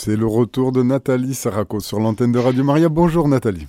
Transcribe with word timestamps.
C'est 0.00 0.14
le 0.14 0.26
retour 0.26 0.70
de 0.70 0.84
Nathalie 0.84 1.34
Saraco 1.34 1.80
sur 1.80 1.98
l'antenne 1.98 2.30
de 2.30 2.38
Radio 2.38 2.62
Maria. 2.62 2.88
Bonjour 2.88 3.26
Nathalie. 3.26 3.66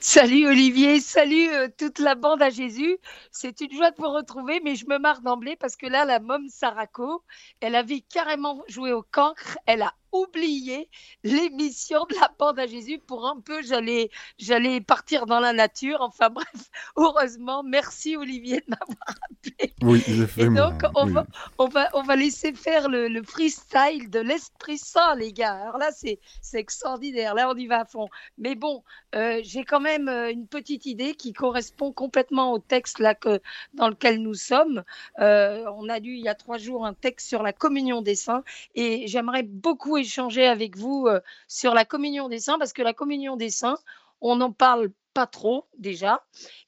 Salut 0.00 0.46
Olivier, 0.46 1.00
salut 1.00 1.50
euh, 1.50 1.68
toute 1.76 1.98
la 1.98 2.14
bande 2.14 2.40
à 2.40 2.48
Jésus. 2.48 2.96
C'est 3.30 3.60
une 3.60 3.72
joie 3.72 3.90
de 3.90 3.96
vous 3.98 4.10
retrouver, 4.10 4.62
mais 4.64 4.74
je 4.74 4.86
me 4.86 4.98
marre 4.98 5.20
d'emblée 5.20 5.54
parce 5.54 5.76
que 5.76 5.86
là, 5.86 6.06
la 6.06 6.18
môme 6.18 6.48
Saraco, 6.48 7.22
elle 7.60 7.74
avait 7.74 8.00
carrément 8.00 8.62
joué 8.68 8.94
au 8.94 9.02
cancre. 9.02 9.58
Elle 9.66 9.82
a 9.82 9.92
oublié 10.12 10.88
l'émission 11.24 12.04
de 12.08 12.14
la 12.14 12.30
bande 12.38 12.58
à 12.58 12.66
Jésus 12.66 12.98
pour 12.98 13.26
un 13.26 13.40
peu, 13.40 13.62
j'allais, 13.62 14.10
j'allais 14.38 14.80
partir 14.80 15.26
dans 15.26 15.40
la 15.40 15.52
nature. 15.52 15.98
Enfin 16.00 16.30
bref, 16.30 16.70
heureusement, 16.96 17.62
merci 17.62 18.16
Olivier 18.16 18.60
de 18.60 18.66
m'avoir 18.68 19.16
appelé. 19.30 19.74
Oui, 19.82 20.00
fait. 20.00 20.42
Et 20.42 20.48
donc, 20.48 20.82
on, 20.94 21.06
va, 21.06 21.26
on, 21.58 21.68
va, 21.68 21.88
on 21.94 22.02
va 22.02 22.16
laisser 22.16 22.52
faire 22.52 22.88
le, 22.88 23.22
freestyle 23.22 24.10
de 24.10 24.20
l'Esprit 24.20 24.78
Saint, 24.78 25.14
les 25.14 25.32
gars. 25.32 25.54
Alors 25.54 25.78
là, 25.78 25.90
c'est, 25.92 26.18
c'est 26.40 26.58
extraordinaire. 26.58 27.34
Là, 27.34 27.50
on 27.50 27.56
y 27.56 27.66
va 27.66 27.80
à 27.80 27.84
fond. 27.84 28.08
Mais 28.38 28.54
bon, 28.54 28.82
euh, 29.14 29.40
j'ai 29.42 29.64
quand 29.64 29.80
même 29.80 30.08
euh, 30.08 30.30
une 30.30 30.46
petite 30.46 30.86
idée 30.86 31.14
qui 31.14 31.32
correspond 31.32 31.92
complètement 31.92 32.52
au 32.52 32.58
texte 32.58 32.98
là 32.98 33.14
que, 33.14 33.40
dans 33.74 33.88
lequel 33.88 34.20
nous 34.20 34.34
sommes. 34.34 34.82
Euh, 35.20 35.64
on 35.76 35.88
a 35.88 35.98
lu 35.98 36.16
il 36.16 36.24
y 36.24 36.28
a 36.28 36.34
trois 36.34 36.58
jours 36.58 36.86
un 36.86 36.94
texte 36.94 37.28
sur 37.28 37.42
la 37.42 37.52
communion 37.52 38.02
des 38.02 38.14
saints 38.14 38.44
et 38.74 39.06
j'aimerais 39.06 39.42
beaucoup 39.42 40.01
échanger 40.02 40.46
avec 40.46 40.76
vous 40.76 41.06
euh, 41.06 41.20
sur 41.48 41.74
la 41.74 41.84
communion 41.84 42.28
des 42.28 42.38
saints 42.38 42.58
parce 42.58 42.72
que 42.72 42.82
la 42.82 42.92
communion 42.92 43.36
des 43.36 43.50
saints, 43.50 43.78
on 44.20 44.36
n'en 44.36 44.52
parle 44.52 44.90
pas 45.14 45.26
trop 45.26 45.66
déjà. 45.76 46.24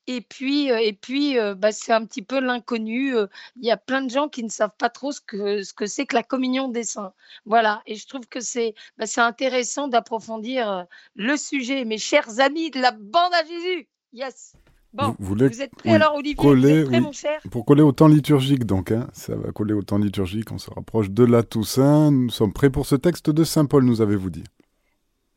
Et 0.07 0.21
puis, 0.21 0.71
euh, 0.71 0.79
et 0.79 0.93
puis 0.93 1.39
euh, 1.39 1.55
bah, 1.55 1.73
c'est 1.73 1.93
un 1.93 2.05
petit 2.05 2.23
peu 2.23 2.41
l'inconnu. 2.41 3.15
Il 3.57 3.65
y 3.65 3.71
a 3.71 3.77
plein 3.77 4.03
de 4.03 4.11
gens 4.11 4.29
qui 4.29 4.43
ne 4.43 4.49
savent 4.49 4.77
pas 4.79 4.91
trop 4.91 5.13
ce 5.13 5.21
que 5.21 5.63
ce 5.63 5.73
que 5.73 5.87
c'est 5.87 6.07
que 6.07 6.17
la 6.17 6.23
communion 6.23 6.69
des 6.69 6.85
saints. 6.85 7.15
Voilà. 7.45 7.83
Et 7.87 7.95
je 7.95 8.07
trouve 8.07 8.27
que 8.27 8.41
c'est 8.41 8.75
bah, 8.99 9.07
c'est 9.07 9.21
intéressant 9.21 9.89
d'approfondir 9.89 10.87
le 11.15 11.37
sujet. 11.37 11.85
Mes 11.85 11.99
chers 11.99 12.41
amis 12.41 12.71
de 12.71 12.81
la 12.81 12.93
bande 12.93 13.35
à 13.35 13.45
Jésus. 13.45 13.89
Yes. 14.13 14.55
Bon, 14.95 15.17
vous, 15.19 15.43
êtes 15.43 15.75
prêts 15.75 15.91
alors, 15.91 16.15
Olivier? 16.15 16.37
Coller, 16.37 16.85
mon 16.85 17.11
cher? 17.11 17.41
Pour 17.51 17.65
coller 17.65 17.83
au 17.83 17.91
temps 17.91 18.07
liturgique, 18.07 18.65
donc, 18.65 18.93
hein, 18.93 19.09
ça 19.13 19.35
va 19.35 19.51
coller 19.51 19.75
au 19.75 19.83
temps 19.83 19.99
liturgique. 19.99 20.53
On 20.53 20.59
se 20.59 20.71
rapproche 20.71 21.11
de 21.11 21.25
la 21.25 21.43
Toussaint. 21.43 22.13
Nous 22.13 22.31
sommes 22.31 22.53
prêts 22.53 22.71
pour 22.71 22.87
ce 22.87 22.95
texte 22.95 23.29
de 23.29 23.43
Saint 23.43 23.67
Paul, 23.67 23.85
nous 23.85 24.01
avez-vous 24.01 24.31
dit? 24.31 24.45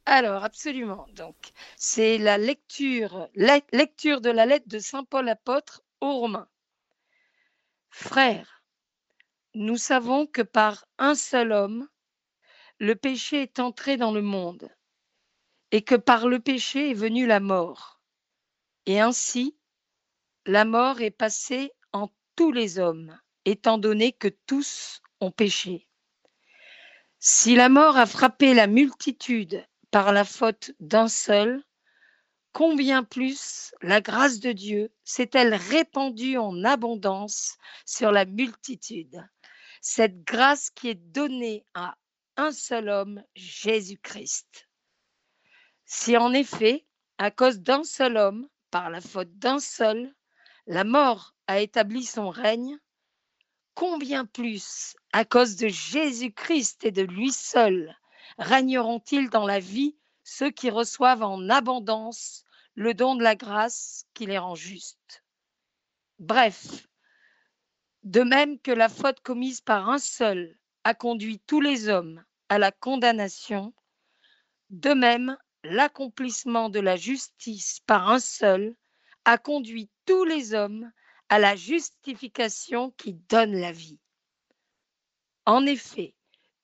Alors, 0.05 0.43
absolument. 0.43 1.07
Donc, 1.15 1.35
c'est 1.75 2.19
la 2.19 2.37
lecture, 2.37 3.29
la 3.33 3.59
lecture 3.73 4.21
de 4.21 4.29
la 4.29 4.45
lettre 4.45 4.67
de 4.67 4.77
Saint 4.77 5.03
Paul 5.03 5.27
apôtre 5.27 5.81
aux 6.01 6.19
Romains. 6.19 6.47
Frères, 7.89 8.61
nous 9.55 9.77
savons 9.77 10.27
que 10.27 10.43
par 10.43 10.85
un 10.99 11.15
seul 11.15 11.51
homme, 11.51 11.87
le 12.79 12.93
péché 12.93 13.41
est 13.41 13.59
entré 13.59 13.97
dans 13.97 14.11
le 14.11 14.21
monde, 14.21 14.69
et 15.71 15.81
que 15.81 15.95
par 15.95 16.27
le 16.27 16.39
péché 16.39 16.91
est 16.91 16.93
venue 16.93 17.25
la 17.25 17.39
mort 17.39 17.96
et 18.87 19.01
ainsi, 19.01 19.55
la 20.45 20.63
mort 20.63 21.01
est 21.01 21.11
passée 21.11 21.71
en 21.91 22.09
tous 22.37 22.53
les 22.53 22.79
hommes, 22.79 23.19
étant 23.43 23.77
donné 23.77 24.13
que 24.13 24.29
tous 24.47 25.01
ont 25.19 25.29
péché. 25.29 25.89
Si 27.19 27.55
la 27.55 27.67
mort 27.67 27.97
a 27.97 28.05
frappé 28.05 28.53
la 28.53 28.65
multitude 28.65 29.65
par 29.91 30.13
la 30.13 30.23
faute 30.23 30.71
d'un 30.79 31.09
seul, 31.09 31.61
combien 32.53 33.03
plus 33.03 33.75
la 33.81 33.99
grâce 33.99 34.39
de 34.39 34.53
Dieu 34.53 34.89
s'est-elle 35.03 35.53
répandue 35.53 36.37
en 36.37 36.63
abondance 36.63 37.57
sur 37.85 38.13
la 38.13 38.23
multitude? 38.23 39.21
Cette 39.81 40.23
grâce 40.23 40.69
qui 40.69 40.87
est 40.87 41.11
donnée 41.11 41.65
à 41.73 41.97
un 42.37 42.51
seul 42.51 42.87
homme, 42.87 43.21
Jésus-Christ. 43.35 44.69
Si 45.85 46.15
en 46.15 46.31
effet, 46.31 46.85
à 47.17 47.31
cause 47.31 47.59
d'un 47.59 47.83
seul 47.83 48.15
homme, 48.15 48.47
par 48.77 48.91
la 48.91 49.01
faute 49.01 49.39
d'un 49.39 49.57
seul, 49.57 50.13
la 50.67 50.83
mort 50.83 51.33
a 51.47 51.61
établi 51.61 52.03
son 52.03 52.29
règne, 52.29 52.77
combien 53.73 54.23
plus, 54.23 54.95
à 55.13 55.25
cause 55.25 55.55
de 55.55 55.67
Jésus-Christ 55.67 56.85
et 56.85 56.91
de 56.91 57.01
lui 57.01 57.31
seul, 57.31 57.97
régneront-ils 58.37 59.31
dans 59.31 59.47
la 59.47 59.59
vie 59.59 59.97
ceux 60.23 60.51
qui 60.51 60.69
reçoivent 60.69 61.23
en 61.23 61.49
abondance 61.49 62.45
le 62.75 62.93
don 62.93 63.15
de 63.15 63.23
la 63.23 63.35
grâce 63.35 64.05
qui 64.13 64.27
les 64.27 64.37
rend 64.37 64.53
justes? 64.53 65.23
Bref, 66.19 66.87
de 68.03 68.21
même 68.21 68.59
que 68.59 68.69
la 68.69 68.89
faute 68.89 69.21
commise 69.21 69.59
par 69.59 69.89
un 69.89 69.97
seul 69.97 70.55
a 70.83 70.93
conduit 70.93 71.39
tous 71.47 71.61
les 71.61 71.89
hommes 71.89 72.23
à 72.47 72.59
la 72.59 72.71
condamnation, 72.71 73.73
de 74.69 74.93
même 74.93 75.35
l'accomplissement 75.69 76.69
de 76.69 76.79
la 76.79 76.95
justice 76.95 77.79
par 77.85 78.09
un 78.09 78.19
seul 78.19 78.75
a 79.25 79.37
conduit 79.37 79.89
tous 80.05 80.23
les 80.23 80.53
hommes 80.53 80.91
à 81.29 81.39
la 81.39 81.55
justification 81.55 82.91
qui 82.91 83.13
donne 83.13 83.53
la 83.53 83.71
vie. 83.71 83.99
En 85.45 85.65
effet, 85.65 86.13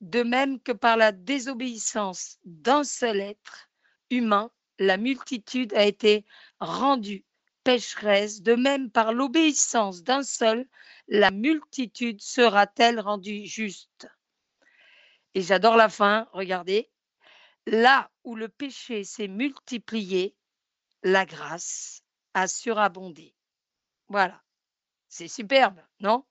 de 0.02 0.24
même 0.24 0.59
que 0.59 0.72
par 0.72 0.97
la 0.97 1.12
désobéissance 1.12 2.38
d'un 2.44 2.84
seul 2.84 3.19
être 3.22 3.69
humain, 4.09 4.52
la 4.80 4.97
multitude 4.97 5.74
a 5.74 5.86
été 5.86 6.25
rendue 6.59 7.25
pécheresse, 7.63 8.42
de 8.42 8.56
même 8.56 8.92
par 8.92 9.13
l'obéissance 9.13 10.03
d'un 10.03 10.24
seul, 10.24 10.68
la 11.08 11.31
multitude 11.31 12.22
sera-t-elle 12.22 13.00
rendue 13.00 13.46
juste? 13.46 14.08
Et 15.36 15.42
j'adore 15.42 15.78
la 15.78 15.90
fin, 15.90 16.28
regardez, 16.34 16.90
Là 17.68 18.09
où 18.24 18.35
le 18.35 18.50
péché 18.50 19.03
s'est 19.03 19.28
multiplié, 19.28 20.35
la 21.03 21.25
grâce 21.25 22.03
a 22.34 22.47
surabondé. 22.47 23.35
Voilà. 24.09 24.41
C'est 25.07 25.28
superbe, 25.28 25.79
non? 26.00 26.24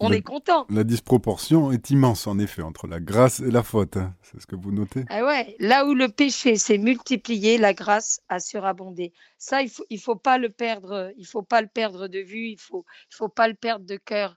On 0.00 0.12
est 0.12 0.22
content. 0.22 0.64
La 0.70 0.84
disproportion 0.84 1.72
est 1.72 1.90
immense, 1.90 2.28
en 2.28 2.38
effet, 2.38 2.62
entre 2.62 2.86
la 2.86 3.00
grâce 3.00 3.40
et 3.40 3.50
la 3.50 3.64
faute. 3.64 3.96
Hein. 3.96 4.14
C'est 4.22 4.40
ce 4.40 4.46
que 4.46 4.54
vous 4.54 4.70
notez? 4.70 5.04
Ah 5.10 5.24
ouais. 5.24 5.56
Là 5.58 5.86
où 5.86 5.94
le 5.94 6.08
péché 6.08 6.56
s'est 6.56 6.78
multiplié, 6.78 7.58
la 7.58 7.74
grâce 7.74 8.20
a 8.28 8.38
surabondé. 8.38 9.12
Ça, 9.38 9.60
il 9.60 9.64
ne 9.64 9.70
faut, 9.70 9.84
il 9.90 10.00
faut 10.00 10.14
pas 10.14 10.38
le 10.38 10.50
perdre. 10.50 11.12
Il 11.16 11.26
faut 11.26 11.42
pas 11.42 11.60
le 11.62 11.66
perdre 11.66 12.06
de 12.06 12.20
vue. 12.20 12.46
Il 12.50 12.60
faut, 12.60 12.84
il 13.10 13.16
faut 13.16 13.28
pas 13.28 13.48
le 13.48 13.54
perdre 13.54 13.86
de 13.86 13.96
cœur. 13.96 14.36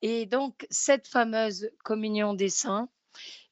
Et 0.00 0.24
donc, 0.24 0.66
cette 0.70 1.08
fameuse 1.08 1.68
communion 1.84 2.32
des 2.32 2.48
saints, 2.48 2.88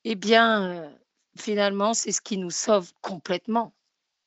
eh 0.04 0.14
bien, 0.14 0.70
euh, 0.70 0.90
finalement, 1.36 1.94
c'est 1.94 2.12
ce 2.12 2.20
qui 2.20 2.38
nous 2.38 2.50
sauve 2.50 2.92
complètement. 3.00 3.74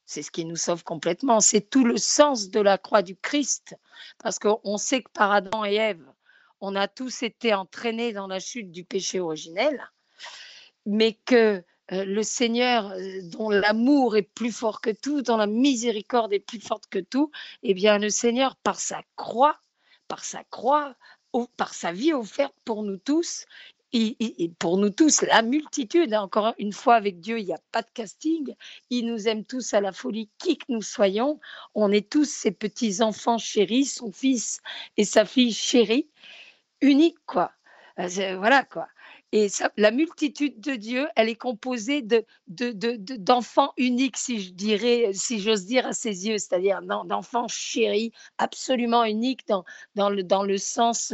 C'est 0.05 0.21
ce 0.21 0.31
qui 0.31 0.45
nous 0.45 0.55
sauve 0.55 0.83
complètement. 0.83 1.41
C'est 1.41 1.69
tout 1.69 1.83
le 1.83 1.97
sens 1.97 2.49
de 2.49 2.59
la 2.59 2.77
croix 2.77 3.01
du 3.01 3.15
Christ. 3.15 3.75
Parce 4.19 4.39
qu'on 4.39 4.77
sait 4.77 5.01
que 5.01 5.11
par 5.11 5.31
Adam 5.31 5.65
et 5.65 5.75
Ève, 5.75 6.05
on 6.61 6.75
a 6.75 6.87
tous 6.87 7.23
été 7.23 7.53
entraînés 7.53 8.13
dans 8.13 8.27
la 8.27 8.39
chute 8.39 8.71
du 8.71 8.83
péché 8.83 9.19
originel, 9.19 9.91
mais 10.85 11.13
que 11.13 11.63
euh, 11.91 12.05
le 12.05 12.23
Seigneur, 12.23 12.91
euh, 12.91 13.19
dont 13.23 13.49
l'amour 13.49 14.17
est 14.17 14.23
plus 14.23 14.51
fort 14.51 14.81
que 14.81 14.89
tout, 14.89 15.21
dont 15.21 15.37
la 15.37 15.47
miséricorde 15.47 16.33
est 16.33 16.39
plus 16.39 16.59
forte 16.59 16.87
que 16.87 16.99
tout, 16.99 17.31
eh 17.63 17.73
bien, 17.73 17.97
le 17.97 18.09
Seigneur, 18.09 18.55
par 18.57 18.79
sa 18.79 19.03
croix, 19.15 19.59
par 20.07 20.23
sa 20.23 20.43
croix, 20.45 20.95
par 21.55 21.73
sa 21.73 21.91
vie 21.91 22.13
offerte 22.13 22.55
pour 22.65 22.83
nous 22.83 22.97
tous, 22.97 23.45
et, 23.93 24.51
pour 24.59 24.77
nous 24.77 24.89
tous, 24.89 25.21
la 25.21 25.41
multitude, 25.41 26.13
hein, 26.13 26.21
encore 26.21 26.53
une 26.57 26.73
fois, 26.73 26.95
avec 26.95 27.19
Dieu, 27.19 27.39
il 27.39 27.45
n'y 27.45 27.53
a 27.53 27.61
pas 27.71 27.81
de 27.81 27.89
casting. 27.93 28.55
Il 28.89 29.05
nous 29.05 29.27
aime 29.27 29.45
tous 29.45 29.73
à 29.73 29.81
la 29.81 29.91
folie, 29.91 30.29
qui 30.37 30.57
que 30.57 30.65
nous 30.69 30.81
soyons. 30.81 31.39
On 31.73 31.91
est 31.91 32.09
tous 32.09 32.25
ses 32.25 32.51
petits-enfants 32.51 33.37
chéris, 33.37 33.85
son 33.85 34.11
fils 34.11 34.59
et 34.97 35.05
sa 35.05 35.25
fille 35.25 35.53
chérie, 35.53 36.09
unique, 36.81 37.17
quoi. 37.25 37.51
Euh, 37.99 38.37
voilà, 38.37 38.63
quoi. 38.63 38.87
Et 39.33 39.47
la 39.75 39.91
multitude 39.91 40.61
de 40.61 40.75
Dieu, 40.75 41.07
elle 41.17 41.27
est 41.27 41.35
composée 41.35 42.01
de, 42.01 42.23
d'enfants 42.47 43.73
uniques, 43.75 44.15
si 44.15 44.39
je 44.39 44.53
dirais, 44.53 45.11
si 45.13 45.41
j'ose 45.41 45.65
dire 45.65 45.85
à 45.85 45.91
ses 45.91 46.27
yeux, 46.27 46.37
c'est-à-dire 46.37 46.81
d'enfants 46.81 47.49
chéris, 47.49 48.13
absolument 48.37 49.03
uniques 49.03 49.45
dans, 49.47 50.09
le, 50.09 50.23
dans 50.23 50.43
le 50.43 50.57
sens 50.57 51.13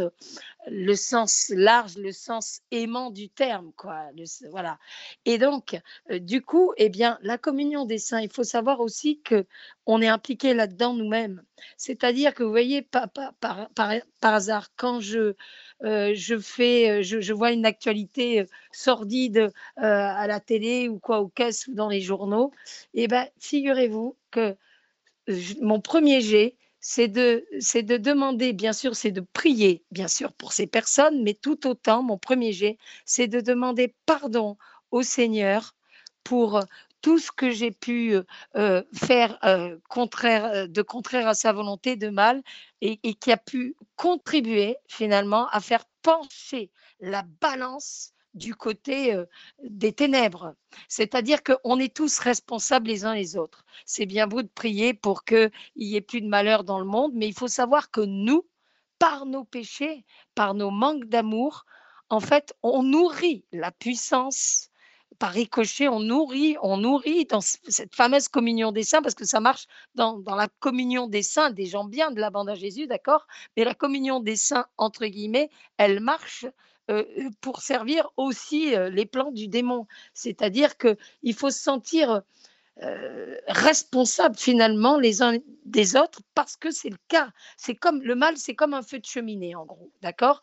le 0.67 0.95
sens 0.95 1.51
large, 1.55 1.97
le 1.97 2.11
sens 2.11 2.61
aimant 2.71 3.11
du 3.11 3.29
terme, 3.29 3.71
quoi. 3.75 4.09
voilà. 4.49 4.77
Et 5.25 5.37
donc, 5.37 5.79
euh, 6.09 6.19
du 6.19 6.41
coup, 6.41 6.73
eh 6.77 6.89
bien, 6.89 7.19
la 7.21 7.37
communion 7.37 7.85
des 7.85 7.97
saints, 7.97 8.21
il 8.21 8.31
faut 8.31 8.43
savoir 8.43 8.79
aussi 8.79 9.21
que 9.21 9.45
on 9.85 10.01
est 10.01 10.07
impliqué 10.07 10.53
là-dedans 10.53 10.93
nous-mêmes. 10.93 11.43
C'est-à-dire 11.77 12.33
que 12.33 12.43
vous 12.43 12.49
voyez, 12.49 12.81
par, 12.81 13.09
par, 13.09 13.69
par, 13.73 13.99
hasard, 14.21 14.69
quand 14.75 14.99
je 14.99 15.35
euh, 15.83 16.13
je 16.15 16.39
fais, 16.39 16.89
euh, 16.89 17.01
je, 17.03 17.33
vois 17.33 17.51
une 17.51 17.65
actualité 17.65 18.45
sordide 18.71 19.51
à 19.75 20.27
la 20.27 20.39
télé 20.39 20.87
ou 20.87 20.99
quoi, 20.99 21.19
au 21.19 21.27
caisse 21.27 21.67
ou 21.67 21.73
dans 21.73 21.89
les 21.89 22.01
journaux, 22.01 22.51
eh 22.93 23.07
ben, 23.07 23.27
figurez-vous 23.39 24.15
que 24.31 24.55
mon 25.61 25.79
premier 25.81 26.21
jet, 26.21 26.55
c'est 26.83 27.07
de, 27.07 27.45
c'est 27.59 27.81
de 27.81 27.95
demander, 27.97 28.51
bien 28.53 28.73
sûr, 28.73 28.95
c'est 28.95 29.11
de 29.11 29.21
prier, 29.21 29.83
bien 29.91 30.09
sûr, 30.09 30.33
pour 30.33 30.51
ces 30.51 30.67
personnes, 30.67 31.23
mais 31.23 31.33
tout 31.33 31.65
autant, 31.65 32.03
mon 32.03 32.17
premier 32.17 32.51
jet, 32.51 32.77
c'est 33.05 33.27
de 33.27 33.39
demander 33.39 33.95
pardon 34.05 34.57
au 34.91 35.01
Seigneur 35.01 35.73
pour 36.25 36.59
tout 37.01 37.19
ce 37.19 37.31
que 37.31 37.51
j'ai 37.51 37.71
pu 37.71 38.15
faire 38.93 39.39
contraire, 39.89 40.67
de 40.69 40.81
contraire 40.81 41.27
à 41.27 41.33
sa 41.33 41.53
volonté, 41.53 41.95
de 41.95 42.09
mal, 42.09 42.43
et, 42.81 42.99
et, 43.03 43.13
qui 43.13 43.31
a 43.31 43.37
pu 43.37 43.75
contribuer 43.95 44.75
finalement 44.87 45.47
à 45.49 45.61
faire 45.61 45.85
pencher 46.01 46.69
la 46.99 47.23
balance 47.41 48.12
du 48.33 48.55
côté 48.55 49.15
des 49.63 49.93
ténèbres. 49.93 50.55
C'est-à-dire 50.87 51.43
qu'on 51.43 51.79
est 51.79 51.95
tous 51.95 52.19
responsables 52.19 52.87
les 52.87 53.05
uns 53.05 53.13
les 53.13 53.37
autres. 53.37 53.65
C'est 53.85 54.05
bien 54.05 54.27
beau 54.27 54.41
de 54.41 54.47
prier 54.47 54.93
pour 54.93 55.23
qu'il 55.23 55.51
n'y 55.75 55.95
ait 55.95 56.01
plus 56.01 56.21
de 56.21 56.27
malheur 56.27 56.63
dans 56.63 56.79
le 56.79 56.85
monde, 56.85 57.11
mais 57.13 57.27
il 57.27 57.33
faut 57.33 57.47
savoir 57.47 57.91
que 57.91 58.01
nous, 58.01 58.45
par 58.99 59.25
nos 59.25 59.43
péchés, 59.43 60.05
par 60.35 60.53
nos 60.53 60.71
manques 60.71 61.05
d'amour, 61.05 61.65
en 62.09 62.19
fait, 62.19 62.55
on 62.63 62.83
nourrit 62.83 63.45
la 63.51 63.71
puissance 63.71 64.69
par 65.19 65.31
ricochet, 65.31 65.87
on 65.87 65.99
nourrit, 65.99 66.57
on 66.61 66.77
nourrit 66.77 67.25
dans 67.25 67.41
cette 67.41 67.95
fameuse 67.95 68.27
communion 68.27 68.71
des 68.71 68.83
saints, 68.83 69.01
parce 69.01 69.15
que 69.15 69.25
ça 69.25 69.39
marche 69.39 69.67
dans, 69.95 70.21
la 70.25 70.47
communion 70.59 71.07
des 71.07 71.23
saints, 71.23 71.51
des 71.51 71.65
gens 71.65 71.85
bien 71.85 72.11
de 72.11 72.19
la 72.19 72.29
bande 72.29 72.49
à 72.49 72.55
Jésus, 72.55 72.87
d'accord? 72.87 73.25
Mais 73.55 73.63
la 73.63 73.73
communion 73.73 74.19
des 74.19 74.35
saints, 74.35 74.65
entre 74.77 75.05
guillemets, 75.05 75.49
elle 75.77 75.99
marche 75.99 76.45
euh, 76.45 76.49
pour 77.41 77.61
servir 77.61 78.09
aussi 78.17 78.75
euh, 78.75 78.89
les 78.89 79.05
plans 79.05 79.31
du 79.31 79.47
démon. 79.47 79.87
C'est-à-dire 80.13 80.77
qu'il 80.77 81.33
faut 81.33 81.49
se 81.49 81.59
sentir 81.59 82.21
euh, 82.81 83.37
responsable 83.47 84.35
finalement 84.35 84.97
les 84.97 85.21
uns 85.21 85.37
des 85.65 85.95
autres 85.95 86.21
parce 86.33 86.57
que 86.57 86.71
c'est 86.71 86.89
le 86.89 86.97
cas. 87.07 87.29
C'est 87.57 87.75
comme 87.75 88.01
le 88.01 88.15
mal, 88.15 88.37
c'est 88.37 88.55
comme 88.55 88.73
un 88.73 88.81
feu 88.81 88.99
de 88.99 89.05
cheminée 89.05 89.55
en 89.55 89.65
gros, 89.65 89.91
d'accord? 90.01 90.41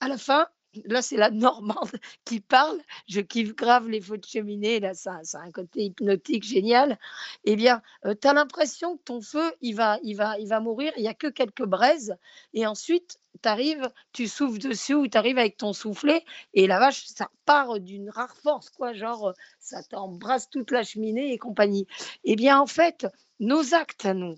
À 0.00 0.08
la 0.08 0.18
fin, 0.18 0.46
là, 0.84 1.02
c'est 1.02 1.16
la 1.16 1.30
Normande 1.30 1.90
qui 2.24 2.40
parle. 2.40 2.80
Je 3.08 3.20
kiffe 3.20 3.54
grave 3.54 3.88
les 3.88 4.00
feux 4.00 4.18
de 4.18 4.24
cheminée. 4.24 4.80
Là, 4.80 4.94
ça, 4.94 5.20
ça 5.22 5.40
a 5.40 5.42
un 5.42 5.50
côté 5.50 5.84
hypnotique 5.84 6.44
génial. 6.44 6.98
Eh 7.44 7.56
bien, 7.56 7.82
euh, 8.04 8.14
tu 8.20 8.28
as 8.28 8.32
l'impression 8.32 8.96
que 8.96 9.02
ton 9.02 9.20
feu, 9.20 9.52
il 9.60 9.74
va, 9.74 9.98
il 10.02 10.14
va, 10.14 10.38
il 10.38 10.48
va 10.48 10.60
mourir. 10.60 10.92
Il 10.96 11.02
n'y 11.02 11.08
a 11.08 11.14
que 11.14 11.28
quelques 11.28 11.64
braises. 11.64 12.16
Et 12.52 12.66
ensuite, 12.66 13.18
tu 13.42 13.48
arrives, 13.48 13.90
tu 14.12 14.28
souffles 14.28 14.58
dessus 14.58 14.94
ou 14.94 15.08
tu 15.08 15.18
arrives 15.18 15.38
avec 15.38 15.56
ton 15.56 15.72
soufflet. 15.72 16.24
Et 16.54 16.66
la 16.66 16.78
vache, 16.78 17.04
ça 17.06 17.28
part 17.44 17.80
d'une 17.80 18.10
rare 18.10 18.36
force, 18.36 18.70
quoi. 18.70 18.92
Genre, 18.92 19.32
ça 19.60 19.82
t'embrasse 19.82 20.50
toute 20.50 20.70
la 20.70 20.82
cheminée 20.82 21.32
et 21.32 21.38
compagnie. 21.38 21.86
Eh 22.24 22.36
bien, 22.36 22.60
en 22.60 22.66
fait, 22.66 23.06
nos 23.40 23.74
actes 23.74 24.06
à 24.06 24.14
nous, 24.14 24.36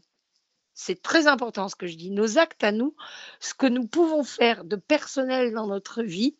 c'est 0.76 1.02
très 1.02 1.26
important 1.26 1.68
ce 1.68 1.74
que 1.74 1.86
je 1.86 1.96
dis, 1.96 2.10
nos 2.10 2.38
actes 2.38 2.62
à 2.62 2.70
nous, 2.70 2.94
ce 3.40 3.54
que 3.54 3.66
nous 3.66 3.86
pouvons 3.86 4.22
faire 4.22 4.62
de 4.62 4.76
personnel 4.76 5.52
dans 5.54 5.66
notre 5.66 6.02
vie, 6.02 6.36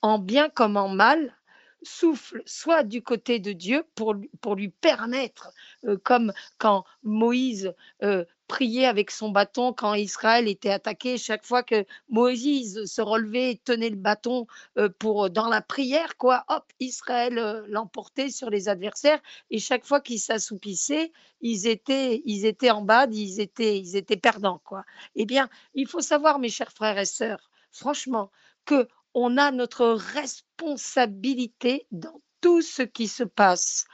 en 0.00 0.18
bien 0.18 0.48
comme 0.48 0.76
en 0.76 0.88
mal, 0.88 1.36
souffle 1.82 2.42
soit 2.46 2.84
du 2.84 3.02
côté 3.02 3.40
de 3.40 3.52
Dieu 3.52 3.84
pour, 3.96 4.14
lui 4.14 4.68
permettre, 4.68 5.52
euh, 5.84 5.98
comme 6.02 6.32
quand 6.58 6.84
Moïse 7.02 7.74
euh, 8.04 8.24
priait 8.52 8.84
avec 8.84 9.10
son 9.10 9.30
bâton 9.30 9.72
quand 9.72 9.94
Israël 9.94 10.46
était 10.46 10.68
attaqué, 10.68 11.16
chaque 11.16 11.46
fois 11.46 11.62
que 11.62 11.86
Moïse 12.10 12.84
se 12.84 13.00
relevait 13.00 13.52
et 13.52 13.56
tenait 13.56 13.88
le 13.88 13.96
bâton 13.96 14.46
euh, 14.76 14.90
pour 14.90 15.30
dans 15.30 15.48
la 15.48 15.62
prière, 15.62 16.18
quoi, 16.18 16.44
hop, 16.48 16.70
Israël 16.78 17.64
l'emportait 17.68 18.28
sur 18.28 18.50
les 18.50 18.68
adversaires. 18.68 19.22
Et 19.48 19.58
chaque 19.58 19.86
fois 19.86 20.02
qu'ils 20.02 20.20
s'assoupissaient, 20.20 21.12
ils 21.40 21.66
étaient, 21.66 22.20
ils 22.26 22.44
étaient 22.44 22.70
en 22.70 22.82
bas, 22.82 23.06
ils 23.10 23.40
étaient, 23.40 23.78
ils 23.78 23.96
étaient 23.96 24.18
perdants, 24.18 24.60
quoi. 24.66 24.84
Eh 25.14 25.24
bien, 25.24 25.48
il 25.72 25.86
faut 25.86 26.02
savoir, 26.02 26.38
mes 26.38 26.50
chers 26.50 26.72
frères 26.72 26.98
et 26.98 27.06
sœurs, 27.06 27.50
franchement, 27.70 28.30
que 28.66 28.86
on 29.14 29.38
a 29.38 29.50
notre 29.50 29.86
responsabilité 29.86 31.86
dans 31.90 32.20
tout 32.42 32.60
ce 32.60 32.82
qui 32.82 33.08
se 33.08 33.24
passe 33.24 33.86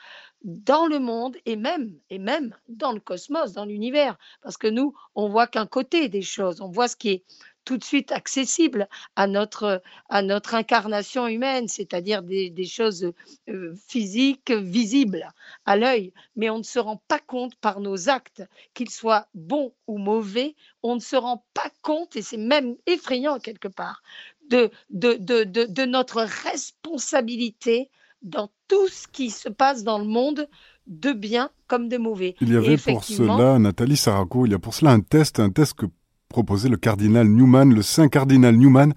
dans 0.44 0.87
le 0.87 0.99
monde 0.99 1.37
et 1.46 1.56
même, 1.56 1.99
et 2.11 2.19
même 2.19 2.55
dans 2.69 2.93
le 2.93 3.00
cosmos, 3.00 3.52
dans 3.52 3.64
l'univers. 3.64 4.17
Parce 4.43 4.56
que 4.56 4.69
nous, 4.69 4.94
on 5.14 5.29
voit 5.29 5.46
qu'un 5.46 5.67
côté 5.67 6.08
des 6.08 6.23
choses, 6.23 6.61
on 6.61 6.69
voit 6.69 6.88
ce 6.88 6.96
qui 6.96 7.11
est 7.11 7.25
tout 7.69 7.76
de 7.76 7.85
suite 7.85 8.12
accessible 8.12 8.88
à 9.14 9.26
notre, 9.26 9.82
à 10.08 10.23
notre 10.23 10.55
incarnation 10.55 11.26
humaine, 11.26 11.69
c'est-à-dire 11.69 12.23
des, 12.23 12.49
des, 12.49 12.64
choses 12.64 13.12
euh, 13.50 13.75
physiques, 13.87 14.50
visibles 14.50 15.29
à 15.67 15.76
l'œil, 15.76 16.14
mais 16.35 16.49
on 16.49 16.56
ne 16.56 16.62
se 16.62 16.79
rend 16.79 17.02
pas 17.08 17.19
compte 17.19 17.56
par 17.56 17.81
nos 17.81 18.08
actes, 18.08 18.43
qu'ils 18.73 18.88
soient 18.88 19.29
bons 19.34 19.75
ou 19.87 19.99
mauvais, 19.99 20.56
on 20.82 20.94
ne 20.94 21.00
se 21.00 21.14
rend 21.17 21.44
pas 21.52 21.70
compte, 21.82 22.17
et 22.17 22.23
c'est 22.23 22.38
même 22.38 22.75
effrayant 22.87 23.38
quelque 23.38 23.69
part, 23.69 24.02
de, 24.49 24.70
de, 24.88 25.19
de, 25.20 25.44
de, 25.44 25.84
notre 25.84 26.23
responsabilité 26.23 27.91
dans 28.23 28.50
tout 28.69 28.88
ce 28.88 29.06
qui 29.09 29.31
se 29.31 29.49
passe 29.49 29.85
dans 29.85 29.99
le 29.99 30.05
monde, 30.05 30.49
de 30.87 31.12
bien 31.12 31.50
comme 31.67 31.88
de 31.88 31.99
mauvais. 31.99 32.35
Il 32.41 32.53
y 32.53 32.56
avait 32.56 32.76
pour 32.76 33.05
cela, 33.05 33.59
Nathalie 33.59 33.97
Saraco, 33.97 34.47
il 34.47 34.53
y 34.53 34.55
a 34.55 34.59
pour 34.59 34.75
cela 34.75 34.93
un 34.93 35.00
test, 35.00 35.38
un 35.38 35.50
test 35.50 35.75
que 35.75 35.87
proposait 36.29 36.69
le 36.69 36.76
cardinal 36.76 37.29
Newman, 37.29 37.75
le 37.75 37.82
saint 37.82 38.09
cardinal 38.09 38.56
Newman, 38.56 38.94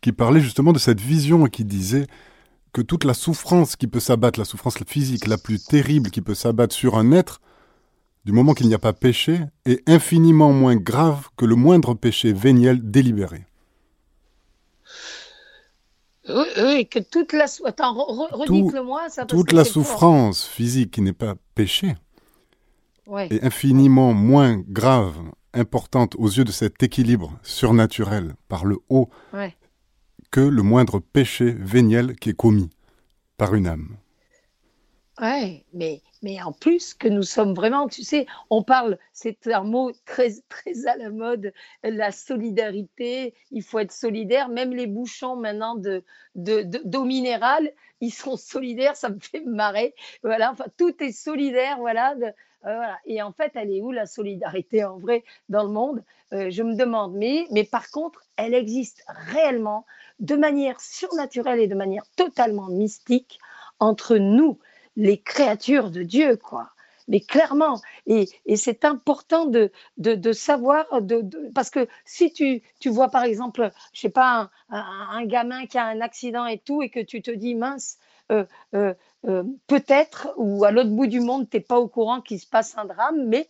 qui 0.00 0.12
parlait 0.12 0.40
justement 0.40 0.72
de 0.72 0.78
cette 0.78 1.00
vision 1.00 1.46
et 1.46 1.50
qui 1.50 1.64
disait 1.64 2.06
que 2.72 2.82
toute 2.82 3.04
la 3.04 3.14
souffrance 3.14 3.76
qui 3.76 3.86
peut 3.86 4.00
s'abattre, 4.00 4.38
la 4.38 4.44
souffrance 4.44 4.78
physique 4.86 5.26
la 5.26 5.38
plus 5.38 5.62
terrible 5.62 6.10
qui 6.10 6.22
peut 6.22 6.34
s'abattre 6.34 6.74
sur 6.74 6.96
un 6.96 7.12
être, 7.12 7.40
du 8.24 8.32
moment 8.32 8.54
qu'il 8.54 8.68
n'y 8.68 8.74
a 8.74 8.78
pas 8.78 8.92
péché, 8.92 9.40
est 9.64 9.88
infiniment 9.88 10.52
moins 10.52 10.76
grave 10.76 11.28
que 11.36 11.44
le 11.44 11.56
moindre 11.56 11.94
péché 11.94 12.32
véniel 12.32 12.90
délibéré. 12.90 13.46
Oui, 16.28 16.86
que 16.86 17.00
toute 17.00 17.32
la, 17.32 17.46
Attends, 17.64 17.94
redites-le-moi. 17.94 19.08
toute 19.26 19.52
la 19.52 19.64
souffrance 19.64 20.44
physique 20.46 20.92
qui 20.92 21.00
n'est 21.00 21.12
pas 21.12 21.34
péché 21.54 21.94
est 23.18 23.42
infiniment 23.44 24.12
moins 24.12 24.58
grave, 24.58 25.16
importante 25.52 26.14
aux 26.16 26.28
yeux 26.28 26.44
de 26.44 26.52
cet 26.52 26.82
équilibre 26.82 27.38
surnaturel 27.42 28.34
par 28.48 28.64
le 28.64 28.78
haut 28.88 29.10
que 30.30 30.40
le 30.40 30.62
moindre 30.62 31.00
péché 31.00 31.50
véniel 31.58 32.16
qui 32.16 32.30
est 32.30 32.36
commis 32.36 32.70
par 33.36 33.54
une 33.54 33.66
âme. 33.66 33.96
Ouais, 35.20 35.66
mais, 35.74 36.00
mais 36.22 36.40
en 36.42 36.52
plus 36.52 36.94
que 36.94 37.06
nous 37.06 37.22
sommes 37.22 37.54
vraiment, 37.54 37.86
tu 37.86 38.02
sais, 38.02 38.26
on 38.48 38.62
parle, 38.62 38.98
c'est 39.12 39.46
un 39.46 39.62
mot 39.62 39.92
très, 40.06 40.30
très 40.48 40.86
à 40.86 40.96
la 40.96 41.10
mode, 41.10 41.52
la 41.84 42.10
solidarité, 42.10 43.34
il 43.50 43.62
faut 43.62 43.78
être 43.78 43.92
solidaire, 43.92 44.48
même 44.48 44.72
les 44.74 44.86
bouchons 44.86 45.36
maintenant 45.36 45.74
de, 45.76 46.02
de, 46.34 46.62
d'eau 46.84 47.04
minérale, 47.04 47.70
ils 48.00 48.10
sont 48.12 48.36
solidaires, 48.38 48.96
ça 48.96 49.10
me 49.10 49.18
fait 49.20 49.42
marrer, 49.44 49.94
voilà, 50.22 50.50
enfin, 50.50 50.64
tout 50.78 50.94
est 51.02 51.12
solidaire, 51.12 51.76
voilà, 51.78 52.14
euh, 52.14 52.30
voilà. 52.62 52.98
Et 53.06 53.20
en 53.22 53.32
fait, 53.32 53.52
elle 53.54 53.70
est 53.70 53.82
où 53.82 53.92
la 53.92 54.06
solidarité 54.06 54.82
en 54.84 54.98
vrai 54.98 55.24
dans 55.50 55.62
le 55.64 55.68
monde? 55.70 56.02
Euh, 56.32 56.48
Je 56.50 56.62
me 56.62 56.74
demande, 56.74 57.14
mais, 57.14 57.46
mais 57.50 57.64
par 57.64 57.90
contre, 57.90 58.24
elle 58.36 58.54
existe 58.54 59.04
réellement 59.08 59.84
de 60.20 60.36
manière 60.36 60.80
surnaturelle 60.80 61.60
et 61.60 61.66
de 61.66 61.74
manière 61.74 62.04
totalement 62.16 62.68
mystique 62.68 63.38
entre 63.78 64.16
nous 64.16 64.58
les 64.96 65.20
créatures 65.20 65.90
de 65.90 66.02
Dieu, 66.02 66.36
quoi. 66.36 66.70
Mais 67.08 67.20
clairement, 67.20 67.80
et, 68.06 68.28
c'est 68.56 68.84
important 68.84 69.46
de, 69.46 69.72
de, 69.98 70.32
savoir, 70.32 70.86
de, 71.02 71.50
parce 71.52 71.70
que 71.70 71.88
si 72.04 72.32
tu, 72.32 72.62
tu 72.78 72.90
vois 72.90 73.08
par 73.08 73.24
exemple, 73.24 73.70
je 73.92 74.00
sais 74.00 74.08
pas, 74.08 74.50
un, 74.70 75.24
gamin 75.26 75.66
qui 75.66 75.78
a 75.78 75.86
un 75.86 76.00
accident 76.00 76.46
et 76.46 76.58
tout, 76.58 76.82
et 76.82 76.90
que 76.90 77.00
tu 77.00 77.20
te 77.20 77.30
dis, 77.30 77.54
mince, 77.54 77.98
peut-être, 78.72 80.32
ou 80.36 80.64
à 80.64 80.70
l'autre 80.70 80.90
bout 80.90 81.06
du 81.06 81.20
monde, 81.20 81.48
tu 81.48 81.56
n'es 81.56 81.62
pas 81.62 81.78
au 81.78 81.88
courant 81.88 82.20
qu'il 82.20 82.40
se 82.40 82.46
passe 82.46 82.76
un 82.76 82.84
drame, 82.84 83.26
mais 83.26 83.46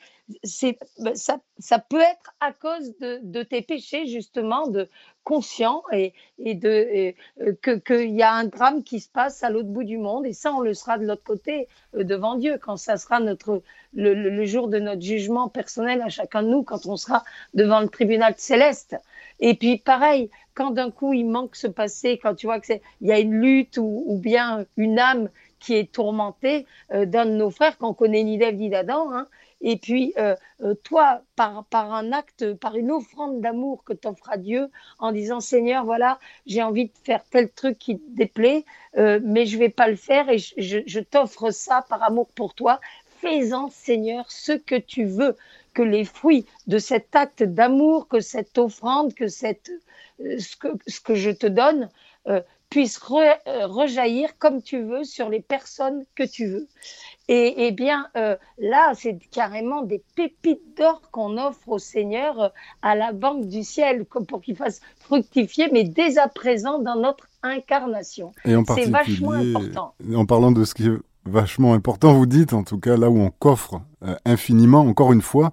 bah, 0.98 1.14
ça, 1.14 1.38
ça, 1.58 1.78
peut 1.78 2.00
être 2.00 2.34
à 2.40 2.52
cause 2.52 2.94
de, 2.98 3.42
tes 3.42 3.62
péchés, 3.62 4.06
justement, 4.06 4.66
de 4.66 4.88
conscient 5.24 5.82
et, 5.92 6.14
qu'il 6.38 8.10
y 8.10 8.22
a 8.22 8.32
un 8.32 8.44
drame 8.44 8.82
qui 8.82 9.00
se 9.00 9.08
passe 9.08 9.42
à 9.42 9.50
l'autre 9.50 9.68
bout 9.68 9.84
du 9.84 9.98
monde, 9.98 10.26
et 10.26 10.32
ça, 10.32 10.52
on 10.52 10.60
le 10.60 10.74
sera 10.74 10.98
de 10.98 11.06
l'autre 11.06 11.24
côté, 11.24 11.68
devant 11.94 12.36
Dieu, 12.36 12.58
quand 12.60 12.76
ça 12.76 12.96
sera 12.96 13.20
le, 13.20 14.44
jour 14.44 14.68
de 14.68 14.78
notre 14.78 15.02
jugement 15.02 15.48
personnel 15.48 16.02
à 16.02 16.08
chacun 16.08 16.42
de 16.42 16.48
nous, 16.48 16.62
quand 16.62 16.86
on 16.86 16.96
sera 16.96 17.24
devant 17.54 17.80
le 17.80 17.88
tribunal 17.88 18.34
céleste. 18.36 18.96
Et 19.42 19.54
puis, 19.54 19.76
pareil, 19.76 20.30
quand 20.54 20.70
d'un 20.70 20.92
coup, 20.92 21.12
il 21.12 21.24
manque 21.24 21.56
se 21.56 21.66
passer, 21.66 22.18
quand 22.22 22.36
tu 22.36 22.46
vois 22.46 22.60
qu'il 22.60 22.80
y 23.02 23.10
a 23.10 23.18
une 23.18 23.34
lutte 23.34 23.76
ou, 23.76 24.18
bien 24.22 24.64
une 24.76 25.00
âme 25.00 25.28
qui 25.58 25.74
est 25.74 25.90
tourmenté 25.92 26.64
euh, 26.92 27.06
d'un 27.06 27.26
de 27.26 27.32
nos 27.32 27.50
frères 27.50 27.76
qu'on 27.76 27.92
connaît 27.92 28.22
ni 28.22 28.38
d'Ève 28.38 28.54
ni 28.54 28.70
d'Adam. 28.70 29.12
Hein. 29.12 29.26
Et 29.60 29.76
puis, 29.76 30.12
euh, 30.16 30.36
euh, 30.62 30.74
toi, 30.84 31.22
par, 31.34 31.66
un 31.74 32.12
acte, 32.12 32.54
par 32.54 32.76
une 32.76 32.92
offrande 32.92 33.40
d'amour 33.40 33.82
que 33.82 33.92
t'offres 33.92 34.30
à 34.30 34.36
Dieu, 34.36 34.68
en 35.00 35.10
disant 35.10 35.40
Seigneur, 35.40 35.84
voilà, 35.84 36.20
j'ai 36.46 36.62
envie 36.62 36.86
de 36.86 36.92
faire 37.02 37.24
tel 37.28 37.50
truc 37.50 37.78
qui 37.78 37.98
te 37.98 38.16
déplaît, 38.16 38.64
mais 38.96 39.46
je 39.46 39.58
vais 39.58 39.70
pas 39.70 39.88
le 39.88 39.96
faire 39.96 40.28
et 40.28 40.38
je, 40.38 40.82
je, 40.86 41.00
t'offre 41.00 41.50
ça 41.50 41.84
par 41.88 42.02
amour 42.02 42.28
pour 42.34 42.54
toi. 42.54 42.80
Fais-en, 43.20 43.70
Seigneur, 43.70 44.30
ce 44.30 44.52
que 44.52 44.74
tu 44.74 45.04
veux, 45.04 45.36
que 45.74 45.82
les 45.82 46.04
fruits 46.04 46.46
de 46.66 46.78
cet 46.78 47.14
acte 47.16 47.42
d'amour, 47.42 48.08
que 48.08 48.20
cette 48.20 48.58
offrande, 48.58 49.14
que 49.14 49.28
cette, 49.28 49.70
ce, 50.18 50.56
que, 50.56 50.68
ce 50.86 51.00
que 51.00 51.14
je 51.14 51.30
te 51.30 51.46
donne, 51.46 51.88
puisse 52.72 52.98
euh, 53.10 53.66
rejaillir 53.66 54.30
comme 54.38 54.62
tu 54.62 54.82
veux 54.82 55.04
sur 55.04 55.28
les 55.28 55.40
personnes 55.40 56.04
que 56.14 56.22
tu 56.22 56.46
veux. 56.46 56.68
Et, 57.28 57.70
bien 57.70 58.08
euh, 58.16 58.36
là, 58.58 58.92
c'est 58.94 59.18
carrément 59.30 59.82
des 59.82 60.02
pépites 60.16 60.76
d'or 60.76 61.02
qu'on 61.10 61.36
offre 61.36 61.68
au 61.68 61.78
Seigneur 61.78 62.40
euh, 62.40 62.48
à 62.80 62.94
la 62.94 63.12
banque 63.12 63.46
du 63.46 63.62
ciel 63.62 64.06
pour 64.06 64.40
qu'il 64.40 64.56
fasse 64.56 64.80
fructifier, 65.00 65.68
mais 65.70 65.84
dès 65.84 66.16
à 66.16 66.28
présent 66.28 66.78
dans 66.78 66.96
notre 66.96 67.28
incarnation. 67.42 68.32
C'est 68.44 68.90
vachement 68.90 69.32
important. 69.32 69.94
En 70.14 70.24
parlant 70.24 70.50
de 70.50 70.64
ce 70.64 70.74
qui 70.74 70.86
est 70.86 70.96
vachement 71.24 71.74
important, 71.74 72.14
vous 72.14 72.26
dites, 72.26 72.52
en 72.52 72.64
tout 72.64 72.78
cas 72.78 72.96
là 72.96 73.10
où 73.10 73.20
on 73.20 73.30
coffre 73.30 73.80
infiniment, 74.24 74.80
encore 74.80 75.12
une 75.12 75.22
fois, 75.22 75.52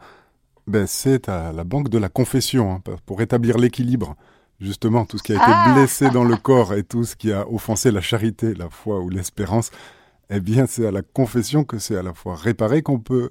ben, 0.68 0.86
c'est 0.88 1.30
à 1.30 1.52
la 1.52 1.64
banque 1.64 1.90
de 1.90 1.98
la 1.98 2.10
confession, 2.10 2.74
hein, 2.74 2.82
pour 3.06 3.20
rétablir 3.20 3.58
l'équilibre 3.58 4.16
justement 4.60 5.06
tout 5.06 5.18
ce 5.18 5.24
qui 5.24 5.32
a 5.32 5.36
été 5.36 5.46
ah 5.48 5.74
blessé 5.74 6.10
dans 6.10 6.24
le 6.24 6.36
corps 6.36 6.74
et 6.74 6.84
tout 6.84 7.06
ce 7.06 7.16
qui 7.16 7.32
a 7.32 7.50
offensé 7.50 7.92
la 7.92 8.02
charité, 8.02 8.54
la 8.54 8.70
foi 8.70 9.00
ou 9.00 9.10
l'espérance, 9.10 9.72
eh 10.30 10.40
bien 10.40 10.66
c'est 10.68 10.86
à 10.86 10.92
la 10.92 11.02
confession 11.02 11.64
que 11.64 11.80
c'est 11.80 11.96
à 11.96 12.04
la 12.04 12.14
fois 12.14 12.36
réparé 12.36 12.82
qu'on 12.82 13.00
peut 13.00 13.30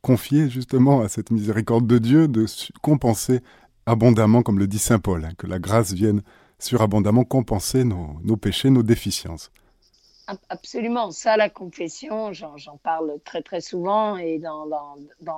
confier 0.00 0.48
justement 0.48 1.02
à 1.02 1.08
cette 1.08 1.30
miséricorde 1.30 1.86
de 1.86 1.98
Dieu 1.98 2.26
de 2.26 2.46
compenser 2.80 3.40
abondamment, 3.86 4.42
comme 4.42 4.58
le 4.58 4.66
dit 4.66 4.78
Saint 4.78 4.98
Paul, 4.98 5.24
hein, 5.24 5.32
que 5.38 5.46
la 5.46 5.58
grâce 5.58 5.92
vienne 5.92 6.22
surabondamment 6.58 7.24
compenser 7.24 7.84
nos, 7.84 8.16
nos 8.24 8.36
péchés, 8.36 8.70
nos 8.70 8.82
déficiences. 8.82 9.50
Absolument, 10.48 11.10
ça 11.10 11.36
la 11.36 11.50
confession, 11.50 12.32
j'en 12.32 12.76
parle 12.82 13.18
très 13.24 13.42
très 13.42 13.60
souvent 13.60 14.16
et 14.16 14.38
dans, 14.38 14.66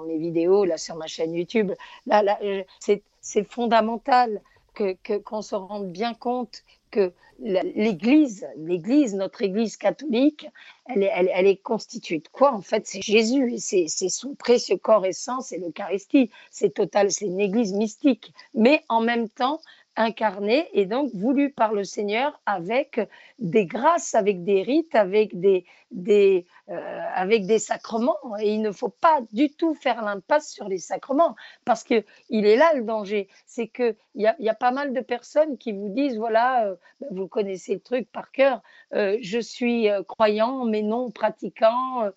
mes 0.07 0.19
vidéos 0.19 0.65
là 0.65 0.77
sur 0.77 0.97
ma 0.97 1.07
chaîne 1.07 1.33
YouTube, 1.33 1.73
là, 2.07 2.23
là 2.23 2.39
c'est 2.79 3.51
fondamental 3.51 4.43
que 4.75 5.17
qu'on 5.19 5.41
se 5.41 5.55
rende 5.55 5.91
bien 5.91 6.13
compte 6.13 6.65
que 6.91 7.13
l'Église, 7.41 8.47
l'Église, 8.57 9.15
notre 9.15 9.43
Église 9.43 9.77
catholique, 9.77 10.49
elle 10.87 11.03
est, 11.03 11.11
elle, 11.13 11.47
est 11.47 11.57
constituée 11.57 12.19
de 12.19 12.29
quoi 12.29 12.53
En 12.53 12.63
fait, 12.63 12.87
c'est 12.87 13.03
Jésus, 13.03 13.55
c'est 13.59 13.89
son 13.89 14.35
précieux 14.35 14.77
corps 14.77 15.05
et 15.05 15.13
sang, 15.13 15.41
c'est 15.41 15.59
l'Eucharistie, 15.59 16.31
c'est 16.51 16.73
total, 16.75 17.11
c'est 17.11 17.27
une 17.27 17.41
Église 17.41 17.73
mystique. 17.73 18.33
Mais 18.55 18.83
en 18.89 19.01
même 19.01 19.29
temps, 19.29 19.61
incarné 19.97 20.69
et 20.73 20.87
donc 20.87 21.11
voulu 21.15 21.51
par 21.51 21.73
le 21.73 21.85
Seigneur 21.85 22.41
avec 22.47 23.01
des 23.39 23.67
grâces, 23.67 24.15
avec 24.15 24.45
des 24.45 24.63
rites, 24.63 24.95
avec 24.95 25.39
des, 25.39 25.65
des, 25.91 26.47
euh, 26.69 27.01
avec 27.15 27.47
des 27.47 27.59
sacrements. 27.59 28.19
Et 28.41 28.55
il 28.55 28.63
ne 28.63 28.73
faut 28.73 28.89
pas 28.89 29.21
du 29.33 29.51
tout 29.51 29.75
faire 29.75 30.03
l'impasse 30.03 30.51
sur 30.51 30.69
les 30.69 30.79
sacrements 30.79 31.37
parce 31.65 31.85
que 31.85 32.05
il 32.29 32.47
est 32.47 32.57
là 32.57 32.73
le 32.75 32.83
danger. 32.83 33.29
C'est 33.47 33.69
qu'il 33.69 33.97
y 34.17 34.27
a, 34.27 34.35
y 34.39 34.49
a 34.49 34.55
pas 34.55 34.73
mal 34.73 34.93
de 34.93 35.01
personnes 35.01 35.59
qui 35.59 35.73
vous 35.73 35.91
disent 35.91 36.19
voilà, 36.19 36.67
euh, 36.67 36.77
ben, 37.01 37.09
vous 37.13 37.29
connaissez 37.29 37.75
le 37.75 37.81
truc 37.81 38.11
par 38.11 38.33
cœur, 38.33 38.63
euh, 38.95 39.17
je 39.23 39.39
suis 39.39 39.89
croyant 40.09 40.65
mais 40.65 40.83
non 40.83 41.11
pratiquant, 41.11 42.11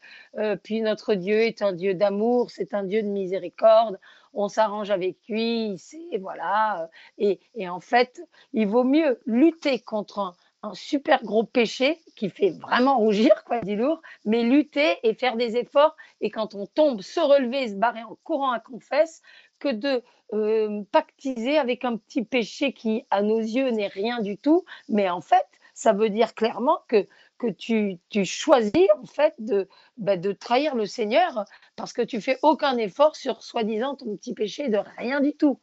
puis 0.63 0.81
notre 0.81 1.13
Dieu 1.13 1.41
est 1.41 1.61
un 1.61 1.73
Dieu 1.73 1.93
d'amour, 1.93 2.49
c'est 2.49 2.73
un 2.73 2.83
Dieu 2.83 3.01
de 3.01 3.07
miséricorde 3.07 3.99
on 4.37 4.49
s'arrange 4.49 4.91
avec 4.91 5.17
lui, 5.27 5.75
c'est 5.77 6.17
voilà. 6.19 6.89
Et, 7.17 7.39
en 7.67 7.79
fait, 7.79 8.21
il 8.53 8.67
vaut 8.67 8.83
mieux 8.83 9.19
lutter 9.25 9.79
contre 9.79 10.19
un, 10.19 10.73
super 10.73 11.23
gros 11.23 11.43
péché 11.43 11.99
qui 12.15 12.29
fait 12.29 12.51
vraiment 12.51 12.97
rougir, 12.97 13.43
quoi, 13.45 13.61
dit 13.61 13.75
lourd, 13.75 14.01
mais 14.25 14.43
lutter 14.43 14.97
et 15.03 15.13
faire 15.13 15.37
des 15.37 15.55
efforts. 15.55 15.95
Et 16.21 16.29
quand 16.29 16.55
on 16.55 16.65
tombe, 16.65 17.01
se 17.01 17.19
relever 17.19 17.63
et 17.63 17.69
se 17.69 17.75
barrer 17.75 18.03
en 18.03 18.17
courant 18.23 18.51
à 18.51 18.59
confesse, 18.59 19.21
que 19.59 19.69
de 19.69 20.03
euh, 20.33 20.83
pactiser 20.91 21.57
avec 21.57 21.83
un 21.83 21.97
petit 21.97 22.23
péché 22.23 22.73
qui, 22.73 23.05
à 23.09 23.21
nos 23.21 23.39
yeux, 23.39 23.69
n'est 23.71 23.87
rien 23.87 24.19
du 24.21 24.37
tout. 24.37 24.65
Mais 24.89 25.09
en 25.09 25.21
fait, 25.21 25.45
ça 25.73 25.93
veut 25.93 26.09
dire 26.09 26.35
clairement 26.35 26.79
que 26.87 27.07
que 27.37 27.47
tu, 27.47 27.97
tu 28.09 28.25
choisis 28.25 28.87
en 29.01 29.05
fait 29.05 29.33
de, 29.39 29.67
bah, 29.97 30.17
de 30.17 30.31
trahir 30.31 30.75
le 30.75 30.85
Seigneur 30.85 31.45
parce 31.75 31.93
que 31.93 32.01
tu 32.01 32.21
fais 32.21 32.37
aucun 32.41 32.77
effort 32.77 33.15
sur 33.15 33.43
soi-disant 33.43 33.95
ton 33.95 34.15
petit 34.15 34.33
péché 34.33 34.69
de 34.69 34.79
rien 34.97 35.21
du 35.21 35.33
tout. 35.33 35.59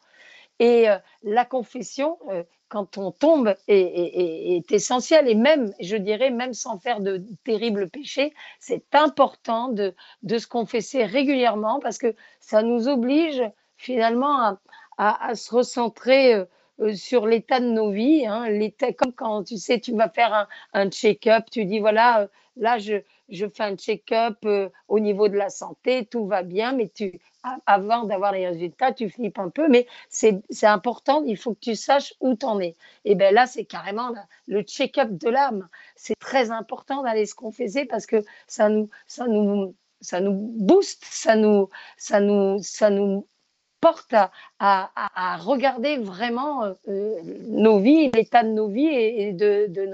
Et 0.60 0.88
euh, 0.88 0.98
la 1.22 1.44
confession, 1.44 2.18
euh, 2.30 2.44
quand 2.68 2.96
on 2.98 3.10
tombe, 3.10 3.54
est, 3.68 3.76
est, 3.76 4.56
est, 4.56 4.72
essentielle. 4.72 5.28
Et 5.28 5.34
même, 5.34 5.72
je 5.80 5.96
dirais, 5.96 6.30
même 6.30 6.54
sans 6.54 6.78
faire 6.78 7.00
de 7.00 7.22
terribles 7.44 7.88
péchés, 7.88 8.32
c'est 8.60 8.94
important 8.94 9.68
de, 9.68 9.94
de 10.22 10.38
se 10.38 10.46
confesser 10.46 11.04
régulièrement 11.04 11.80
parce 11.80 11.98
que 11.98 12.14
ça 12.40 12.62
nous 12.62 12.88
oblige 12.88 13.42
finalement 13.76 14.40
à, 14.40 14.58
à, 14.96 15.34
se 15.34 15.54
recentrer. 15.54 16.34
Euh, 16.34 16.44
euh, 16.80 16.94
sur 16.94 17.26
l'état 17.26 17.60
de 17.60 17.66
nos 17.66 17.90
vies. 17.90 18.26
Hein, 18.26 18.48
l'état, 18.48 18.92
comme 18.92 19.12
quand 19.12 19.44
tu 19.44 19.56
sais, 19.56 19.80
tu 19.80 19.92
vas 19.94 20.08
faire 20.08 20.32
un, 20.34 20.48
un 20.72 20.90
check-up, 20.90 21.44
tu 21.50 21.64
dis 21.64 21.80
voilà, 21.80 22.22
euh, 22.22 22.26
là 22.56 22.78
je, 22.78 23.02
je 23.28 23.46
fais 23.46 23.64
un 23.64 23.76
check-up 23.76 24.38
euh, 24.44 24.68
au 24.88 25.00
niveau 25.00 25.28
de 25.28 25.36
la 25.36 25.50
santé, 25.50 26.06
tout 26.06 26.26
va 26.26 26.42
bien, 26.42 26.72
mais 26.72 26.88
tu, 26.88 27.20
avant 27.66 28.04
d'avoir 28.04 28.32
les 28.32 28.46
résultats, 28.46 28.92
tu 28.92 29.08
flippes 29.08 29.38
un 29.38 29.50
peu, 29.50 29.68
mais 29.68 29.86
c'est, 30.08 30.40
c'est 30.50 30.66
important, 30.66 31.22
il 31.24 31.36
faut 31.36 31.54
que 31.54 31.60
tu 31.60 31.74
saches 31.74 32.14
où 32.20 32.34
tu 32.36 32.46
en 32.46 32.60
es. 32.60 32.74
Et 33.04 33.14
bien 33.14 33.30
là, 33.30 33.46
c'est 33.46 33.64
carrément 33.64 34.12
le 34.46 34.62
check-up 34.62 35.10
de 35.10 35.28
l'âme. 35.28 35.68
C'est 35.96 36.18
très 36.18 36.50
important 36.50 37.02
d'aller 37.02 37.26
se 37.26 37.34
confesser 37.34 37.84
parce 37.84 38.06
que 38.06 38.24
ça 38.46 38.68
nous, 38.68 38.88
ça 39.06 39.26
nous, 39.26 39.74
ça 40.00 40.20
nous 40.20 40.32
booste, 40.32 41.04
ça 41.04 41.36
nous, 41.36 41.68
ça 41.96 42.20
nous, 42.20 42.58
ça 42.62 42.90
nous 42.90 43.26
porte 43.84 44.14
à, 44.60 45.36
regarder 45.40 45.98
vraiment 45.98 46.64
euh, 46.88 47.20
nos 47.48 47.78
vies, 47.80 48.10
l'état 48.14 48.42
de 48.42 48.48
nos 48.48 48.68
vies 48.68 48.88
et, 48.88 49.34
de, 49.34 49.84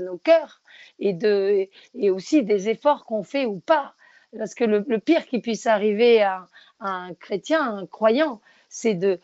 nos, 0.00 0.18
cœurs 0.18 0.62
et, 1.00 2.10
aussi 2.10 2.44
des 2.44 2.68
efforts 2.68 3.04
qu'on 3.06 3.24
fait 3.24 3.46
ou 3.46 3.58
pas. 3.58 3.94
Parce 4.38 4.54
que 4.54 4.62
le, 4.62 4.98
pire 5.00 5.26
qui 5.26 5.40
puisse 5.40 5.66
arriver 5.66 6.22
à, 6.22 6.46
un 6.78 7.12
chrétien, 7.14 7.78
un 7.78 7.86
croyant, 7.86 8.40
c'est 8.68 8.94
de, 8.94 9.18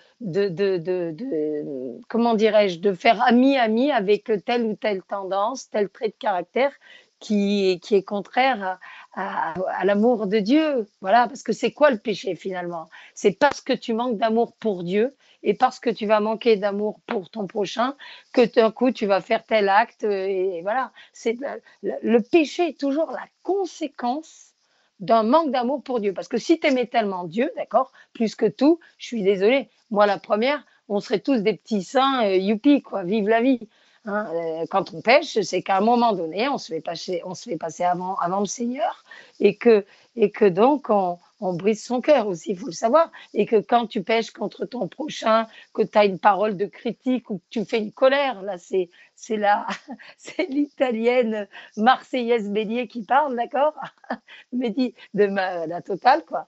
comment 2.09 2.35
dirais-je, 2.35 2.81
de 2.81 2.93
faire 2.95 3.23
ami-ami 3.23 3.93
avec 3.93 4.33
telle 4.45 4.65
ou 4.65 4.75
telle 4.75 5.03
tendance, 5.05 5.71
tel 5.71 5.89
trait 5.89 6.09
de 6.09 6.17
caractère 6.19 6.73
qui, 7.21 7.79
qui 7.81 7.95
est 7.95 8.03
contraire 8.03 8.81
à, 9.17 9.85
l'amour 9.85 10.27
de 10.27 10.39
Dieu. 10.39 10.87
Voilà, 11.01 11.27
parce 11.27 11.43
que 11.43 11.53
c'est 11.53 11.73
quoi 11.73 11.91
le 11.91 11.99
péché 11.99 12.35
finalement? 12.35 12.89
C'est 13.15 13.33
parce 13.33 13.61
que 13.61 13.73
tu 13.73 13.95
manques 13.95 14.19
d'amour 14.19 14.53
pour 14.57 14.85
Dieu 14.85 15.17
et 15.43 15.55
parce 15.55 15.81
que 15.81 15.91
tu 15.91 16.07
vas 16.07 16.21
manquer 16.21 16.57
d'amour 16.57 17.01
pour 17.07 17.31
ton 17.31 17.47
prochain 17.47 17.95
que 18.33 18.43
d'un 18.55 18.71
coup 18.71 18.91
tu 18.91 19.07
vas 19.07 19.21
faire 19.21 19.45
tel 19.45 19.69
acte. 19.69 20.05
Et, 20.05 20.61
voilà, 20.63 20.93
c'est 21.13 21.39
le, 21.83 22.19
péché 22.21 22.69
est 22.69 22.79
toujours 22.79 23.11
la 23.11 23.27
conséquence 23.43 24.53
d'un 25.01 25.23
manque 25.23 25.51
d'amour 25.51 25.83
pour 25.83 26.01
Dieu. 26.01 26.13
Parce 26.13 26.29
que 26.29 26.39
si 26.39 26.61
tu 26.61 26.67
aimais 26.67 26.87
tellement 26.87 27.25
Dieu, 27.25 27.51
d'accord, 27.57 27.93
plus 28.13 28.35
que 28.35 28.47
tout, 28.47 28.81
je 28.99 29.07
suis 29.07 29.23
désolée, 29.23 29.71
moi 29.91 30.07
la 30.07 30.19
première, 30.19 30.65
on 30.89 31.01
serait 31.01 31.21
tous 31.21 31.39
des 31.39 31.55
petits 31.55 31.83
saints, 31.83 32.25
euh, 32.27 32.37
youpi, 32.37 32.83
quoi, 32.83 33.03
vive 33.03 33.29
la 33.29 33.41
vie. 33.41 33.69
Hein, 34.07 34.29
euh, 34.33 34.67
quand 34.71 34.95
on 34.95 35.01
pêche, 35.01 35.41
c'est 35.41 35.63
qu'à 35.63 35.79
un 35.79 35.81
moment 35.81 36.13
donné, 36.13 36.49
on 36.49 36.59
se 36.59 36.73
fait 36.73 36.81
passer, 36.81 37.23
on 37.25 37.35
se 37.35 37.51
fait 37.51 37.57
passer 37.57 37.83
avant, 37.83 38.17
le 38.39 38.47
Seigneur 38.47 39.05
et 39.41 39.57
que, 39.57 39.85
et 40.15 40.31
que 40.31 40.45
donc 40.45 40.91
on, 40.91 41.19
brise 41.41 41.85
son 41.85 42.01
cœur 42.01 42.29
aussi, 42.29 42.53
il 42.53 42.59
faut 42.59 42.67
le 42.67 42.73
savoir. 42.73 43.11
Et 43.35 43.47
que 43.47 43.57
quand 43.57 43.89
tu 43.89 44.05
pêches 44.05 44.31
contre 44.31 44.65
ton 44.65 44.87
prochain, 44.87 45.49
que 45.75 45.83
tu 45.83 45.99
as 45.99 46.05
une 46.05 46.21
parole 46.21 46.57
de 46.57 46.67
critique 46.67 47.31
ou 47.31 47.39
que 47.39 47.45
tu 47.51 47.65
fais 47.65 47.79
une 47.79 47.93
colère, 47.93 48.43
là, 48.43 48.59
c'est, 48.59 48.89
l'italienne 50.49 51.49
marseillaise 51.77 52.49
bélier 52.49 52.87
qui 52.87 53.03
parle, 53.03 53.35
d'accord? 53.35 53.75
Mais 54.53 54.71
dit 54.71 54.95
de 55.15 55.25
la 55.25 55.83
totale, 55.83 56.25
quoi. 56.25 56.47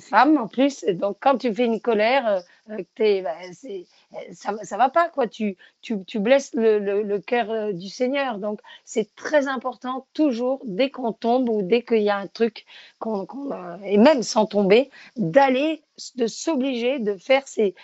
Femme, 0.00 0.38
en 0.38 0.46
plus. 0.46 0.84
Donc, 0.84 1.16
quand 1.20 1.38
tu 1.38 1.52
fais 1.52 1.66
une 1.66 1.80
colère, 1.80 2.42
euh, 2.70 3.22
bah, 3.22 3.34
c'est, 3.52 3.86
ça, 4.32 4.54
ça 4.62 4.76
va 4.76 4.88
pas, 4.88 5.08
quoi. 5.08 5.26
Tu, 5.26 5.56
blesses 6.14 6.52
le, 6.54 7.18
cœur 7.18 7.50
euh, 7.50 7.72
du 7.72 7.88
Seigneur. 7.88 8.38
Donc, 8.38 8.60
c'est 8.84 9.14
très 9.14 9.48
important, 9.48 10.06
toujours, 10.14 10.62
dès 10.64 10.90
qu'on 10.90 11.12
tombe 11.12 11.48
ou 11.48 11.62
dès 11.62 11.82
qu'il 11.82 12.02
y 12.02 12.10
a 12.10 12.16
un 12.16 12.26
truc 12.26 12.64
et 13.84 13.98
même 13.98 14.22
sans 14.22 14.46
tomber, 14.46 14.90
d'aller, 15.16 15.82
de 16.16 16.26
s'obliger 16.26 16.98
de 16.98 17.16
faire 17.16 17.46
ces, 17.46 17.74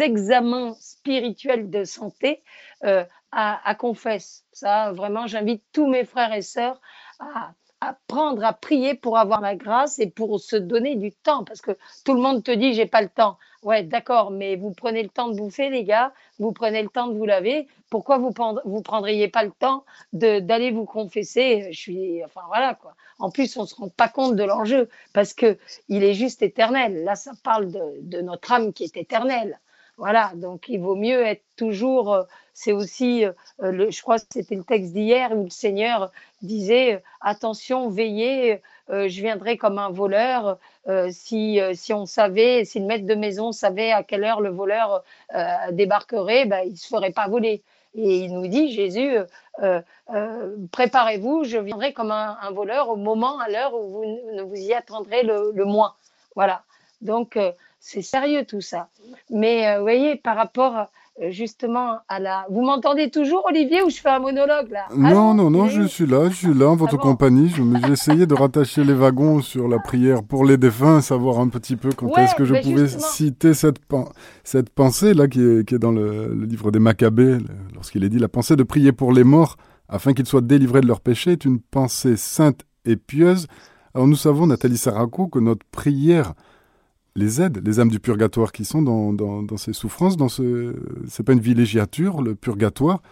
examens 0.00 0.74
spirituels 0.80 1.68
de 1.68 1.84
santé 1.84 2.42
euh, 2.84 3.04
à, 3.32 3.68
à 3.68 3.74
confesse. 3.74 4.44
Ça, 4.52 4.92
vraiment, 4.92 5.26
j'invite 5.26 5.62
tous 5.72 5.86
mes 5.86 6.04
frères 6.04 6.32
et 6.32 6.42
sœurs 6.42 6.80
à, 7.18 7.52
apprendre 7.82 8.44
à 8.44 8.52
prier 8.52 8.94
pour 8.94 9.18
avoir 9.18 9.40
la 9.40 9.56
grâce 9.56 9.98
et 9.98 10.08
pour 10.08 10.40
se 10.40 10.56
donner 10.56 10.94
du 10.94 11.12
temps. 11.12 11.44
Parce 11.44 11.60
que 11.60 11.72
tout 12.04 12.14
le 12.14 12.20
monde 12.20 12.44
te 12.44 12.52
dit, 12.52 12.74
j'ai 12.74 12.86
pas 12.86 13.02
le 13.02 13.08
temps. 13.08 13.38
Ouais, 13.62 13.84
d'accord, 13.84 14.32
mais 14.32 14.56
vous 14.56 14.72
prenez 14.72 15.04
le 15.04 15.08
temps 15.08 15.28
de 15.28 15.36
bouffer, 15.36 15.70
les 15.70 15.84
gars, 15.84 16.12
vous 16.40 16.50
prenez 16.50 16.82
le 16.82 16.88
temps 16.88 17.06
de 17.06 17.16
vous 17.16 17.24
laver. 17.26 17.68
Pourquoi 17.90 18.18
vous 18.18 18.32
vous 18.64 18.82
prendriez 18.82 19.28
pas 19.28 19.44
le 19.44 19.52
temps 19.52 19.84
d'aller 20.12 20.72
vous 20.72 20.84
confesser? 20.84 21.68
Je 21.72 21.78
suis, 21.78 22.24
enfin 22.24 22.40
voilà 22.48 22.74
quoi. 22.74 22.94
En 23.20 23.30
plus, 23.30 23.56
on 23.56 23.64
se 23.64 23.76
rend 23.76 23.88
pas 23.88 24.08
compte 24.08 24.34
de 24.34 24.42
l'enjeu 24.42 24.88
parce 25.12 25.32
que 25.32 25.58
il 25.88 26.02
est 26.02 26.14
juste 26.14 26.42
éternel. 26.42 27.04
Là, 27.04 27.14
ça 27.14 27.32
parle 27.44 27.70
de, 27.70 27.80
de 28.02 28.20
notre 28.20 28.50
âme 28.50 28.72
qui 28.72 28.82
est 28.84 28.96
éternelle. 28.96 29.60
voilà, 29.96 30.32
donc 30.34 30.68
il 30.68 30.80
vaut 30.80 30.96
mieux 30.96 31.22
être 31.24 31.44
toujours. 31.56 32.12
Euh, 32.14 32.22
c'est 32.54 32.72
aussi, 32.72 33.24
euh, 33.24 33.32
le, 33.60 33.90
je 33.90 34.02
crois 34.02 34.18
que 34.18 34.26
c'était 34.32 34.56
le 34.56 34.64
texte 34.64 34.92
d'hier 34.92 35.30
où 35.32 35.44
le 35.44 35.50
Seigneur 35.50 36.10
disait 36.42 36.94
euh, 36.96 36.98
attention, 37.20 37.88
veillez, 37.90 38.60
je 38.88 39.20
viendrai 39.22 39.56
comme 39.56 39.78
un 39.78 39.90
voleur. 39.90 40.58
Si, 41.10 41.60
si 41.74 41.92
on 41.92 42.06
savait, 42.06 42.64
si 42.64 42.80
le 42.80 42.86
maître 42.86 43.06
de 43.06 43.14
maison 43.14 43.52
savait 43.52 43.92
à 43.92 44.02
quelle 44.02 44.24
heure 44.24 44.40
le 44.40 44.50
voleur 44.50 45.04
débarquerait, 45.70 46.44
ben, 46.46 46.62
il 46.64 46.72
ne 46.72 46.76
se 46.76 46.88
ferait 46.88 47.12
pas 47.12 47.28
voler. 47.28 47.62
Et 47.94 48.24
il 48.24 48.34
nous 48.34 48.48
dit, 48.48 48.72
Jésus, 48.72 49.16
préparez-vous, 50.72 51.44
je 51.44 51.58
viendrai 51.58 51.92
comme 51.92 52.10
un, 52.10 52.50
voleur 52.50 52.88
au 52.88 52.96
moment, 52.96 53.38
à 53.38 53.48
l'heure 53.48 53.74
où 53.74 53.88
vous 53.88 54.04
ne 54.32 54.42
vous 54.42 54.56
y 54.56 54.74
attendrez 54.74 55.22
le, 55.22 55.52
le 55.54 55.64
moins. 55.64 55.94
Voilà. 56.34 56.62
Donc, 57.00 57.38
c'est 57.82 58.00
sérieux 58.00 58.46
tout 58.46 58.60
ça. 58.60 58.88
Mais 59.28 59.66
euh, 59.66 59.78
vous 59.78 59.82
voyez, 59.82 60.16
par 60.16 60.36
rapport 60.36 60.78
euh, 60.78 60.84
justement 61.30 61.98
à 62.08 62.18
la. 62.18 62.46
Vous 62.50 62.62
m'entendez 62.62 63.10
toujours, 63.10 63.44
Olivier, 63.48 63.82
ou 63.82 63.90
je 63.90 63.96
fais 63.96 64.08
un 64.08 64.18
monologue 64.18 64.70
là 64.70 64.86
Non, 64.94 65.34
non, 65.34 65.50
non, 65.50 65.68
je 65.68 65.82
suis 65.82 66.06
là, 66.06 66.28
je 66.28 66.34
suis 66.34 66.54
là 66.54 66.70
en 66.70 66.76
votre 66.76 66.96
ah 66.98 67.02
compagnie. 67.02 67.48
J'ai 67.48 67.92
essayé 67.92 68.26
de 68.26 68.34
rattacher 68.34 68.84
les 68.84 68.94
wagons 68.94 69.40
sur 69.40 69.68
la 69.68 69.78
prière 69.78 70.22
pour 70.22 70.44
les 70.44 70.56
défunts, 70.56 71.00
savoir 71.00 71.38
un 71.40 71.48
petit 71.48 71.76
peu 71.76 71.90
quand 71.92 72.16
est-ce 72.16 72.34
que 72.34 72.44
je 72.44 72.54
pouvais 72.54 72.88
citer 72.88 73.54
cette, 73.54 73.80
cette 74.44 74.70
pensée 74.70 75.14
là 75.14 75.28
qui 75.28 75.40
est, 75.40 75.68
qui 75.68 75.74
est 75.74 75.78
dans 75.78 75.92
le, 75.92 76.34
livre 76.34 76.70
des 76.70 76.78
Maccabées, 76.78 77.38
lorsqu'il 77.74 78.04
est 78.04 78.08
dit 78.08 78.18
la 78.18 78.28
pensée 78.28 78.56
de 78.56 78.62
prier 78.62 78.92
pour 78.92 79.12
les 79.12 79.24
morts 79.24 79.56
afin 79.88 80.14
qu'ils 80.14 80.26
soient 80.26 80.40
délivrés 80.40 80.80
de 80.80 80.86
leurs 80.86 81.00
péchés 81.00 81.32
est 81.32 81.44
une 81.44 81.60
pensée 81.60 82.16
sainte 82.16 82.62
et 82.84 82.96
pieuse. 82.96 83.46
Alors 83.94 84.06
nous 84.06 84.16
savons, 84.16 84.46
Nathalie 84.46 84.78
Saraco, 84.78 85.28
que 85.28 85.38
notre 85.38 85.66
prière 85.70 86.32
les 87.14 87.40
aides, 87.40 87.62
les 87.64 87.80
âmes 87.80 87.90
du 87.90 88.00
purgatoire 88.00 88.52
qui 88.52 88.64
sont 88.64 88.82
dans, 88.82 89.56
ces 89.56 89.72
souffrances, 89.72 90.16
dans 90.16 90.28
ce, 90.28 90.74
c'est 91.08 91.22
pas 91.22 91.32
une 91.32 91.40
villégiature, 91.40 92.22
le 92.22 92.34
purgatoire, 92.34 93.02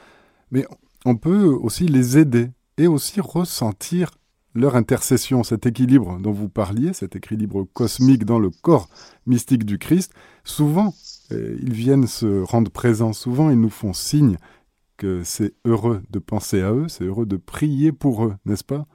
mais 0.51 0.67
on 1.05 1.17
peut 1.17 1.47
aussi 1.47 1.87
les 1.87 2.19
aider 2.19 2.51
et 2.79 2.87
aussi 2.87 3.21
ressentir 3.21 4.11
leur 4.55 4.75
intercession, 4.75 5.45
cet 5.45 5.67
équilibre 5.67 6.19
dont 6.19 6.33
vous 6.33 6.49
parliez, 6.49 6.93
cet 6.93 7.15
équilibre 7.15 7.65
cosmique 7.73 8.25
dans 8.25 8.39
le 8.39 8.51
corps 8.51 8.89
mystique 9.27 9.65
du 9.65 9.79
Christ. 9.79 10.13
Souvent, 10.43 10.95
eh, 11.31 11.57
ils 11.61 11.73
viennent 11.73 12.07
se 12.07 12.43
rendre 12.43 12.71
présents, 12.71 13.13
souvent 13.13 13.51
ils 13.51 13.61
nous 13.61 13.71
font 13.71 13.93
signe 13.93 14.37
que 14.97 15.23
c'est 15.25 15.55
heureux 15.65 16.03
de 16.11 16.19
penser 16.19 16.63
à 16.63 16.73
eux, 16.73 16.89
c'est 16.89 17.05
heureux 17.05 17.27
de 17.27 17.37
prier 17.37 17.93
pour 17.93 18.25
eux, 18.25 18.35
n'est-ce 18.45 18.65
pas? 18.65 18.87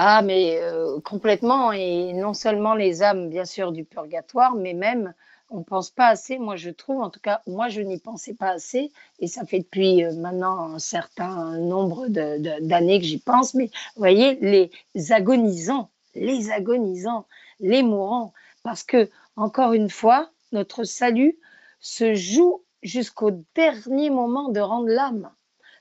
Ah, 0.00 0.22
mais 0.22 0.60
euh, 0.62 1.00
complètement, 1.00 1.72
et 1.72 2.12
non 2.12 2.32
seulement 2.32 2.74
les 2.74 3.02
âmes, 3.02 3.28
bien 3.28 3.44
sûr, 3.44 3.72
du 3.72 3.84
purgatoire, 3.84 4.54
mais 4.54 4.72
même, 4.72 5.12
on 5.50 5.58
ne 5.58 5.64
pense 5.64 5.90
pas 5.90 6.06
assez, 6.06 6.38
moi 6.38 6.54
je 6.54 6.70
trouve, 6.70 7.00
en 7.02 7.10
tout 7.10 7.18
cas, 7.18 7.42
moi 7.48 7.68
je 7.68 7.80
n'y 7.80 7.98
pensais 7.98 8.34
pas 8.34 8.50
assez, 8.50 8.92
et 9.18 9.26
ça 9.26 9.44
fait 9.44 9.58
depuis 9.58 10.04
euh, 10.04 10.12
maintenant 10.14 10.74
un 10.74 10.78
certain 10.78 11.58
nombre 11.58 12.06
d'années 12.06 13.00
que 13.00 13.06
j'y 13.06 13.18
pense, 13.18 13.54
mais 13.54 13.66
vous 13.96 14.00
voyez, 14.00 14.36
les 14.40 15.12
agonisants, 15.12 15.90
les 16.14 16.52
agonisants, 16.52 17.26
les 17.58 17.82
mourants, 17.82 18.32
parce 18.62 18.84
que, 18.84 19.10
encore 19.34 19.72
une 19.72 19.90
fois, 19.90 20.30
notre 20.52 20.84
salut 20.84 21.36
se 21.80 22.14
joue 22.14 22.62
jusqu'au 22.84 23.32
dernier 23.56 24.10
moment 24.10 24.48
de 24.48 24.60
rendre 24.60 24.90
l'âme. 24.90 25.28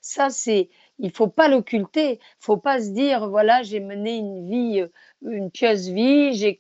Ça, 0.02 0.32
c'est 0.32 0.70
il 1.00 1.12
faut 1.12 1.28
pas 1.28 1.48
l'occulter. 1.48 2.20
faut 2.40 2.58
pas 2.58 2.80
se 2.82 2.90
dire 2.90 3.30
voilà 3.30 3.64
j'ai 3.64 3.80
mené 3.80 4.18
une 4.18 4.50
vie, 4.50 4.82
euh, 4.82 4.88
une 5.22 5.52
pieuse 5.52 5.90
vie, 5.90 6.34
j'ai 6.34 6.58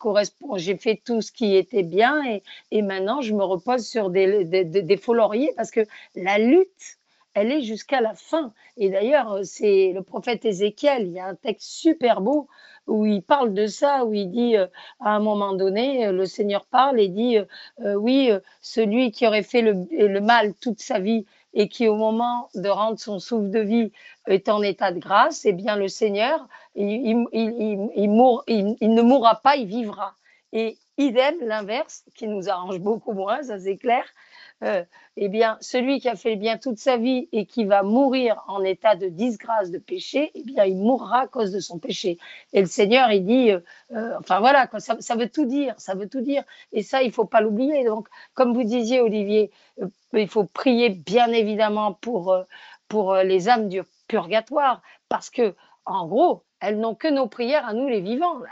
j'ai 0.56 0.78
fait 0.78 1.02
tout 1.04 1.22
ce 1.22 1.32
qui 1.32 1.56
était 1.56 1.84
bien 1.84 2.24
et, 2.26 2.44
et 2.72 2.82
maintenant 2.82 3.22
je 3.22 3.34
me 3.34 3.44
repose 3.44 3.88
sur 3.88 4.10
des, 4.10 4.46
des, 4.46 4.98
faux 4.98 5.14
lauriers 5.14 5.52
parce 5.56 5.72
que 5.72 5.82
la 6.16 6.38
lutte 6.38 6.98
elle 7.34 7.52
est 7.52 7.62
jusqu'à 7.62 8.02
la 8.02 8.16
fin. 8.16 8.52
Et 8.78 8.90
d'ailleurs, 8.90 9.32
euh, 9.34 9.44
c'est 9.44 9.92
le 9.94 10.02
prophète 10.02 10.44
Ézéchiel, 10.44 11.06
il 11.06 11.14
y 11.14 11.20
a 11.20 11.28
un 11.28 11.36
texte 11.36 11.70
super 11.70 12.20
beau 12.20 12.48
où 12.88 13.06
il 13.06 13.22
parle 13.22 13.54
de 13.54 13.68
ça, 13.68 14.06
où 14.06 14.14
il 14.16 14.32
dit, 14.32 14.58
euh, 14.58 14.66
à 15.00 15.16
un 15.16 15.20
moment 15.20 15.54
donné, 15.54 16.12
le 16.12 16.26
Seigneur 16.26 16.66
parle 16.66 17.00
et 17.00 17.10
dit, 17.10 17.38
oui, 17.80 18.32
celui 18.62 19.12
qui 19.12 19.28
aurait 19.28 19.44
fait 19.44 19.62
le, 19.62 19.86
le, 19.92 20.20
mal 20.20 20.56
toute 20.56 20.80
sa 20.80 20.98
vie 20.98 21.28
et 21.58 21.70
qui, 21.70 21.88
au 21.88 21.96
moment 21.96 22.50
de 22.54 22.70
rendre 22.70 23.00
son 23.00 23.18
souffle 23.18 23.50
de 23.50 23.60
vie, 23.60 23.92
est 24.28 24.48
en 24.48 24.62
état 24.62 24.92
de 24.92 25.00
grâce, 25.00 25.44
eh 25.44 25.54
bien, 25.54 25.76
le 25.76 25.88
Seigneur, 25.88 26.48
il, 26.76 27.26
ne 27.34 29.02
mourra 29.02 29.42
pas, 29.42 29.56
il 29.56 29.66
vivra. 29.66 30.14
Et 30.54 30.78
idem, 31.00 31.36
l'inverse, 31.42 32.04
qui 32.14 32.28
nous 32.28 32.48
arrange 32.48 32.78
beaucoup 32.80 33.14
moins, 33.14 33.42
ça 33.42 33.60
c'est 33.60 33.78
clair, 33.78 34.06
euh, 34.64 34.84
eh 35.18 35.30
bien, 35.30 35.58
celui 35.62 36.00
qui 36.00 36.10
a 36.10 36.16
fait 36.16 36.32
le 36.32 36.36
bien 36.38 36.58
toute 36.58 36.80
sa 36.80 36.98
vie 36.98 37.30
et 37.32 37.46
qui 37.46 37.66
va 37.66 37.84
mourir 37.84 38.44
en 38.48 38.64
état 38.64 38.96
de 38.96 39.08
disgrâce, 39.08 39.70
de 39.72 39.78
péché, 39.78 40.32
eh 40.34 40.44
bien, 40.44 40.66
il 40.66 40.78
mourra 40.78 41.22
à 41.22 41.28
cause 41.28 41.52
de 41.52 41.60
son 41.60 41.78
péché. 41.80 42.18
Et 42.54 42.62
le 42.62 42.68
Seigneur, 42.68 43.12
il 43.12 43.26
dit, 43.26 43.52
euh, 43.52 43.60
euh, 43.92 44.16
enfin 44.20 44.40
voilà, 44.40 44.68
ça, 44.80 44.98
ça, 45.00 45.16
veut 45.16 45.30
tout 45.30 45.46
dire, 45.46 45.76
ça 45.78 45.94
veut 45.96 46.10
tout 46.10 46.22
dire. 46.22 46.44
Et 46.72 46.82
ça, 46.84 47.04
il 47.04 47.12
faut 47.12 47.26
pas 47.26 47.42
l'oublier. 47.42 47.86
Donc, 47.86 48.08
comme 48.34 48.54
vous 48.54 48.64
disiez, 48.64 49.00
Olivier, 49.02 49.52
il 50.14 50.28
faut 50.28 50.46
prier 50.46 50.90
bien 50.90 51.32
évidemment 51.32 51.94
pour, 51.94 52.36
pour 52.88 53.16
les 53.16 53.50
âmes 53.50 53.70
du 53.70 53.82
purgatoire, 54.08 54.82
parce 55.10 55.30
que, 55.30 55.56
en 55.86 56.08
gros, 56.08 56.44
elles 56.60 56.80
n'ont 56.80 56.96
que 56.96 57.08
nos 57.08 57.28
prières 57.28 57.68
à 57.68 57.74
nous, 57.74 57.88
les 57.88 58.02
vivants, 58.02 58.40
là. 58.40 58.50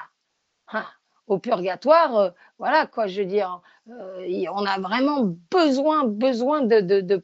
Hein? 0.68 0.86
Au 1.28 1.40
purgatoire, 1.40 2.16
euh, 2.16 2.30
voilà 2.60 2.86
quoi, 2.86 3.08
je 3.08 3.22
veux 3.22 3.28
dire, 3.28 3.62
euh, 3.90 4.46
on 4.54 4.66
a 4.66 4.80
vraiment 4.80 5.24
besoin, 5.52 6.06
besoin 6.06 6.62
de, 6.62 6.82
de, 6.82 7.22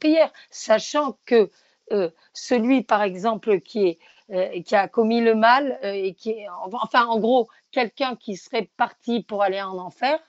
sachant 0.49 1.17
que 1.25 1.49
euh, 1.91 2.09
celui, 2.33 2.83
par 2.83 3.03
exemple, 3.03 3.59
qui, 3.59 3.99
est, 4.29 4.63
qui 4.63 4.75
a 4.75 4.87
commis 4.87 5.21
le 5.21 5.35
mal 5.35 5.77
et 5.83 6.13
qui 6.13 6.31
est, 6.31 6.47
enfin, 6.71 7.05
en 7.05 7.19
gros, 7.19 7.49
quelqu'un 7.71 8.15
qui 8.15 8.37
serait 8.37 8.69
parti 8.77 9.23
pour 9.23 9.43
aller 9.43 9.61
en 9.61 9.77
enfer, 9.77 10.19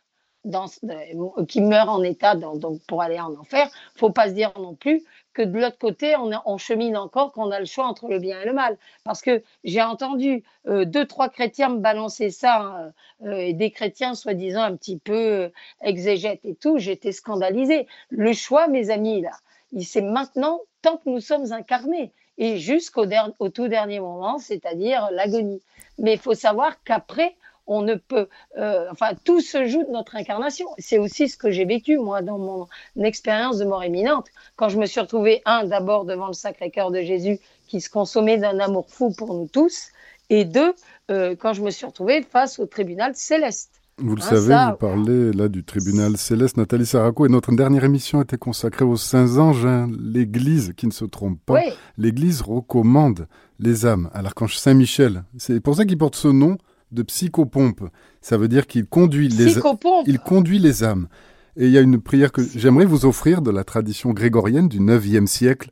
qui 1.47 1.61
meurt 1.61 1.89
en 1.89 2.03
état 2.03 2.35
donc 2.35 2.81
pour 2.89 3.01
aller 3.01 3.21
en 3.21 3.33
enfer, 3.35 3.71
faut 3.95 4.11
pas 4.11 4.29
se 4.29 4.33
dire 4.33 4.53
non 4.57 4.75
plus 4.75 5.05
que 5.33 5.43
de 5.43 5.59
l'autre 5.59 5.79
côté, 5.79 6.15
on, 6.17 6.59
chemine 6.59 6.97
encore, 6.97 7.33
qu'on 7.33 7.51
a 7.51 7.59
le 7.59 7.67
choix 7.67 7.87
entre 7.87 8.09
le 8.09 8.19
bien 8.19 8.41
et 8.41 8.45
le 8.45 8.53
mal. 8.53 8.77
Parce 9.05 9.23
que 9.23 9.43
j'ai 9.65 9.83
entendu 9.83 10.43
euh, 10.69 10.85
deux, 10.85 11.07
trois 11.07 11.29
chrétiens 11.29 11.71
me 11.71 11.79
balancer 11.79 12.31
ça, 12.31 12.61
hein, 12.61 12.93
euh, 13.25 13.37
et 13.37 13.53
des 13.53 13.71
chrétiens 13.71 14.15
soi-disant 14.15 14.63
un 14.63 14.77
petit 14.77 14.99
peu 14.99 15.15
euh, 15.15 15.49
exégètes 15.83 16.45
et 16.45 16.55
tout, 16.55 16.79
j'étais 16.79 17.13
scandalisée. 17.13 17.87
Le 18.11 18.33
choix, 18.33 18.69
mes 18.69 18.91
amis, 18.91 19.23
là, 19.23 19.33
c'est 19.81 20.03
maintenant, 20.03 20.61
tant 20.83 20.97
que 20.99 21.09
nous 21.09 21.21
sommes 21.21 21.53
incarnés, 21.53 22.13
et 22.39 22.59
jusqu'au 22.59 23.05
au 23.39 23.49
tout 23.51 23.69
dernier 23.69 24.01
moment, 24.01 24.39
c'est-à-dire 24.39 25.09
l'agonie. 25.13 25.63
Mais 25.99 26.15
il 26.15 26.19
faut 26.19 26.35
savoir 26.35 26.83
qu'après, 26.83 27.37
on 27.67 27.83
ne 27.83 27.95
peut, 27.95 28.29
euh, 28.59 28.87
enfin, 28.91 29.11
tout 29.25 29.41
se 29.41 29.67
joue 29.67 29.85
de 29.85 29.91
notre 29.91 30.17
incarnation. 30.17 30.67
C'est 30.79 30.99
aussi 30.99 31.29
ce 31.29 31.37
que 31.37 31.51
j'ai 31.51 31.65
vécu, 31.65 31.99
moi, 31.99 32.23
dans 32.23 32.39
mon 32.39 32.69
expérience 33.03 33.59
de 33.59 33.65
mort 33.65 33.85
imminente. 33.85 34.29
Quand 34.57 34.69
je 34.69 34.79
me 34.79 34.87
suis 34.87 35.01
retrouvée, 35.01 35.43
un, 35.45 35.65
d'abord 35.65 36.05
devant 36.05 36.29
le 36.29 36.33
Sacré-Cœur 36.33 36.91
de 36.91 37.03
Jésus, 37.03 37.39
qui 37.69 37.81
se 37.81 37.89
consommait 37.89 38.39
d'un 38.39 38.59
amour 38.59 38.87
fou 38.89 39.13
pour 39.17 39.35
nous 39.35 39.49
tous, 39.49 39.89
et 40.31 40.45
deux, 40.45 40.75
euh, 41.11 41.37
quand 41.37 41.53
je 41.53 41.63
me 41.63 41.71
suis 41.71 41.87
retrouvée 41.87 42.23
face 42.23 42.59
au 42.59 42.67
tribunal 42.67 43.15
céleste. 43.15 43.83
Vous 43.99 44.17
le 44.17 44.23
hein, 44.23 44.27
savez, 44.27 44.71
vous 44.71 44.77
parlez 44.79 45.33
là 45.33 45.49
du 45.49 45.65
tribunal 45.65 46.17
céleste. 46.17 46.57
Nathalie 46.57 46.87
Saraco, 46.87 47.27
et 47.27 47.29
notre 47.29 47.53
dernière 47.53 47.85
émission 47.85 48.23
était 48.23 48.39
consacrée 48.39 48.85
aux 48.85 48.97
saints 48.97 49.39
anges, 49.39 49.67
hein. 49.67 49.91
l'Église 50.01 50.73
qui 50.77 50.87
ne 50.87 50.93
se 50.93 51.05
trompe 51.05 51.39
pas. 51.45 51.61
L'Église 51.99 52.41
recommande 52.41 53.29
les 53.61 53.87
âmes 53.87 54.11
à 54.13 54.23
l'archange 54.23 54.59
Saint 54.59 54.75
Michel. 54.75 55.25
C'est 55.39 55.61
pour 55.61 55.77
ça 55.77 55.85
qu'il 55.85 55.99
porte 55.99 56.17
ce 56.17 56.29
nom, 56.29 56.57
de 56.93 57.03
psychopompe. 57.03 57.83
Ça 58.21 58.37
veut 58.37 58.49
dire 58.49 58.67
qu'il 58.67 58.87
conduit 58.87 59.29
les 59.29 59.59
il 60.07 60.19
conduit 60.19 60.59
les 60.59 60.85
âmes. 60.85 61.09
Et 61.57 61.67
il 61.67 61.73
y 61.73 61.79
a 61.79 61.83
une 61.83 62.01
prière 62.01 62.33
que 62.33 62.43
j'aimerais 62.43 62.87
vous 62.87 63.05
offrir 63.05 63.43
de 63.43 63.51
la 63.51 63.65
tradition 63.65 64.11
grégorienne 64.13 64.69
du 64.69 64.81
9e 64.81 65.27
siècle 65.27 65.71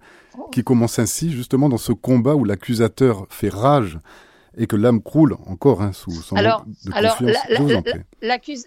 qui 0.53 0.63
commence 0.63 0.99
ainsi 0.99 1.31
justement 1.31 1.69
dans 1.69 1.79
ce 1.79 1.93
combat 1.93 2.35
où 2.35 2.45
l'accusateur 2.45 3.27
fait 3.31 3.49
rage 3.49 3.99
et 4.57 4.67
que 4.67 4.77
l'âme 4.77 5.03
croule 5.03 5.37
encore 5.47 5.83
hein, 5.83 5.93
sous 5.93 6.11
son 6.11 6.37
alors, 6.37 6.65
de 6.85 6.93
alors 6.93 7.19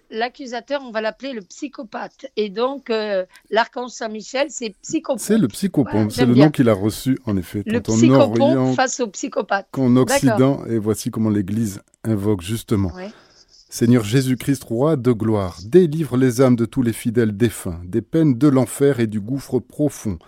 l'accusateur, 0.10 0.82
on 0.84 0.92
va 0.92 1.02
l'appeler 1.02 1.34
le 1.34 1.42
psychopathe. 1.42 2.26
Et 2.38 2.50
donc, 2.50 2.90
euh, 2.90 3.26
l'archange 3.50 3.92
Saint-Michel, 3.92 4.48
c'est 4.50 4.76
psychopompe. 4.82 5.20
C'est 5.20 5.38
le 5.38 5.48
psychopompe, 5.48 6.12
c'est 6.12 6.26
le 6.26 6.36
nom 6.36 6.52
qu'il 6.52 6.70
a 6.70 6.74
reçu, 6.74 7.20
en 7.26 7.38
effet. 7.38 7.64
Le 7.66 7.82
psychopompe 7.82 8.76
face 8.76 9.00
au 9.00 9.08
psychopathe. 9.08 9.68
Qu'en 9.72 9.96
Occident, 9.96 10.66
et 10.66 10.78
voici 10.78 11.12
comment 11.12 11.30
l'Église 11.30 11.82
invoque 12.04 12.42
justement. 12.42 12.92
Seigneur 13.70 14.04
Jésus-Christ, 14.04 14.64
roi 14.66 14.96
de 14.98 15.12
gloire, 15.12 15.58
délivre 15.66 16.16
les 16.16 16.42
âmes 16.42 16.56
de 16.56 16.66
tous 16.66 16.84
les 16.84 16.94
fidèles 16.94 17.36
défunts, 17.36 17.82
des 17.86 18.04
peines 18.04 18.38
de 18.38 18.48
l'enfer 18.48 19.00
et 19.00 19.08
du 19.08 19.20
gouffre 19.20 19.60
profond. 19.60 20.20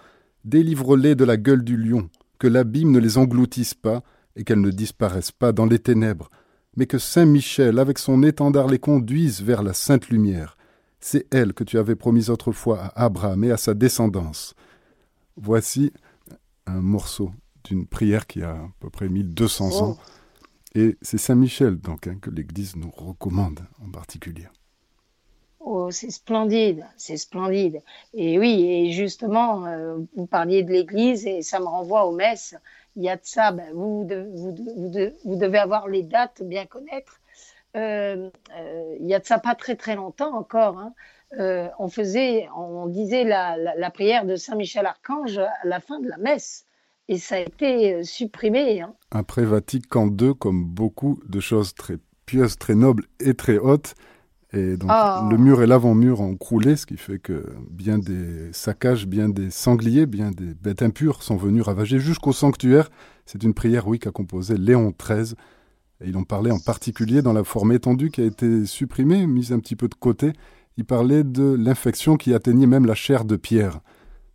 Délivre-les 0.45 1.13
de 1.13 1.23
la 1.23 1.37
gueule 1.37 1.63
du 1.63 1.77
lion, 1.77 2.09
que 2.39 2.47
l'abîme 2.47 2.91
ne 2.91 2.99
les 2.99 3.19
engloutisse 3.19 3.75
pas, 3.75 4.01
et 4.35 4.43
qu'elles 4.43 4.61
ne 4.61 4.71
disparaissent 4.71 5.31
pas 5.31 5.51
dans 5.51 5.65
les 5.65 5.79
ténèbres, 5.79 6.29
mais 6.75 6.87
que 6.87 6.97
Saint 6.97 7.25
Michel, 7.25 7.79
avec 7.79 7.97
son 7.99 8.23
étendard, 8.23 8.67
les 8.67 8.79
conduise 8.79 9.41
vers 9.41 9.63
la 9.63 9.73
sainte 9.73 10.09
lumière. 10.09 10.57
C'est 10.99 11.33
elle 11.33 11.53
que 11.53 11.63
tu 11.63 11.77
avais 11.77 11.95
promise 11.95 12.29
autrefois 12.29 12.79
à 12.79 13.05
Abraham 13.05 13.43
et 13.43 13.51
à 13.51 13.57
sa 13.57 13.73
descendance. 13.73 14.55
Voici 15.37 15.93
un 16.65 16.81
morceau 16.81 17.31
d'une 17.63 17.85
prière 17.85 18.27
qui 18.27 18.41
a 18.41 18.51
à 18.51 18.69
peu 18.79 18.89
près 18.89 19.09
1200 19.09 19.81
ans. 19.81 19.97
Et 20.73 20.97
c'est 21.01 21.17
Saint 21.17 21.35
Michel 21.35 21.77
donc 21.77 22.07
hein, 22.07 22.17
que 22.21 22.29
l'Église 22.29 22.75
nous 22.75 22.91
recommande 22.91 23.61
en 23.85 23.89
particulier. 23.89 24.47
Oh, 25.67 25.89
c'est 25.89 26.11
splendide, 26.11 26.85
c'est 26.95 27.17
splendide. 27.17 27.81
Et 28.13 28.37
oui, 28.37 28.65
et 28.65 28.91
justement, 28.91 29.65
euh, 29.65 29.97
vous 30.15 30.27
parliez 30.27 30.61
de 30.61 30.71
l'Église 30.71 31.25
et 31.25 31.41
ça 31.41 31.59
me 31.59 31.65
renvoie 31.65 32.05
aux 32.05 32.11
messes. 32.11 32.55
Il 32.95 33.03
y 33.03 33.09
a 33.09 33.15
de 33.15 33.21
ça, 33.23 33.51
ben, 33.51 33.71
vous, 33.73 34.05
devez 34.05 35.57
avoir 35.57 35.87
les 35.87 36.03
dates, 36.03 36.41
bien 36.43 36.65
connaître. 36.65 37.19
Euh, 37.75 38.29
euh, 38.57 38.95
il 38.99 39.07
y 39.07 39.13
a 39.13 39.19
de 39.19 39.25
ça 39.25 39.37
pas 39.37 39.55
très 39.55 39.75
très 39.75 39.95
longtemps 39.95 40.35
encore. 40.35 40.79
Hein. 40.79 40.93
on 41.77 41.89
faisait, 41.89 42.47
on 42.55 42.87
disait 42.87 43.25
la, 43.25 43.57
la, 43.57 43.89
prière 43.89 44.25
de 44.25 44.35
Saint 44.37 44.55
Michel 44.55 44.85
Archange 44.85 45.37
à 45.37 45.51
la 45.65 45.81
fin 45.81 45.99
de 45.99 46.07
la 46.07 46.17
messe 46.17 46.65
et 47.07 47.17
ça 47.17 47.35
a 47.35 47.39
été 47.39 48.03
supprimé. 48.03 48.81
Hein. 48.81 48.95
Après 49.11 49.43
Vatican 49.43 50.07
II, 50.07 50.33
comme 50.35 50.65
beaucoup 50.65 51.19
de 51.27 51.39
choses 51.39 51.73
très 51.73 51.97
pieuses, 52.25 52.57
très 52.57 52.75
nobles 52.75 53.05
et 53.19 53.33
très 53.33 53.57
hautes, 53.57 53.95
et 54.53 54.77
donc 54.77 54.89
ah. 54.91 55.27
le 55.29 55.37
mur 55.37 55.61
et 55.61 55.67
l'avant-mur 55.67 56.21
ont 56.21 56.35
croulé, 56.35 56.75
ce 56.75 56.85
qui 56.85 56.97
fait 56.97 57.19
que 57.19 57.45
bien 57.69 57.97
des 57.97 58.53
saccages, 58.53 59.07
bien 59.07 59.27
des 59.27 59.49
sangliers, 59.49 60.05
bien 60.05 60.31
des 60.31 60.53
bêtes 60.53 60.81
impures 60.81 61.23
sont 61.23 61.35
venus 61.35 61.63
ravager 61.63 61.99
jusqu'au 61.99 62.31
sanctuaire. 62.31 62.89
C'est 63.25 63.43
une 63.43 63.53
prière, 63.53 63.87
oui, 63.87 63.99
qu'a 63.99 64.11
composée 64.11 64.57
Léon 64.57 64.93
XIII. 64.97 65.35
Et 66.01 66.09
il 66.09 66.17
en 66.17 66.23
parlait 66.23 66.51
en 66.51 66.59
particulier 66.59 67.21
dans 67.21 67.33
la 67.33 67.43
forme 67.43 67.71
étendue 67.71 68.11
qui 68.11 68.21
a 68.21 68.25
été 68.25 68.65
supprimée, 68.65 69.25
mise 69.27 69.51
un 69.51 69.59
petit 69.59 69.75
peu 69.75 69.87
de 69.87 69.95
côté. 69.95 70.33
Il 70.77 70.85
parlait 70.85 71.23
de 71.23 71.55
l'infection 71.57 72.17
qui 72.17 72.33
atteignait 72.33 72.67
même 72.67 72.85
la 72.85 72.95
chair 72.95 73.25
de 73.25 73.35
Pierre, 73.37 73.79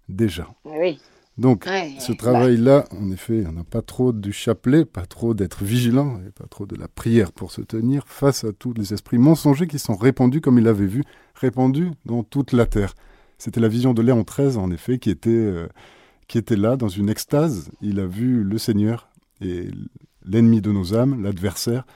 déjà. 0.09 0.49
Oui. 0.65 0.99
Donc, 1.41 1.65
ce 2.01 2.13
travail-là, 2.13 2.85
en 2.91 3.11
effet, 3.11 3.45
on 3.49 3.53
n'a 3.53 3.65
pas 3.65 3.81
trop 3.81 4.13
du 4.13 4.31
chapelet, 4.31 4.85
pas 4.85 5.07
trop 5.07 5.33
d'être 5.33 5.65
vigilant, 5.65 6.21
et 6.27 6.31
pas 6.33 6.47
trop 6.47 6.67
de 6.67 6.77
la 6.77 6.87
prière 6.87 7.33
pour 7.33 7.51
se 7.51 7.63
tenir 7.63 8.07
face 8.07 8.45
à 8.45 8.53
tous 8.53 8.75
les 8.75 8.93
esprits 8.93 9.17
mensongers 9.17 9.67
qui 9.67 9.79
sont 9.79 9.97
répandus, 9.97 10.43
comme 10.43 10.59
il 10.59 10.65
l'avait 10.65 10.85
vu, 10.85 11.03
répandus 11.35 11.93
dans 12.05 12.23
toute 12.25 12.53
la 12.53 12.67
terre. 12.67 12.95
C'était 13.39 13.61
la 13.61 13.69
vision 13.69 13.95
de 13.95 14.03
Léon 14.03 14.23
XIII, 14.23 14.59
en 14.59 14.71
effet, 14.71 14.99
qui 14.99 15.09
était, 15.09 15.31
euh, 15.31 15.67
qui 16.29 16.37
était 16.37 16.57
là, 16.57 16.77
dans 16.77 16.89
une 16.89 17.09
extase. 17.09 17.71
Il 17.81 18.01
a 18.01 18.07
vu 18.07 18.45
le 18.45 18.59
Seigneur 18.59 19.09
et 19.41 19.71
l'ennemi 20.27 20.61
de 20.61 20.73
nos 20.73 20.95
âmes, 20.95 21.23
l'adversaire. 21.23 21.87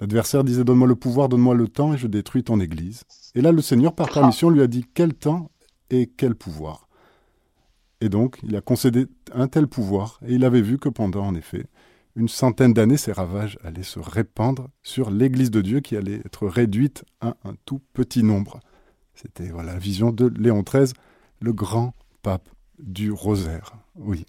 L'adversaire 0.00 0.42
disait 0.42 0.64
Donne-moi 0.64 0.88
le 0.88 0.96
pouvoir, 0.96 1.28
donne-moi 1.28 1.54
le 1.54 1.68
temps, 1.68 1.94
et 1.94 1.98
je 1.98 2.08
détruis 2.08 2.42
ton 2.42 2.58
Église. 2.58 3.04
Et 3.36 3.42
là, 3.42 3.52
le 3.52 3.62
Seigneur, 3.62 3.92
par 3.92 4.10
permission, 4.10 4.50
lui 4.50 4.60
a 4.60 4.66
dit 4.66 4.84
Quel 4.92 5.14
temps 5.14 5.52
et 5.88 6.08
quel 6.08 6.34
pouvoir 6.34 6.87
et 8.00 8.08
donc, 8.08 8.38
il 8.42 8.54
a 8.56 8.60
concédé 8.60 9.06
un 9.32 9.48
tel 9.48 9.66
pouvoir, 9.66 10.20
et 10.26 10.34
il 10.34 10.44
avait 10.44 10.62
vu 10.62 10.78
que 10.78 10.88
pendant, 10.88 11.26
en 11.26 11.34
effet, 11.34 11.66
une 12.14 12.28
centaine 12.28 12.72
d'années, 12.72 12.96
ces 12.96 13.12
ravages 13.12 13.58
allaient 13.64 13.82
se 13.82 14.00
répandre 14.00 14.68
sur 14.82 15.10
l'Église 15.10 15.50
de 15.50 15.60
Dieu 15.60 15.80
qui 15.80 15.96
allait 15.96 16.20
être 16.24 16.46
réduite 16.46 17.04
à 17.20 17.36
un 17.44 17.54
tout 17.64 17.80
petit 17.92 18.22
nombre. 18.22 18.60
C'était 19.14 19.48
voilà, 19.48 19.74
la 19.74 19.78
vision 19.78 20.10
de 20.10 20.32
Léon 20.38 20.62
XIII, 20.62 20.92
le 21.40 21.52
grand 21.52 21.94
pape 22.22 22.48
du 22.78 23.10
rosaire. 23.10 23.72
Oui. 23.96 24.26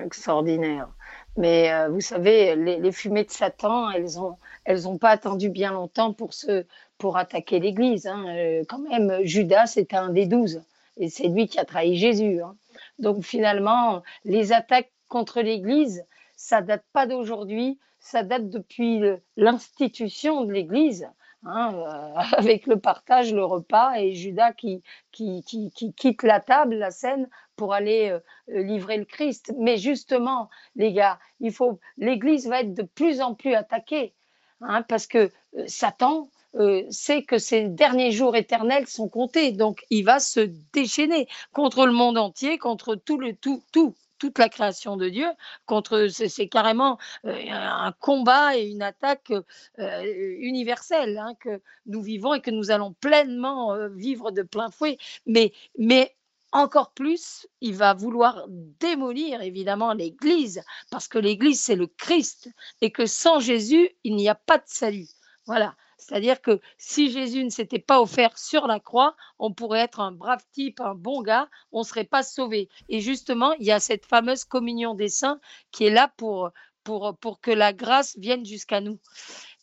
Extraordinaire. 0.00 0.88
Mais 1.36 1.72
euh, 1.72 1.88
vous 1.88 2.00
savez, 2.00 2.56
les, 2.56 2.92
fumées 2.92 3.24
de 3.24 3.30
Satan, 3.30 3.90
elles 3.90 4.16
n'ont 4.16 4.36
elles 4.64 4.88
ont 4.88 4.98
pas 4.98 5.10
attendu 5.10 5.48
bien 5.48 5.72
longtemps 5.72 6.12
pour, 6.12 6.34
se, 6.34 6.64
pour 6.98 7.16
attaquer 7.16 7.60
l'Église. 7.60 8.06
Hein. 8.06 8.24
Euh, 8.28 8.64
quand 8.68 8.78
même, 8.78 9.24
Judas, 9.24 9.66
c'était 9.66 9.96
un 9.96 10.10
des 10.10 10.26
douze. 10.26 10.62
Et 10.96 11.08
c'est 11.08 11.28
lui 11.28 11.48
qui 11.48 11.58
a 11.58 11.64
trahi 11.64 11.96
Jésus. 11.96 12.42
Hein. 12.42 12.54
Donc 13.00 13.24
finalement, 13.24 14.02
les 14.24 14.52
attaques 14.52 14.92
contre 15.08 15.40
l'Église, 15.40 16.04
ça 16.36 16.62
date 16.62 16.84
pas 16.92 17.06
d'aujourd'hui, 17.06 17.78
ça 17.98 18.22
date 18.22 18.48
depuis 18.48 19.02
l'institution 19.36 20.44
de 20.44 20.52
l'Église. 20.52 21.08
Hein, 21.44 21.72
euh, 21.74 22.14
avec 22.36 22.66
le 22.66 22.78
partage, 22.78 23.32
le 23.32 23.44
repas 23.44 23.94
et 23.96 24.12
Judas 24.12 24.52
qui, 24.52 24.82
qui, 25.10 25.42
qui, 25.42 25.92
quitte 25.94 26.22
la 26.22 26.40
table, 26.40 26.74
la 26.74 26.90
scène, 26.90 27.28
pour 27.56 27.72
aller 27.72 28.10
euh, 28.10 28.62
livrer 28.62 28.98
le 28.98 29.06
Christ. 29.06 29.52
Mais 29.58 29.78
justement, 29.78 30.50
les 30.76 30.92
gars, 30.92 31.18
il 31.40 31.52
faut, 31.52 31.80
l'Église 31.96 32.46
va 32.46 32.60
être 32.60 32.74
de 32.74 32.82
plus 32.82 33.20
en 33.22 33.34
plus 33.34 33.54
attaquée, 33.54 34.14
hein, 34.60 34.82
parce 34.82 35.06
que 35.06 35.30
euh, 35.56 35.64
Satan, 35.66 36.28
euh, 36.56 36.84
sait 36.90 37.22
que 37.22 37.38
ces 37.38 37.68
derniers 37.68 38.12
jours 38.12 38.36
éternels 38.36 38.86
sont 38.86 39.08
comptés. 39.08 39.52
Donc, 39.52 39.84
il 39.90 40.04
va 40.04 40.18
se 40.18 40.50
déchaîner 40.72 41.28
contre 41.52 41.86
le 41.86 41.92
monde 41.92 42.18
entier, 42.18 42.58
contre 42.58 42.94
tout 42.94 43.18
le 43.18 43.34
tout, 43.34 43.62
tout 43.72 43.94
toute 44.18 44.38
la 44.38 44.50
création 44.50 44.98
de 44.98 45.08
Dieu 45.08 45.28
contre 45.64 46.08
c'est 46.08 46.48
carrément 46.48 46.98
euh, 47.24 47.34
un 47.50 47.92
combat 48.00 48.54
et 48.54 48.66
une 48.66 48.82
attaque 48.82 49.32
euh, 49.78 50.36
universelle 50.40 51.16
hein, 51.16 51.32
que 51.40 51.62
nous 51.86 52.02
vivons 52.02 52.34
et 52.34 52.42
que 52.42 52.50
nous 52.50 52.70
allons 52.70 52.92
pleinement 52.92 53.74
vivre 53.88 54.30
de 54.30 54.42
plein 54.42 54.70
fouet 54.70 54.98
mais 55.24 55.52
mais 55.78 56.14
encore 56.52 56.92
plus, 56.92 57.46
il 57.60 57.74
va 57.74 57.94
vouloir 57.94 58.44
démolir 58.48 59.40
évidemment 59.40 59.92
l'Église, 59.92 60.62
parce 60.90 61.06
que 61.06 61.18
l'Église, 61.18 61.60
c'est 61.60 61.76
le 61.76 61.86
Christ, 61.86 62.50
et 62.80 62.90
que 62.90 63.06
sans 63.06 63.38
Jésus, 63.38 63.90
il 64.02 64.16
n'y 64.16 64.28
a 64.28 64.34
pas 64.34 64.58
de 64.58 64.64
salut. 64.66 65.06
Voilà. 65.46 65.76
C'est-à-dire 66.00 66.40
que 66.40 66.60
si 66.78 67.10
Jésus 67.10 67.44
ne 67.44 67.50
s'était 67.50 67.78
pas 67.78 68.00
offert 68.00 68.36
sur 68.38 68.66
la 68.66 68.80
croix, 68.80 69.14
on 69.38 69.52
pourrait 69.52 69.80
être 69.80 70.00
un 70.00 70.12
brave 70.12 70.44
type, 70.52 70.80
un 70.80 70.94
bon 70.94 71.22
gars, 71.22 71.48
on 71.72 71.80
ne 71.80 71.84
serait 71.84 72.04
pas 72.04 72.22
sauvé. 72.22 72.68
Et 72.88 73.00
justement, 73.00 73.52
il 73.54 73.66
y 73.66 73.72
a 73.72 73.80
cette 73.80 74.06
fameuse 74.06 74.44
communion 74.44 74.94
des 74.94 75.08
saints 75.08 75.40
qui 75.70 75.84
est 75.84 75.90
là 75.90 76.12
pour, 76.16 76.50
pour, 76.84 77.16
pour 77.18 77.40
que 77.40 77.50
la 77.50 77.72
grâce 77.72 78.16
vienne 78.18 78.44
jusqu'à 78.44 78.80
nous. 78.80 78.98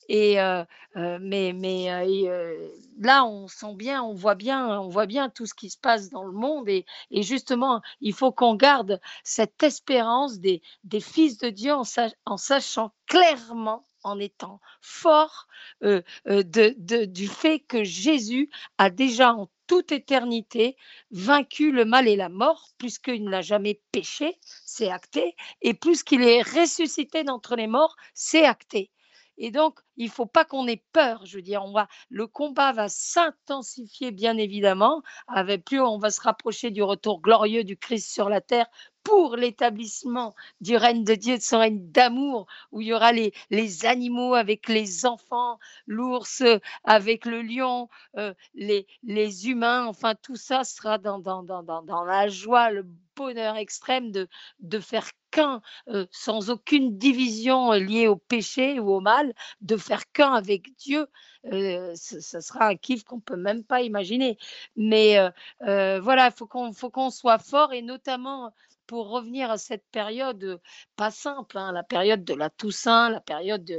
Et 0.10 0.40
euh, 0.40 0.64
euh, 0.96 1.18
mais, 1.22 1.54
mais 1.54 1.92
euh, 1.92 2.70
là, 3.00 3.26
on 3.26 3.48
sent 3.48 3.76
bien, 3.76 4.02
on 4.04 4.14
voit 4.14 4.36
bien, 4.36 4.80
on 4.80 4.88
voit 4.88 5.06
bien 5.06 5.30
tout 5.30 5.46
ce 5.46 5.54
qui 5.54 5.70
se 5.70 5.78
passe 5.78 6.10
dans 6.10 6.24
le 6.24 6.32
monde. 6.32 6.70
Et, 6.70 6.86
justement, 7.12 7.82
il 8.00 8.14
faut 8.14 8.32
qu'on 8.32 8.56
garde 8.56 9.02
cette 9.24 9.62
espérance 9.64 10.40
des, 10.40 10.62
des 10.84 11.02
fils 11.02 11.38
de 11.38 11.50
Dieu 11.50 11.74
en 11.74 12.38
sachant 12.38 12.92
clairement 13.06 13.84
en 14.04 14.20
étant 14.20 14.60
fort 14.82 15.48
euh, 15.84 16.02
euh, 16.28 16.44
du 16.44 17.28
fait 17.28 17.60
que 17.60 17.84
Jésus 17.84 18.50
a 18.78 18.90
déjà 18.90 19.34
en 19.34 19.50
toute 19.68 19.92
éternité 19.92 20.78
vaincu 21.12 21.72
le 21.72 21.86
mal 21.86 22.08
et 22.08 22.16
la 22.16 22.30
mort, 22.30 22.70
puisqu'il 22.78 23.26
n'a 23.26 23.42
jamais 23.42 23.82
péché, 23.92 24.38
c'est 24.42 24.90
acté, 24.90 25.36
et 25.62 25.74
puisqu'il 25.74 26.24
est 26.24 26.42
ressuscité 26.42 27.24
d'entre 27.24 27.56
les 27.56 27.68
morts, 27.68 27.98
c'est 28.14 28.46
acté. 28.46 28.92
Et 29.38 29.52
donc, 29.52 29.80
il 29.98 30.08
ne 30.08 30.12
faut 30.12 30.26
pas 30.26 30.46
qu'on 30.46 30.68
ait 30.68 30.84
peur. 30.94 31.26
Je 31.26 31.38
veux 31.38 31.42
dire, 31.42 31.64
on 31.64 31.72
va, 31.72 31.88
le 32.10 32.28
combat 32.28 32.72
va 32.72 32.90
s'intensifier, 32.90 34.12
bien 34.12 34.38
évidemment. 34.38 35.02
Avec 35.28 35.66
plus 35.66 35.80
on 35.80 35.98
va 35.98 36.10
se 36.10 36.22
rapprocher 36.22 36.72
du 36.72 36.84
retour 36.84 37.22
glorieux 37.22 37.64
du 37.64 37.78
Christ 37.78 38.12
sur 38.12 38.30
la 38.30 38.42
terre, 38.42 38.68
pour 39.08 39.38
l'établissement 39.38 40.36
du 40.60 40.76
règne 40.76 41.06
de 41.06 41.16
Dieu, 41.16 41.38
de 41.38 41.42
son 41.42 41.60
règne 41.60 41.92
d'amour, 41.92 42.46
où 42.74 42.82
il 42.82 42.88
y 42.88 42.94
aura 42.94 43.14
les, 43.14 43.34
les, 43.50 43.86
animaux 43.86 44.34
avec 44.34 44.68
les 44.68 45.06
enfants, 45.06 45.60
l'ours 45.86 46.44
avec 46.84 47.24
le 47.26 47.42
lion, 47.42 47.88
euh, 48.18 48.34
les, 48.54 48.86
les, 49.04 49.48
humains, 49.48 49.86
enfin 49.86 50.14
tout 50.16 50.36
ça 50.36 50.66
sera 50.66 50.98
dans, 50.98 51.20
dans, 51.20 51.42
dans, 51.42 51.64
dans, 51.64 52.04
la 52.04 52.28
joie, 52.28 52.70
le 52.70 52.86
bonheur 53.16 53.56
extrême 53.56 54.12
de, 54.12 54.28
de 54.60 54.80
faire 54.82 55.08
euh, 55.40 56.06
sans 56.12 56.50
aucune 56.50 56.98
division 56.98 57.74
euh, 57.74 57.80
liée 57.80 58.08
au 58.08 58.16
péché 58.16 58.80
ou 58.80 58.92
au 58.92 59.00
mal, 59.00 59.34
de 59.62 59.78
faire 59.78 60.12
qu'un 60.12 60.34
avec 60.34 60.76
Dieu. 60.78 61.08
ce, 61.44 62.20
sera 62.20 62.68
un 62.68 62.76
kiff 62.76 63.04
qu'on 63.04 63.20
peut 63.20 63.38
même 63.38 63.64
pas 63.64 63.82
imaginer. 63.82 64.38
Mais 64.76 65.18
voilà, 65.60 66.28
il 66.28 66.34
faut 66.36 66.48
qu'on 66.48 66.74
faut 66.74 66.90
qu'on 66.90 67.10
soit 67.10 67.40
fort 67.40 67.74
et 67.74 67.82
notamment 67.82 68.54
pour 68.88 69.10
revenir 69.10 69.52
à 69.52 69.58
cette 69.58 69.86
période 69.92 70.62
pas 70.96 71.12
simple, 71.12 71.58
hein, 71.58 71.72
la 71.72 71.84
période 71.84 72.24
de 72.24 72.34
la 72.34 72.50
Toussaint, 72.50 73.10
la 73.10 73.22
période 73.22 73.70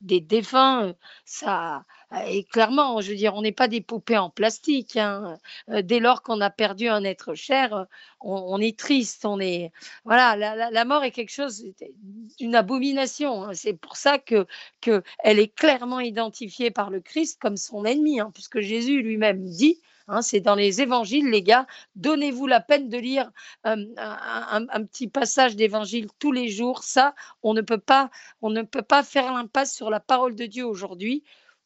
des 0.00 0.20
défunts, 0.20 0.94
ça 1.24 1.84
et 2.26 2.44
clairement, 2.44 3.00
je 3.02 3.10
veux 3.10 3.16
dire, 3.16 3.34
on 3.34 3.42
n'est 3.42 3.52
pas 3.52 3.68
des 3.68 3.82
poupées 3.82 4.16
en 4.16 4.30
plastique. 4.30 4.96
Hein. 4.96 5.38
Dès 5.68 6.00
lors 6.00 6.22
qu'on 6.22 6.40
a 6.40 6.48
perdu 6.48 6.88
un 6.88 7.04
être 7.04 7.34
cher, 7.34 7.86
on, 8.20 8.58
est 8.60 8.78
triste, 8.78 9.26
on 9.26 9.38
est 9.40 9.72
voilà, 10.04 10.34
la, 10.70 10.84
mort 10.84 11.04
est 11.04 11.10
quelque 11.10 11.32
chose 11.32 11.62
d'une 12.38 12.54
abomination. 12.54 13.44
Hein. 13.44 13.54
C'est 13.54 13.74
pour 13.74 13.96
ça 13.96 14.18
que 14.18 14.46
que 14.80 15.02
elle 15.22 15.38
est 15.38 15.54
clairement 15.54 16.00
identifiée 16.00 16.70
par 16.70 16.90
le 16.90 17.00
Christ 17.00 17.38
comme 17.40 17.58
son 17.58 17.84
ennemi, 17.84 18.20
puisque 18.32 18.60
Jésus 18.60 19.02
lui-même 19.02 19.44
dit 19.44 19.78
Hein, 20.08 20.22
c'est 20.22 20.40
dans 20.40 20.54
les 20.54 20.80
évangiles, 20.80 21.30
les 21.30 21.42
gars. 21.42 21.66
Donnez-vous 21.94 22.46
la 22.46 22.60
peine 22.60 22.88
de 22.88 22.98
lire 22.98 23.30
un, 23.64 24.84
petit 24.86 25.08
passage 25.08 25.54
d'évangile 25.56 26.08
tous 26.18 26.32
les 26.32 26.48
jours. 26.48 26.82
Ça, 26.82 27.14
on 27.42 27.54
ne 27.54 27.60
peut 27.60 27.78
pas, 27.78 28.10
on 28.42 28.50
ne 28.50 28.62
peut 28.62 28.82
pas 28.82 29.02
faire 29.02 29.32
l'impasse 29.32 29.74
sur 29.74 29.90
la 29.90 30.00
parole 30.00 30.34
de 30.34 30.46
Dieu 30.46 30.64
aujourd'hui. 30.66 31.24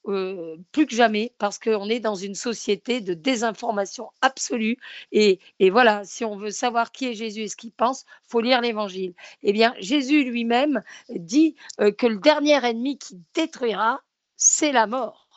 euh, 0.09 0.57
plus 0.73 0.87
que 0.87 0.97
jamais 0.97 1.33
parce 1.39 1.59
qu'on 1.61 1.89
est 1.89 2.01
dans 2.01 2.17
une 2.17 2.35
société 2.35 3.01
de 3.01 3.15
désinformation 3.15 4.11
absolue. 4.21 4.77
Et, 5.13 5.39
et, 5.61 5.71
voilà, 5.71 6.05
si 6.05 6.25
on 6.25 6.37
veut 6.37 6.51
savoir 6.51 6.93
qui 6.93 7.07
est 7.07 7.15
Jésus 7.15 7.43
et 7.43 7.49
ce 7.49 7.57
qu'il 7.57 7.73
pense, 7.73 8.05
faut 8.29 8.41
lire 8.41 8.61
l'Évangile. 8.61 9.15
Eh 9.43 9.53
bien, 9.53 9.75
Jésus 9.79 10.25
lui-même 10.25 10.83
dit 11.11 11.55
euh, 11.81 11.93
que 11.93 12.07
le 12.07 12.19
dernier 12.19 12.65
ennemi 12.67 12.99
qui 12.99 13.21
détruira, 13.35 14.01
c'est 14.37 14.73
la 14.73 14.87
mort. 14.87 15.29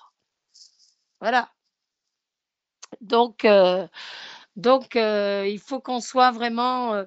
Voilà. 1.22 1.55
Donc, 3.02 3.46
euh, 3.46 3.88
donc 4.56 4.96
il 4.96 5.60
faut 5.60 5.80
qu'on 5.80 6.00
soit 6.02 6.32
vraiment 6.32 7.04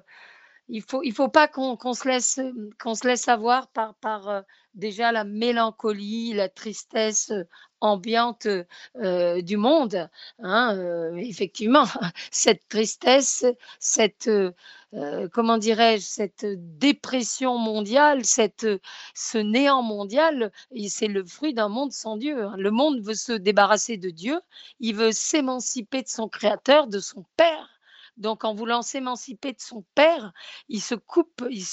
il 0.69 0.83
faut 0.83 1.01
il 1.03 1.13
faut 1.13 1.29
pas 1.29 1.47
qu'on 1.47 1.93
se 1.93 2.07
laisse 2.07 2.39
qu'on 2.81 2.95
se 2.95 3.07
laisse 3.07 3.27
avoir 3.27 3.67
par 3.69 3.95
par 3.95 4.43
déjà 4.75 5.11
la 5.11 5.23
mélancolie, 5.23 6.33
la 6.33 6.47
tristesse 6.47 7.33
ambiante 7.81 8.47
du 8.95 9.57
monde. 9.57 10.09
Hein, 10.39 11.15
effectivement, 11.17 11.85
cette 12.31 12.67
tristesse, 12.69 13.45
cette 13.79 14.29
comment 15.31 15.57
dirais-je, 15.57 16.05
cette 16.05 16.45
dépression 16.77 17.57
mondiale, 17.57 18.25
cette 18.25 18.67
ce 19.15 19.37
néant 19.37 19.81
mondial, 19.81 20.51
c'est 20.87 21.07
le 21.07 21.25
fruit 21.25 21.53
d'un 21.53 21.69
monde 21.69 21.91
sans 21.91 22.17
Dieu. 22.17 22.43
Hein. 22.45 22.55
Le 22.57 22.71
monde 22.71 23.01
veut 23.01 23.15
se 23.15 23.33
débarrasser 23.33 23.97
de 23.97 24.09
Dieu, 24.09 24.39
il 24.79 24.95
veut 24.95 25.11
s'émanciper 25.11 26.03
de 26.03 26.07
son 26.07 26.29
Créateur, 26.29 26.87
de 26.87 26.99
son 26.99 27.25
Père 27.37 27.78
donc, 28.19 28.43
en 28.43 28.53
voulant 28.53 28.81
s'émanciper 28.81 29.53
de 29.53 29.61
son 29.61 29.85
père, 29.95 30.33
il 30.67 30.81
se 30.81 30.95
coupe, 30.95 31.43
il, 31.49 31.65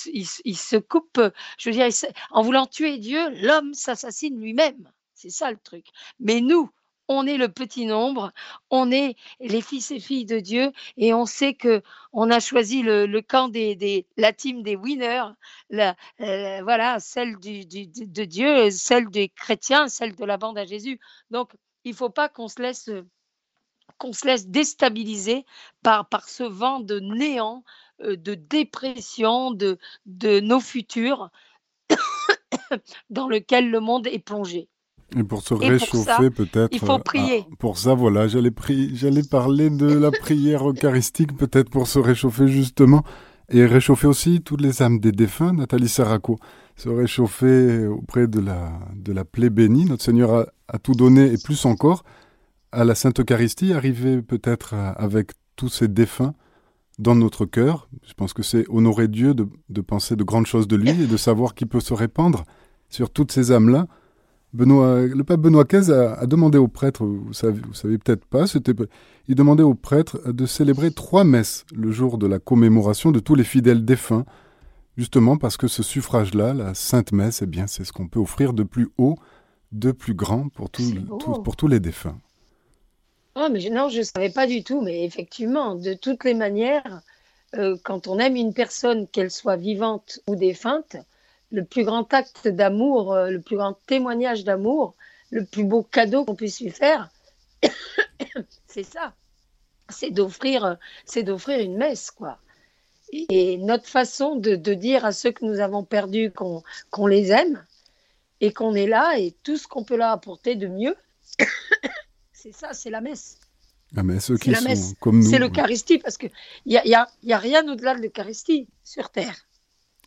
se 0.56 0.76
coupe, 0.76 1.20
je 1.58 1.70
veux 1.70 1.74
dire, 1.74 1.88
en 2.30 2.42
voulant 2.42 2.66
tuer 2.66 2.98
Dieu, 2.98 3.28
l'homme 3.42 3.74
s'assassine 3.74 4.40
lui-même. 4.40 4.90
C'est 5.14 5.30
ça 5.30 5.50
le 5.50 5.58
truc. 5.58 5.86
Mais 6.20 6.40
nous, 6.40 6.70
on 7.08 7.26
est 7.26 7.36
le 7.36 7.48
petit 7.48 7.86
nombre, 7.86 8.32
on 8.70 8.90
est 8.90 9.16
les 9.40 9.60
fils 9.60 9.90
et 9.90 10.00
filles 10.00 10.24
de 10.24 10.40
Dieu 10.40 10.72
et 10.96 11.14
on 11.14 11.26
sait 11.26 11.54
que 11.54 11.82
on 12.12 12.30
a 12.30 12.40
choisi 12.40 12.82
le, 12.82 13.20
camp 13.20 13.48
des, 13.48 14.06
la 14.16 14.32
team 14.32 14.62
des 14.62 14.76
winners, 14.76 15.24
voilà, 15.70 17.00
celle 17.00 17.38
de 17.38 18.24
Dieu, 18.24 18.70
celle 18.70 19.10
des 19.10 19.28
chrétiens, 19.28 19.88
celle 19.88 20.14
de 20.14 20.24
la 20.24 20.36
bande 20.36 20.58
à 20.58 20.64
Jésus. 20.64 21.00
Donc, 21.30 21.52
il 21.84 21.92
ne 21.92 21.96
faut 21.96 22.10
pas 22.10 22.28
qu'on 22.28 22.48
se 22.48 22.60
laisse 22.60 22.90
qu'on 23.98 24.12
se 24.12 24.26
laisse 24.26 24.48
déstabiliser 24.48 25.44
par, 25.82 26.08
par 26.08 26.28
ce 26.28 26.42
vent 26.42 26.80
de 26.80 27.00
néant, 27.00 27.64
euh, 28.02 28.16
de 28.16 28.34
dépression 28.34 29.50
de, 29.52 29.78
de 30.04 30.40
nos 30.40 30.60
futurs 30.60 31.30
dans 33.10 33.28
lequel 33.28 33.70
le 33.70 33.80
monde 33.80 34.06
est 34.06 34.18
plongé. 34.18 34.68
Et 35.16 35.22
pour 35.22 35.42
se 35.42 35.54
réchauffer 35.54 36.30
peut-être. 36.30 36.68
Il 36.72 36.80
faut 36.80 36.92
euh, 36.92 36.98
prier. 36.98 37.46
pour 37.58 37.78
ça, 37.78 37.94
voilà, 37.94 38.26
j'allais 38.26 38.50
j'allais 38.92 39.22
parler 39.22 39.70
de 39.70 39.86
la 39.86 40.10
prière 40.10 40.68
eucharistique 40.68 41.36
peut-être 41.36 41.70
pour 41.70 41.86
se 41.86 42.00
réchauffer 42.00 42.48
justement 42.48 43.04
et 43.48 43.64
réchauffer 43.64 44.08
aussi 44.08 44.42
toutes 44.42 44.60
les 44.60 44.82
âmes 44.82 44.98
des 44.98 45.12
défunts. 45.12 45.52
Nathalie 45.52 45.88
Saraco, 45.88 46.38
se 46.74 46.88
réchauffer 46.88 47.86
auprès 47.86 48.26
de 48.26 48.40
la 48.40 48.72
de 48.96 49.12
la 49.12 49.24
plaie 49.24 49.48
bénie. 49.48 49.84
Notre 49.84 50.02
Seigneur 50.02 50.34
a, 50.34 50.46
a 50.66 50.78
tout 50.78 50.94
donné 50.94 51.32
et 51.32 51.38
plus 51.38 51.64
encore 51.66 52.02
à 52.76 52.84
la 52.84 52.94
Sainte 52.94 53.20
Eucharistie, 53.20 53.72
arriver 53.72 54.20
peut-être 54.20 54.74
avec 54.74 55.32
tous 55.56 55.70
ces 55.70 55.88
défunts 55.88 56.34
dans 56.98 57.14
notre 57.14 57.46
cœur. 57.46 57.88
Je 58.06 58.12
pense 58.12 58.34
que 58.34 58.42
c'est 58.42 58.66
honorer 58.68 59.08
Dieu 59.08 59.34
de, 59.34 59.80
penser 59.80 60.14
de 60.14 60.22
grandes 60.22 60.46
choses 60.46 60.68
de 60.68 60.76
lui 60.76 60.90
et 60.90 61.06
de 61.06 61.16
savoir 61.16 61.54
qu'il 61.54 61.68
peut 61.68 61.80
se 61.80 61.94
répandre 61.94 62.44
sur 62.90 63.08
toutes 63.08 63.32
ces 63.32 63.50
âmes-là. 63.50 63.86
Benoît, 64.52 65.00
le 65.06 65.24
pape 65.24 65.40
Benoît 65.40 65.64
XV 65.64 65.90
a, 65.90 66.26
demandé 66.26 66.58
aux 66.58 66.68
prêtres, 66.68 67.04
vous 67.04 67.32
savez, 67.32 67.60
vous 67.66 67.74
savez 67.74 67.96
peut-être 67.96 68.26
pas, 68.26 68.46
c'était, 68.46 68.74
il 69.26 69.34
demandait 69.34 69.62
aux 69.62 69.74
prêtres 69.74 70.30
de 70.30 70.44
célébrer 70.44 70.90
trois 70.90 71.24
messes 71.24 71.64
le 71.74 71.90
jour 71.90 72.18
de 72.18 72.26
la 72.26 72.38
commémoration 72.38 73.10
de 73.10 73.20
tous 73.20 73.34
les 73.34 73.44
fidèles 73.44 73.86
défunts, 73.86 74.26
justement 74.98 75.38
parce 75.38 75.56
que 75.56 75.66
ce 75.66 75.82
suffrage-là, 75.82 76.52
la 76.52 76.74
Sainte 76.74 77.12
Messe, 77.12 77.40
eh 77.40 77.46
bien, 77.46 77.66
c'est 77.66 77.84
ce 77.84 77.92
qu'on 77.92 78.06
peut 78.06 78.20
offrir 78.20 78.52
de 78.52 78.64
plus 78.64 78.88
haut, 78.98 79.16
de 79.72 79.92
plus 79.92 80.14
grand 80.14 80.50
pour, 80.50 80.70
pour 81.42 81.56
tous 81.56 81.68
les 81.68 81.80
défunts. 81.80 82.16
Ah, 83.38 83.50
mais 83.50 83.68
non, 83.68 83.90
je 83.90 83.98
ne 83.98 84.02
savais 84.02 84.30
pas 84.30 84.46
du 84.46 84.64
tout, 84.64 84.80
mais 84.80 85.04
effectivement, 85.04 85.74
de 85.74 85.92
toutes 85.92 86.24
les 86.24 86.32
manières, 86.32 87.02
euh, 87.54 87.76
quand 87.84 88.06
on 88.06 88.18
aime 88.18 88.34
une 88.34 88.54
personne, 88.54 89.06
qu'elle 89.08 89.30
soit 89.30 89.56
vivante 89.56 90.20
ou 90.26 90.36
défunte, 90.36 90.96
le 91.52 91.62
plus 91.62 91.84
grand 91.84 92.14
acte 92.14 92.48
d'amour, 92.48 93.12
euh, 93.12 93.28
le 93.28 93.42
plus 93.42 93.58
grand 93.58 93.74
témoignage 93.86 94.44
d'amour, 94.44 94.94
le 95.30 95.44
plus 95.44 95.64
beau 95.64 95.82
cadeau 95.82 96.24
qu'on 96.24 96.34
puisse 96.34 96.62
lui 96.62 96.70
faire, 96.70 97.10
c'est 98.68 98.84
ça. 98.84 99.12
C'est 99.90 100.10
d'offrir, 100.10 100.78
c'est 101.04 101.22
d'offrir 101.22 101.60
une 101.60 101.76
messe, 101.76 102.10
quoi. 102.10 102.38
Et 103.12 103.58
notre 103.58 103.86
façon 103.86 104.36
de, 104.36 104.54
dire 104.56 105.04
à 105.04 105.12
ceux 105.12 105.30
que 105.30 105.44
nous 105.44 105.60
avons 105.60 105.84
perdus 105.84 106.32
qu'on 106.32 107.06
les 107.06 107.32
aime 107.32 107.62
et 108.40 108.54
qu'on 108.54 108.74
est 108.74 108.86
là 108.86 109.18
et 109.18 109.34
tout 109.42 109.58
ce 109.58 109.68
qu'on 109.68 109.84
peut 109.84 109.96
leur 109.96 110.10
apporter 110.10 110.54
de 110.54 110.68
mieux, 110.68 110.96
c'est 112.36 112.52
ça, 112.52 112.74
c'est 112.74 112.90
la 112.90 113.00
messe. 113.00 113.38
La 113.92 114.02
messe, 114.02 114.30
qui 114.40 114.50
la 114.50 114.60
messe. 114.60 114.94
comme 115.00 115.20
nous. 115.20 115.30
C'est 115.30 115.38
l'Eucharistie, 115.38 115.98
parce 115.98 116.18
qu'il 116.18 116.30
n'y 116.66 116.76
a, 116.76 116.86
y 116.86 116.94
a, 116.94 117.08
y 117.22 117.32
a 117.32 117.38
rien 117.38 117.66
au-delà 117.66 117.94
de 117.94 118.02
l'Eucharistie 118.02 118.68
sur 118.84 119.08
Terre. 119.08 119.34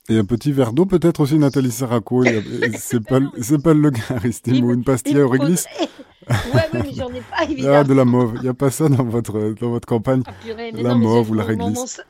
Et 0.10 0.18
un 0.18 0.26
petit 0.26 0.52
verre 0.52 0.74
d'eau 0.74 0.86
peut-être 0.86 1.22
aussi, 1.22 1.39
Nathalie 1.39 1.72
Saraco. 1.72 2.24
c'est 2.78 3.04
pas, 3.04 3.20
pas 3.63 3.74
l'Eucharistie 3.74 4.62
ou 4.62 4.74
une 4.74 4.84
pastille 4.84 5.20
au 5.20 5.30
réglisse. 5.30 5.65
Ouais, 6.54 6.70
mais 6.74 6.94
j'en 6.94 7.10
ai 7.10 7.22
pas, 7.22 7.44
évidemment. 7.50 7.78
Ah, 7.78 7.84
de 7.84 7.94
la 7.94 8.06
mauve. 8.06 8.34
Il 8.36 8.42
n'y 8.44 8.50
a 8.50 8.54
pas 8.54 8.70
ça 8.70 8.89
dans 8.89 9.04
votre, 9.04 9.56
dans 9.60 9.72
votre 9.72 9.88
campagne 9.88 10.22
ah, 10.28 10.32
La 10.74 10.94
mauve 10.94 11.32
ou 11.32 11.34
la 11.34 11.46
réglisse 11.46 12.02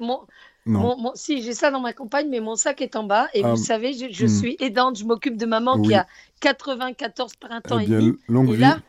non. 0.65 1.13
si, 1.15 1.41
j'ai 1.41 1.53
ça 1.53 1.71
dans 1.71 1.79
ma 1.79 1.93
campagne, 1.93 2.27
mais 2.29 2.41
mon 2.41 2.55
sac 2.55 2.81
est 2.81 2.95
en 2.95 3.03
bas. 3.03 3.27
Et 3.33 3.41
vous 3.41 3.49
ah, 3.49 3.55
savez, 3.55 3.93
je, 3.93 4.25
hmm. 4.25 4.27
suis 4.27 4.57
aidante. 4.59 4.97
Je 4.99 5.05
m'occupe 5.05 5.37
de 5.37 5.45
maman 5.45 5.81
qui 5.81 5.95
a 5.95 6.05
94 6.41 7.35
printemps 7.35 7.79
eh 7.79 7.85
bien, 7.85 7.99
et 7.99 8.01
demi. 8.01 8.17
Longue 8.27 8.49
et 8.49 8.55
vie. 8.55 8.61
là, 8.61 8.79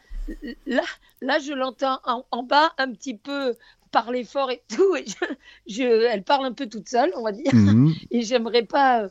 là, 0.66 0.82
là, 1.20 1.38
je 1.38 1.52
l'entends 1.52 1.98
en, 2.04 2.42
bas 2.42 2.72
un 2.78 2.92
petit 2.92 3.16
peu 3.16 3.54
parler 3.90 4.24
fort 4.24 4.50
et 4.50 4.62
tout. 4.68 4.96
Et 4.96 5.04
je, 5.66 5.82
elle 5.82 6.22
parle 6.22 6.46
un 6.46 6.52
peu 6.52 6.66
toute 6.66 6.88
seule, 6.88 7.12
on 7.16 7.22
va 7.22 7.32
dire. 7.32 7.54
Mhm. 7.54 7.92
Et 8.10 8.22
j'aimerais 8.22 8.64
pas 8.64 9.02
euh, 9.02 9.08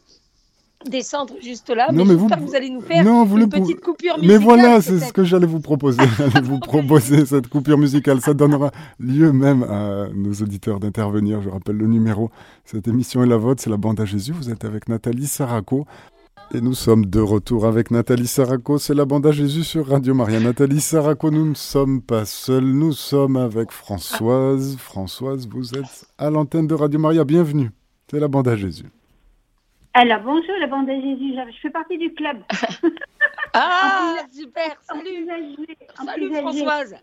descendre 0.85 1.35
juste 1.41 1.69
là. 1.69 1.89
mais, 1.91 2.03
vous... 2.03 2.27
que 2.27 2.39
vous 2.39 2.55
allez 2.55 2.69
nous 2.69 2.81
faire 2.81 3.05
une 3.05 3.49
petite 3.49 3.81
coupure 3.81 4.17
musicale. 4.17 4.39
Mais 4.39 4.43
voilà, 4.43 4.81
c'est 4.81 4.99
ce 4.99 5.11
que 5.11 5.23
j'allais 5.23 5.47
vous 5.47 5.59
proposer. 5.59 6.01
j'allais 6.17 6.45
vous 6.45 6.59
proposer 6.59 7.25
cette 7.25 7.47
coupure 7.47 7.77
musicale. 7.77 8.21
Ça 8.21 8.33
donnera 8.33 8.71
lieu 8.99 9.31
même 9.31 9.63
à 9.63 10.07
nos 10.13 10.33
auditeurs 10.33 10.79
d'intervenir. 10.79 11.41
Je 11.41 11.49
rappelle 11.49 11.77
le 11.77 11.87
numéro. 11.87 12.31
Cette 12.65 12.87
émission 12.87 13.23
est 13.23 13.27
la 13.27 13.37
vôtre, 13.37 13.61
c'est 13.61 13.69
la 13.69 13.77
bande 13.77 13.99
à 13.99 14.05
Jésus. 14.05 14.31
Vous 14.31 14.49
êtes 14.49 14.65
avec 14.65 14.87
Nathalie 14.87 15.27
Saraco. 15.27 15.85
Et 16.51 16.61
nous 16.61 16.73
sommes 16.73 17.05
de 17.05 17.19
retour 17.19 17.67
avec 17.67 17.91
Nathalie 17.91 18.25
Saraco, 18.25 18.79
c'est 18.79 18.95
la 18.95 19.05
bande 19.05 19.27
à 19.27 19.31
Jésus 19.31 19.63
sur 19.63 19.87
Radio 19.87 20.15
Maria. 20.15 20.39
Nathalie 20.39 20.81
Saraco, 20.81 21.29
nous 21.29 21.47
ne 21.47 21.53
sommes 21.53 22.01
pas 22.01 22.25
seuls, 22.25 22.65
nous 22.65 22.91
sommes 22.91 23.37
avec 23.37 23.69
Françoise. 23.69 24.75
Françoise, 24.77 25.47
vous 25.47 25.77
êtes 25.77 26.07
à 26.17 26.31
l'antenne 26.31 26.65
de 26.65 26.73
Radio 26.73 26.99
Maria, 26.99 27.23
bienvenue. 27.23 27.69
C'est 28.09 28.19
la 28.19 28.27
bande 28.27 28.47
à 28.47 28.55
Jésus. 28.55 28.87
Alors 29.93 30.21
bonjour 30.21 30.55
la 30.59 30.65
bande 30.65 30.89
à 30.89 30.99
Jésus, 30.99 31.35
je 31.35 31.59
fais 31.61 31.69
partie 31.69 31.99
du 31.99 32.11
club. 32.15 32.37
ah 33.53 34.15
super, 34.31 34.75
salut. 34.81 35.27
Salut 36.03 36.33
Françoise. 36.33 36.95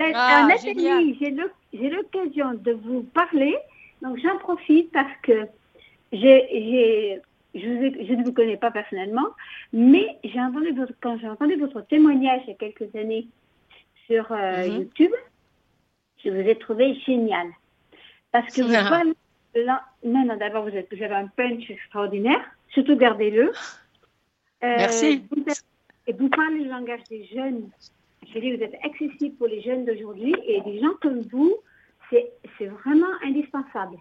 Euh, 0.00 0.10
ah, 0.14 0.46
Nathalie, 0.48 1.18
j'ai 1.20 1.90
l'occasion 1.90 2.54
de 2.54 2.72
vous 2.72 3.02
parler, 3.12 3.56
donc 4.00 4.16
j'en 4.22 4.38
profite 4.38 4.90
parce 4.90 5.12
que 5.22 5.46
j'ai 6.12 7.20
je, 7.54 8.14
ne 8.14 8.24
vous 8.24 8.32
connais 8.32 8.56
pas 8.56 8.70
personnellement, 8.70 9.28
mais 9.72 10.18
j'ai 10.24 10.40
entendu 10.40 10.72
votre, 10.72 10.92
quand 11.00 11.18
j'ai 11.18 11.28
entendu 11.28 11.56
votre 11.56 11.80
témoignage 11.82 12.42
il 12.46 12.50
y 12.50 12.52
a 12.52 12.54
quelques 12.54 12.94
années 12.96 13.28
sur 14.06 14.30
euh, 14.32 14.66
mhm. 14.66 14.76
YouTube, 14.76 15.12
je 16.24 16.30
vous 16.30 16.48
ai 16.48 16.56
trouvé 16.58 16.94
génial. 17.06 17.48
Parce 18.32 18.52
que 18.54 18.62
vous 18.62 18.72
parlez 18.72 19.12
Non, 19.56 19.78
non, 20.04 20.36
d'abord, 20.36 20.64
vous, 20.64 20.76
avez 20.76 21.14
un 21.14 21.28
punch 21.28 21.70
extraordinaire, 21.70 22.44
surtout 22.70 22.96
gardez-le. 22.96 23.52
Euh, 24.64 24.76
Merci. 24.78 25.24
et 26.06 26.12
vous 26.12 26.28
parlez 26.28 26.60
le 26.64 26.70
langage 26.70 27.04
des 27.10 27.26
jeunes. 27.26 27.68
Je 28.32 28.38
dis, 28.38 28.56
vous 28.56 28.62
êtes 28.62 28.74
accessible 28.82 29.36
pour 29.36 29.46
les 29.46 29.60
jeunes 29.60 29.84
d'aujourd'hui 29.84 30.34
et 30.46 30.60
des 30.62 30.80
gens 30.80 30.94
comme 31.00 31.20
vous, 31.30 31.54
c'est 32.10 32.66
vraiment 32.66 33.12
indispensable. 33.22 33.98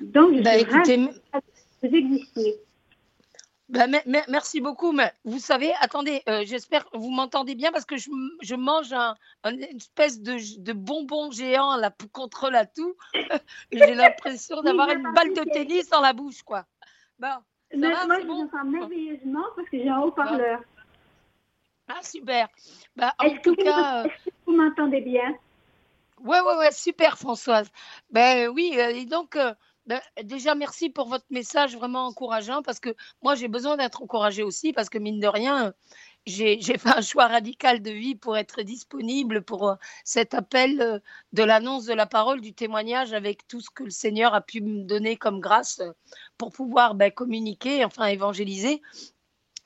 Donc, 0.00 0.36
je 0.36 0.42
bah, 0.42 0.56
écoutez, 0.56 1.08
ben, 3.72 4.02
merci 4.28 4.60
beaucoup. 4.60 4.92
Mais 4.92 5.12
vous 5.24 5.38
savez, 5.38 5.72
attendez, 5.80 6.22
euh, 6.28 6.42
j'espère 6.44 6.88
que 6.90 6.98
vous 6.98 7.10
m'entendez 7.10 7.54
bien 7.54 7.72
parce 7.72 7.86
que 7.86 7.96
je, 7.96 8.54
mange 8.54 8.92
un, 8.92 9.14
une 9.44 9.62
espèce 9.62 10.20
de, 10.20 10.72
bonbon 10.72 11.30
géant 11.30 11.76
là, 11.76 11.90
contre 12.12 12.50
la 12.50 12.66
toux. 12.66 12.94
J'ai 13.72 13.94
l'impression 13.94 14.60
d'avoir 14.60 14.90
une 14.90 15.10
balle 15.12 15.32
de 15.32 15.50
tennis 15.50 15.88
dans 15.88 16.02
la 16.02 16.12
bouche, 16.12 16.42
quoi. 16.42 16.66
Bon, 17.18 17.28
moi, 17.74 18.20
je 18.20 18.26
vous 18.26 18.42
entends 18.42 18.64
merveilleusement 18.64 19.46
parce 19.56 19.68
que 19.70 19.78
j'ai 19.78 19.88
un 19.88 20.00
haut-parleur. 20.00 20.60
Ah, 21.88 22.02
super. 22.02 22.48
Bah, 22.94 23.14
en 23.18 23.30
tout 23.38 23.56
cas. 23.56 24.04
Est-ce 24.04 24.24
que 24.26 24.30
vous 24.46 24.52
m'entendez 24.52 25.00
bien? 25.00 25.34
Ouais, 26.20 26.40
ouais, 26.40 26.56
ouais, 26.58 26.72
super, 26.72 27.18
Françoise. 27.18 27.70
Ben 28.10 28.48
oui, 28.48 28.74
et 28.76 29.06
donc. 29.06 29.38
Ben, 29.86 30.00
déjà, 30.22 30.54
merci 30.54 30.90
pour 30.90 31.08
votre 31.08 31.26
message 31.30 31.76
vraiment 31.76 32.06
encourageant 32.06 32.62
parce 32.62 32.78
que 32.78 32.94
moi, 33.20 33.34
j'ai 33.34 33.48
besoin 33.48 33.76
d'être 33.76 34.02
encouragée 34.02 34.44
aussi 34.44 34.72
parce 34.72 34.88
que 34.88 34.98
mine 34.98 35.18
de 35.18 35.26
rien, 35.26 35.74
j'ai 36.24 36.60
fait 36.62 36.88
un 36.88 37.00
choix 37.00 37.26
radical 37.26 37.82
de 37.82 37.90
vie 37.90 38.14
pour 38.14 38.36
être 38.36 38.62
disponible 38.62 39.42
pour 39.42 39.68
euh, 39.68 39.74
cet 40.04 40.34
appel 40.34 40.80
euh, 40.80 40.98
de 41.32 41.42
l'annonce 41.42 41.86
de 41.86 41.94
la 41.94 42.06
parole, 42.06 42.40
du 42.40 42.54
témoignage 42.54 43.12
avec 43.12 43.48
tout 43.48 43.60
ce 43.60 43.70
que 43.70 43.82
le 43.82 43.90
Seigneur 43.90 44.34
a 44.34 44.40
pu 44.40 44.60
me 44.60 44.84
donner 44.84 45.16
comme 45.16 45.40
grâce 45.40 45.82
pour 46.38 46.52
pouvoir 46.52 46.94
ben, 46.94 47.10
communiquer, 47.10 47.84
enfin 47.84 48.06
évangéliser. 48.06 48.82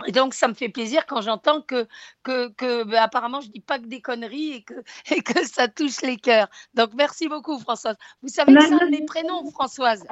Et 0.05 0.13
donc, 0.13 0.35
ça 0.35 0.47
me 0.47 0.55
fait 0.55 0.69
plaisir 0.69 1.07
quand 1.07 1.23
j'entends 1.23 1.63
que, 1.63 1.87
que, 2.23 2.49
que 2.49 2.85
ben, 2.85 3.03
apparemment, 3.03 3.41
je 3.41 3.49
dis 3.49 3.61
pas 3.61 3.79
que 3.79 3.87
des 3.87 4.03
conneries 4.03 4.53
et 4.53 4.63
que, 4.63 4.75
et 5.15 5.23
que 5.23 5.47
ça 5.47 5.69
touche 5.69 6.03
les 6.03 6.19
cœurs. 6.19 6.49
Donc, 6.75 6.91
merci 6.95 7.29
beaucoup, 7.29 7.59
Françoise. 7.59 7.97
Vous 8.23 8.29
savez 8.29 8.55
que 8.55 8.61
c'est 8.61 8.75
un 8.75 8.87
de 8.87 8.91
mes 8.91 9.07
prénoms, 9.07 9.51
Françoise. 9.51 10.07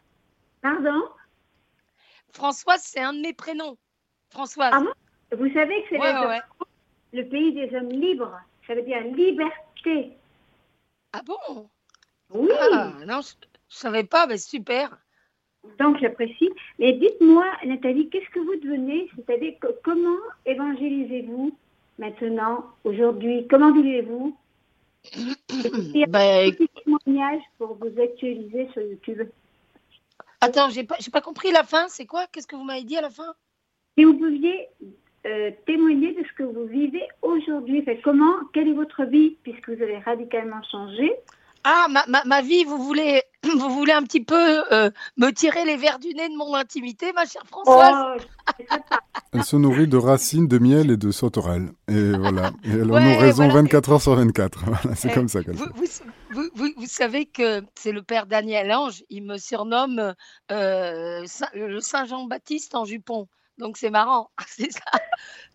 Pardon? 0.62 1.02
Françoise, 2.32 2.82
c'est 2.82 3.00
un 3.00 3.12
de 3.12 3.20
mes 3.20 3.34
prénoms. 3.34 3.76
Françoise. 4.30 4.72
Ah 4.74 4.82
vous 5.36 5.52
savez 5.52 5.82
que 5.82 5.88
c'est 5.90 7.16
le 7.16 7.28
pays 7.28 7.52
des 7.52 7.76
hommes 7.76 7.90
libres. 7.90 8.40
Ça 8.66 8.74
veut 8.74 8.82
dire 8.82 9.00
liberté. 9.02 10.16
Ah 11.12 11.22
bon? 11.24 11.68
Oui. 12.30 12.50
Ah, 12.58 12.92
non, 13.06 13.20
je 13.20 13.34
ne 13.34 13.48
savais 13.68 14.04
pas, 14.04 14.26
mais 14.26 14.38
super. 14.38 14.98
Donc, 15.78 15.98
j'apprécie. 16.00 16.50
Mais 16.78 16.92
dites-moi, 16.92 17.46
Nathalie, 17.64 18.08
qu'est-ce 18.08 18.30
que 18.30 18.40
vous 18.40 18.56
devenez 18.56 19.10
C'est-à-dire, 19.16 19.54
comment 19.82 20.18
évangélisez-vous 20.46 21.56
maintenant, 21.98 22.64
aujourd'hui? 22.84 23.46
Comment 23.48 23.72
vivez-vous 23.72 24.36
ben, 26.08 26.50
petit 26.52 26.68
témoignage 26.82 27.42
pour 27.58 27.74
vous 27.74 28.00
actualiser 28.00 28.68
sur 28.72 28.82
YouTube? 28.82 29.28
Attends, 30.40 30.70
j'ai 30.70 30.84
pas, 30.84 30.96
pas 31.12 31.20
compris 31.20 31.52
la 31.52 31.62
fin. 31.62 31.88
C'est 31.88 32.06
quoi? 32.06 32.26
Qu'est-ce 32.32 32.46
que 32.46 32.56
vous 32.56 32.64
m'avez 32.64 32.84
dit 32.84 32.96
à 32.96 33.02
la 33.02 33.10
fin? 33.10 33.34
Si 33.96 34.04
vous 34.04 34.14
pouviez 34.14 34.68
euh, 35.26 35.50
témoigner 35.64 36.12
de 36.12 36.22
ce 36.22 36.32
que 36.34 36.42
vous 36.42 36.66
vivez 36.66 37.02
aujourd'hui. 37.22 37.82
comment, 38.02 38.34
quelle 38.52 38.68
est 38.68 38.74
votre 38.74 39.04
vie, 39.04 39.38
puisque 39.42 39.70
vous 39.70 39.82
avez 39.82 39.98
radicalement 39.98 40.62
changé 40.70 41.12
Ah, 41.64 41.86
ma, 41.90 42.04
ma, 42.08 42.22
ma 42.24 42.42
vie, 42.42 42.64
vous 42.64 42.76
voulez, 42.76 43.22
vous 43.42 43.70
voulez 43.70 43.92
un 43.92 44.02
petit 44.02 44.22
peu 44.22 44.62
euh, 44.70 44.90
me 45.16 45.30
tirer 45.30 45.64
les 45.64 45.76
verres 45.76 45.98
du 45.98 46.08
nez 46.14 46.28
de 46.28 46.36
mon 46.36 46.54
intimité, 46.54 47.12
ma 47.14 47.24
chère 47.24 47.44
Françoise 47.46 48.20
oh, 48.20 48.74
Elle 49.32 49.44
se 49.44 49.56
nourrit 49.56 49.88
de 49.88 49.96
racines, 49.96 50.46
de 50.46 50.58
miel 50.58 50.90
et 50.90 50.98
de 50.98 51.10
sauterelles. 51.10 51.70
Et 51.88 52.12
voilà. 52.12 52.52
Et 52.64 52.70
elle 52.70 52.94
a 52.94 53.00
nous 53.00 53.18
raison 53.18 53.48
24 53.48 53.92
heures 53.92 54.02
sur 54.02 54.14
24. 54.14 54.62
c'est 54.94 55.12
comme 55.12 55.28
ça 55.28 55.42
qu'elle 55.42 55.56
vous, 55.56 55.64
vous, 55.74 56.50
vous, 56.54 56.68
vous, 56.76 56.86
savez 56.86 57.24
que 57.24 57.62
c'est 57.74 57.92
le 57.92 58.02
père 58.02 58.26
Daniel 58.26 58.70
Ange. 58.70 59.02
Il 59.08 59.24
me 59.24 59.38
surnomme 59.38 60.14
euh, 60.52 61.24
le 61.54 61.80
Saint 61.80 62.04
Jean-Baptiste 62.04 62.74
en 62.74 62.84
jupon. 62.84 63.26
Donc 63.58 63.76
c'est 63.76 63.90
marrant, 63.90 64.30
c'est 64.46 64.72
ça. 64.72 64.80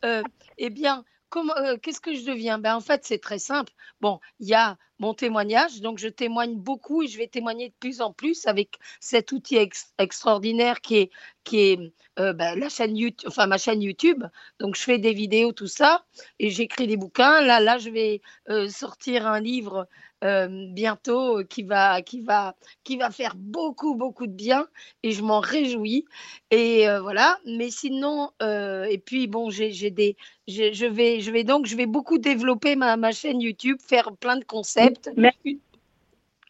Euh, 0.06 0.24
eh 0.58 0.70
bien, 0.70 1.04
euh, 1.36 1.78
qu'est-ce 1.78 2.02
que 2.02 2.14
je 2.14 2.26
deviens? 2.26 2.60
Ben, 2.60 2.76
En 2.76 2.82
fait, 2.82 3.06
c'est 3.06 3.20
très 3.20 3.40
simple. 3.40 3.74
Bon, 4.02 4.20
il 4.40 4.48
y 4.48 4.54
a 4.54 4.78
mon 5.00 5.14
témoignage, 5.14 5.82
donc 5.82 5.98
je 6.00 6.08
témoigne 6.08 6.56
beaucoup 6.56 7.04
et 7.04 7.08
je 7.08 7.18
vais 7.18 7.28
témoigner 7.28 7.70
de 7.70 7.74
plus 7.80 8.02
en 8.02 8.12
plus 8.14 8.46
avec 8.48 8.78
cet 9.00 9.32
outil 9.32 9.58
extraordinaire 9.98 10.82
qui 10.82 10.98
est, 10.98 11.10
qui 11.44 11.60
est 11.60 11.80
euh, 12.20 12.34
ben, 12.34 12.58
la 12.60 12.70
chaîne 12.70 12.98
YouTube, 12.98 13.28
enfin 13.30 13.48
ma 13.48 13.58
chaîne 13.58 13.82
YouTube. 13.82 14.24
Donc 14.60 14.76
je 14.76 14.82
fais 14.82 14.98
des 15.00 15.14
vidéos, 15.14 15.54
tout 15.54 15.68
ça, 15.68 16.06
et 16.40 16.50
j'écris 16.50 16.88
des 16.88 16.98
bouquins. 16.98 17.42
Là, 17.42 17.60
là, 17.60 17.78
je 17.78 17.90
vais 17.90 18.22
sortir 18.70 19.26
un 19.28 19.40
livre 19.40 19.88
euh, 20.24 20.68
bientôt 20.72 21.40
euh, 21.40 21.44
qui 21.44 21.64
va, 21.64 22.02
qui, 22.02 22.20
va, 22.22 22.56
qui 22.84 22.98
va 22.98 23.10
faire 23.10 23.36
beaucoup, 23.38 23.96
beaucoup 23.96 24.28
de 24.28 24.34
bien 24.34 24.68
et 25.02 25.12
je 25.12 25.24
m'en 25.24 25.40
réjouis. 25.40 26.06
Et 26.52 26.90
euh, 26.90 27.02
voilà, 27.02 27.38
mais 27.46 27.70
sinon, 27.70 28.32
et 28.42 29.02
puis 29.04 29.28
bon, 29.28 29.50
j'ai 29.50 29.92
des, 29.92 30.18
je, 30.48 30.86
vais, 30.86 31.22
je 31.22 31.32
vais 31.32 31.44
donc, 31.44 31.68
je 31.68 31.76
vais 31.76 31.86
beaucoup 31.86 32.18
développer 32.18 32.76
ma, 32.76 32.98
ma 32.98 33.12
chaîne 33.12 33.40
YouTube, 33.40 33.78
faire 33.82 34.12
plein 34.18 34.38
de 34.38 34.44
concepts. 34.44 35.10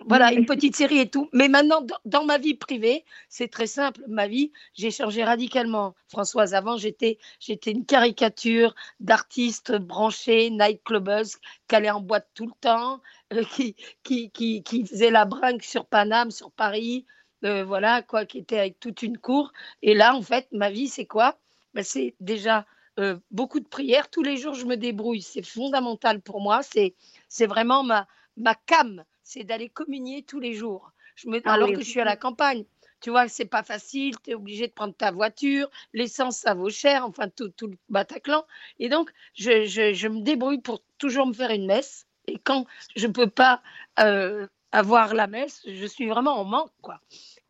Voilà, 0.05 0.31
une 0.31 0.45
petite 0.45 0.77
série 0.77 0.99
et 0.99 1.09
tout. 1.09 1.29
Mais 1.33 1.49
maintenant, 1.49 1.85
dans, 2.05 2.23
ma 2.23 2.37
vie 2.37 2.53
privée, 2.53 3.03
c'est 3.27 3.49
très 3.49 3.67
simple. 3.67 4.01
Ma 4.07 4.27
vie, 4.27 4.51
j'ai 4.73 4.91
changé 4.91 5.23
radicalement. 5.23 5.93
Françoise, 6.07 6.53
avant, 6.53 6.77
j'étais, 6.77 7.17
j'étais 7.39 7.71
une 7.71 7.85
caricature 7.85 8.75
d'artiste 9.01 9.73
branché, 9.75 10.49
nightclubeuse, 10.51 11.35
qui 11.67 11.75
allait 11.75 11.89
en 11.89 11.99
boîte 11.99 12.29
tout 12.33 12.45
le 12.45 12.53
temps, 12.61 13.01
euh, 13.33 13.43
qui, 13.43 13.75
qui, 14.03 14.31
qui, 14.31 14.63
qui, 14.63 14.85
faisait 14.85 15.11
la 15.11 15.25
brinque 15.25 15.63
sur 15.63 15.85
Paname, 15.85 16.31
sur 16.31 16.51
Paris, 16.51 17.05
euh, 17.43 17.65
voilà, 17.65 18.01
quoi, 18.01 18.25
qui 18.25 18.37
était 18.37 18.59
avec 18.59 18.79
toute 18.79 19.03
une 19.03 19.17
cour. 19.17 19.51
Et 19.81 19.95
là, 19.95 20.15
en 20.15 20.21
fait, 20.21 20.47
ma 20.53 20.69
vie, 20.69 20.87
c'est 20.87 21.05
quoi? 21.05 21.37
Ben, 21.73 21.83
C'est 21.83 22.15
déjà 22.21 22.65
euh, 22.99 23.17
beaucoup 23.31 23.59
de 23.59 23.67
prières. 23.67 24.09
Tous 24.09 24.23
les 24.23 24.37
jours, 24.37 24.53
je 24.53 24.65
me 24.65 24.77
débrouille. 24.77 25.21
C'est 25.21 25.45
fondamental 25.45 26.21
pour 26.21 26.39
moi. 26.39 26.63
C'est, 26.63 26.95
c'est 27.27 27.47
vraiment 27.47 27.83
ma, 27.83 28.07
ma 28.37 28.55
cam 28.55 29.03
c'est 29.29 29.43
d'aller 29.43 29.69
communier 29.69 30.23
tous 30.23 30.39
les 30.39 30.53
jours. 30.53 30.91
Je 31.15 31.29
me... 31.29 31.39
Ah 31.45 31.53
alors 31.53 31.69
que 31.69 31.81
je 31.81 31.89
suis 31.89 31.99
à 31.99 32.05
la 32.05 32.15
campagne. 32.15 32.65
Tu 32.99 33.11
vois, 33.11 33.27
c'est 33.27 33.45
pas 33.45 33.63
facile, 33.63 34.15
tu 34.23 34.31
es 34.31 34.33
obligé 34.33 34.67
de 34.67 34.73
prendre 34.73 34.93
ta 34.93 35.11
voiture, 35.11 35.69
l'essence, 35.93 36.37
ça 36.37 36.53
vaut 36.53 36.69
cher, 36.69 37.05
enfin, 37.05 37.29
tout, 37.29 37.49
tout 37.49 37.67
le 37.67 37.77
Bataclan. 37.89 38.43
Et 38.79 38.89
donc, 38.89 39.11
je, 39.35 39.65
je, 39.65 40.07
me 40.07 40.21
débrouille 40.21 40.59
pour 40.59 40.81
toujours 40.97 41.27
me 41.27 41.33
faire 41.33 41.51
une 41.51 41.65
messe. 41.65 42.07
Et 42.27 42.39
quand 42.43 42.65
je 42.95 43.07
ne 43.07 43.13
peux 43.13 43.29
pas 43.29 43.61
euh, 43.99 44.47
avoir 44.71 45.13
la 45.13 45.27
messe, 45.27 45.63
je 45.65 45.85
suis 45.85 46.07
vraiment 46.07 46.39
en 46.39 46.43
manque, 46.43 46.71
quoi. 46.81 46.99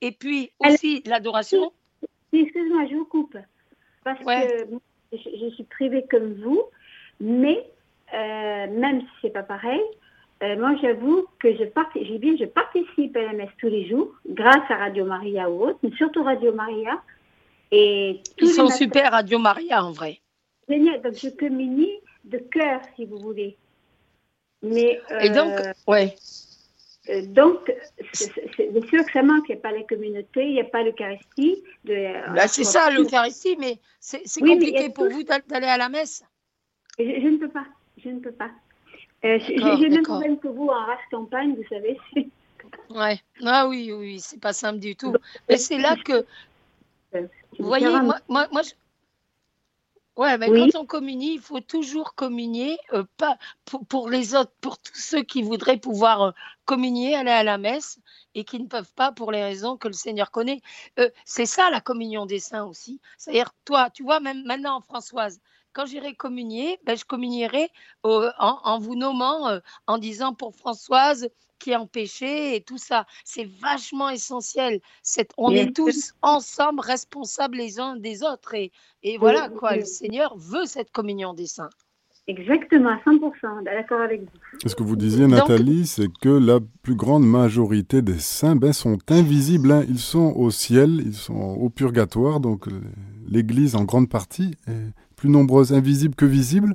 Et 0.01 0.11
puis 0.11 0.51
aussi 0.59 1.01
l'adoration. 1.05 1.71
Excuse-moi, 2.33 2.87
je 2.91 2.95
vous 2.95 3.05
coupe. 3.05 3.37
Parce 4.03 4.19
que 4.19 4.67
je, 5.13 5.49
suis 5.55 5.63
privée 5.63 6.05
comme 6.11 6.33
vous, 6.43 6.61
mais 7.19 7.65
euh, 8.13 8.67
même 8.67 9.01
si 9.01 9.07
c'est 9.21 9.33
pas 9.33 9.43
pareil, 9.43 9.81
euh, 10.41 10.57
moi, 10.57 10.73
j'avoue 10.81 11.25
que 11.39 11.53
je, 11.53 12.17
bien, 12.17 12.35
je 12.39 12.45
participe 12.45 13.15
à 13.17 13.21
la 13.23 13.33
messe 13.33 13.49
tous 13.59 13.67
les 13.67 13.87
jours, 13.89 14.13
grâce 14.25 14.69
à 14.69 14.77
Radio 14.77 15.05
Maria 15.05 15.49
ou 15.49 15.65
autre, 15.65 15.79
mais 15.83 15.91
surtout 15.97 16.23
Radio 16.23 16.53
Maria. 16.53 17.01
Et 17.71 18.21
Ils 18.39 18.49
sont 18.49 18.69
super, 18.69 19.11
Radio 19.11 19.37
Maria, 19.37 19.83
en 19.83 19.91
vrai. 19.91 20.19
Génial, 20.69 21.01
donc 21.01 21.13
je 21.15 21.29
communie 21.29 21.99
de 22.23 22.37
cœur, 22.37 22.81
si 22.95 23.05
vous 23.05 23.17
voulez. 23.17 23.57
Mais, 24.61 25.01
et 25.21 25.29
donc, 25.29 25.59
euh, 25.59 25.73
ouais. 25.87 26.15
Euh, 27.09 27.25
donc, 27.25 27.73
c'est 28.13 28.31
sûr 28.87 29.05
que 29.05 29.11
ça 29.11 29.23
manque. 29.23 29.45
Il 29.49 29.53
n'y 29.53 29.57
a 29.57 29.61
pas 29.61 29.71
la 29.71 29.83
communauté, 29.83 30.45
il 30.45 30.53
n'y 30.53 30.61
a 30.61 30.65
pas 30.65 30.83
l'Eucharistie. 30.83 31.63
Bah, 31.85 32.47
c'est 32.47 32.63
ça, 32.63 32.89
l'Eucharistie, 32.91 33.57
mais 33.59 33.79
c'est 33.99 34.23
compliqué 34.39 34.89
pour 34.89 35.09
vous 35.09 35.23
d'aller 35.23 35.67
à 35.67 35.77
la 35.77 35.89
messe. 35.89 36.23
je, 36.97 37.03
ne 37.03 37.37
peux 37.37 37.49
pas. 37.49 37.65
Je 37.97 38.09
ne 38.09 38.19
peux 38.19 38.31
pas. 38.31 38.51
Euh, 39.25 39.37
j'ai 39.39 39.55
le 39.55 39.89
même 39.89 40.03
problème 40.03 40.39
que 40.39 40.47
vous 40.47 40.67
en 40.67 40.85
race 40.85 40.99
campagne, 41.11 41.55
vous 41.55 41.67
savez. 41.69 41.97
Ouais. 42.89 43.19
Ah 43.45 43.67
oui, 43.67 43.91
oui, 43.91 44.19
c'est 44.19 44.39
pas 44.39 44.53
simple 44.53 44.79
du 44.79 44.95
tout. 44.95 45.15
Mais 45.47 45.57
c'est 45.57 45.77
là 45.77 45.95
que. 45.95 46.25
Vous 47.13 47.65
voyez, 47.65 47.87
moi, 47.87 48.17
moi, 48.27 48.47
moi 48.51 48.61
je... 48.61 48.71
Ouais, 50.15 50.37
mais 50.37 50.47
quand 50.47 50.79
on 50.79 50.85
communie, 50.85 51.35
il 51.35 51.39
faut 51.39 51.61
toujours 51.61 52.13
communier, 52.13 52.77
euh, 52.93 53.05
pas 53.17 53.37
pour, 53.65 53.85
pour, 53.85 54.09
les 54.09 54.35
autres, 54.35 54.51
pour 54.59 54.77
tous 54.77 54.97
ceux 54.97 55.21
qui 55.21 55.41
voudraient 55.41 55.77
pouvoir 55.77 56.21
euh, 56.21 56.31
communier, 56.65 57.15
aller 57.15 57.31
à 57.31 57.43
la 57.43 57.57
messe 57.57 57.99
et 58.35 58.43
qui 58.43 58.59
ne 58.59 58.67
peuvent 58.67 58.93
pas 58.93 59.11
pour 59.11 59.31
les 59.31 59.43
raisons 59.43 59.77
que 59.77 59.87
le 59.87 59.93
Seigneur 59.93 60.29
connaît. 60.29 60.61
c'est 61.25 61.45
ça 61.45 61.69
la 61.71 61.81
communion 61.81 62.25
des 62.25 62.39
saints 62.39 62.65
aussi. 62.65 62.99
C'est-à-dire, 63.17 63.51
toi, 63.65 63.89
tu 63.89 64.03
vois, 64.03 64.19
même 64.19 64.43
maintenant, 64.43 64.81
Françoise, 64.81 65.39
quand 65.79 65.85
j'irai 65.85 66.13
communier, 66.13 66.77
ben, 66.83 66.97
je 66.97 67.05
communierai 67.05 67.69
en, 68.03 68.79
vous 68.81 68.95
nommant, 68.95 69.47
euh, 69.47 69.59
en 69.87 69.97
disant 69.97 70.33
pour 70.33 70.53
Françoise 70.53 71.29
qui 71.57 71.71
est 71.71 71.75
en 71.77 71.87
péché 71.87 72.55
et 72.55 72.61
tout 72.61 72.77
ça. 72.77 73.05
C'est 73.23 73.47
vachement 73.61 74.09
essentiel. 74.09 74.81
on 75.37 75.51
est 75.51 75.73
tous 75.73 76.13
ensemble 76.21 76.81
responsables 76.81 77.55
les 77.55 77.79
uns 77.79 77.95
des 77.95 78.23
autres. 78.23 78.55
Et, 78.55 78.73
et 79.03 79.17
voilà, 79.17 79.47
quoi, 79.47 79.77
le 79.77 79.85
Seigneur 79.85 80.35
veut 80.37 80.65
cette 80.65 80.91
communion 80.91 81.33
des 81.33 81.47
saints. 81.47 81.69
Exactement, 82.27 82.89
à 82.89 82.97
100%, 83.09 83.63
d'accord 83.63 84.01
avec 84.01 84.21
vous. 84.21 84.27
Ce 84.69 84.75
que 84.75 84.83
vous 84.83 84.95
disiez, 84.95 85.27
Nathalie, 85.27 85.87
c'est 85.87 86.09
que 86.21 86.29
la 86.29 86.59
plus 86.83 86.93
grande 86.93 87.25
majorité 87.25 88.01
des 88.01 88.19
saints 88.19 88.55
ben, 88.55 88.71
sont 88.71 88.99
invisibles. 89.09 89.71
Hein. 89.71 89.83
Ils 89.89 89.97
sont 89.97 90.33
au 90.35 90.51
ciel, 90.51 91.01
ils 91.05 91.15
sont 91.15 91.33
au 91.33 91.69
purgatoire, 91.69 92.39
donc 92.39 92.67
euh, 92.67 92.81
l'Église 93.27 93.75
en 93.75 93.83
grande 93.83 94.09
partie 94.09 94.55
est 94.67 94.93
plus 95.19 95.29
nombreuses 95.29 95.73
invisibles 95.73 96.15
que 96.15 96.25
visibles. 96.25 96.73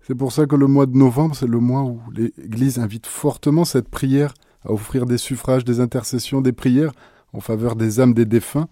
C'est 0.00 0.16
pour 0.16 0.32
ça 0.32 0.46
que 0.46 0.56
le 0.56 0.66
mois 0.66 0.86
de 0.86 0.96
novembre, 0.96 1.36
c'est 1.36 1.46
le 1.46 1.60
mois 1.60 1.82
où 1.82 2.00
l'Église 2.12 2.80
invite 2.80 3.06
fortement 3.06 3.64
cette 3.64 3.88
prière 3.88 4.34
à 4.64 4.72
offrir 4.72 5.06
des 5.06 5.16
suffrages, 5.16 5.64
des 5.64 5.78
intercessions, 5.78 6.40
des 6.40 6.52
prières 6.52 6.92
en 7.32 7.40
faveur 7.40 7.76
des 7.76 8.00
âmes 8.00 8.12
des 8.12 8.24
défunts, 8.24 8.68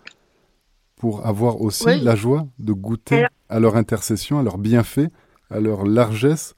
pour 0.96 1.24
avoir 1.24 1.60
aussi 1.60 2.00
la 2.00 2.16
joie 2.16 2.46
de 2.58 2.72
goûter 2.72 3.26
à 3.48 3.60
leur 3.60 3.76
intercession, 3.76 4.40
à 4.40 4.42
leur 4.42 4.58
bienfait, 4.58 5.08
à 5.50 5.60
leur 5.60 5.84
largesse. 5.84 6.54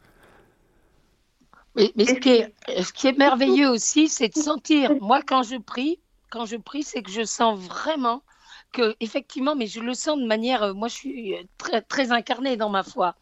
Mais, 1.77 1.93
ce, 1.99 2.15
qui 2.15 2.31
est, 2.31 2.55
ce 2.83 2.93
qui 2.93 3.09
est 3.09 3.19
merveilleux 3.19 3.69
aussi, 3.69 4.09
c'est 4.09 4.35
de 4.35 4.41
sentir, 4.41 4.93
moi 5.03 5.21
quand 5.27 5.43
je 5.43 5.57
prie, 5.57 5.99
quand 6.31 6.47
je 6.47 6.57
prie, 6.57 6.83
c'est 6.83 7.03
que 7.03 7.11
je 7.11 7.25
sens 7.25 7.59
vraiment 7.59 8.23
effectivement, 9.01 9.55
mais 9.57 9.67
je 9.67 9.81
le 9.81 9.95
sens 9.95 10.19
de 10.19 10.27
manière, 10.27 10.63
euh, 10.63 10.75
moi 10.75 10.89
je 10.89 10.95
suis 10.95 11.35
très, 11.59 11.83
très 11.83 12.13
incarnée 12.13 12.57
dans 12.57 12.71
ma 12.71 12.83
foi, 12.83 13.15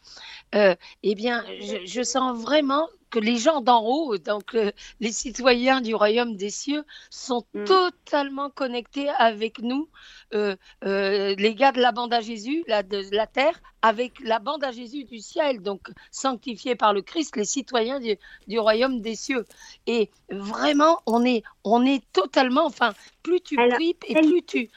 euh, 0.54 0.74
eh 1.02 1.14
bien, 1.14 1.44
je, 1.84 2.02
sens 2.02 2.38
vraiment 2.40 2.88
que 3.12 3.18
les 3.18 3.36
gens 3.36 3.60
d'en 3.60 3.84
haut, 3.84 4.16
donc 4.16 4.54
euh, 4.54 4.72
les 5.00 5.12
citoyens 5.12 5.82
du 5.82 5.94
royaume 5.94 6.34
des 6.34 6.48
cieux, 6.48 6.82
sont 7.10 7.44
mm. 7.54 7.64
totalement 7.64 8.48
connectés 8.48 9.10
avec 9.10 9.60
nous, 9.60 9.88
euh, 10.34 10.56
euh, 10.84 11.34
les 11.36 11.54
gars 11.54 11.72
de 11.72 11.80
la 11.80 11.92
bande 11.92 12.12
à 12.14 12.20
Jésus, 12.20 12.64
la, 12.66 12.82
de 12.82 13.02
la 13.14 13.26
terre, 13.26 13.60
avec 13.82 14.18
la 14.20 14.38
bande 14.38 14.64
à 14.64 14.72
Jésus 14.72 15.04
du 15.04 15.18
ciel, 15.18 15.60
donc 15.60 15.88
sanctifiés 16.10 16.74
par 16.74 16.94
le 16.94 17.02
Christ, 17.02 17.36
les 17.36 17.44
citoyens 17.44 18.00
du, 18.00 18.16
du 18.48 18.58
royaume 18.58 19.00
des 19.02 19.14
cieux. 19.14 19.44
Et 19.86 20.10
vraiment, 20.30 21.00
on 21.04 21.22
est, 21.24 21.42
on 21.64 21.84
est 21.84 22.02
totalement, 22.12 22.64
enfin, 22.64 22.94
plus 23.22 23.42
tu 23.42 23.58
Alors, 23.58 23.74
pries 23.74 23.96
et 24.08 24.14
plus 24.14 24.42
tu, 24.42 24.70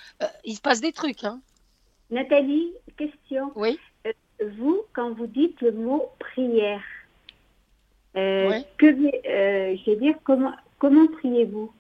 il 0.44 0.56
se 0.56 0.62
passe 0.62 0.82
des 0.82 0.92
trucs. 0.92 1.24
Hein. 1.24 1.40
Nathalie, 2.10 2.74
question. 2.98 3.54
Oui. 3.56 3.80
vous, 4.58 4.82
quand 4.92 5.14
vous 5.14 5.28
dites 5.28 5.62
le 5.62 5.72
mot 5.72 6.10
prière, 6.20 6.82
euh, 8.16 8.62
que, 8.78 8.86
euh, 8.86 9.76
je 9.86 9.92
veux 9.92 9.98
dire, 9.98 10.16
comment, 10.24 10.54
comment 10.80 11.08
priez-vous? 11.08 11.72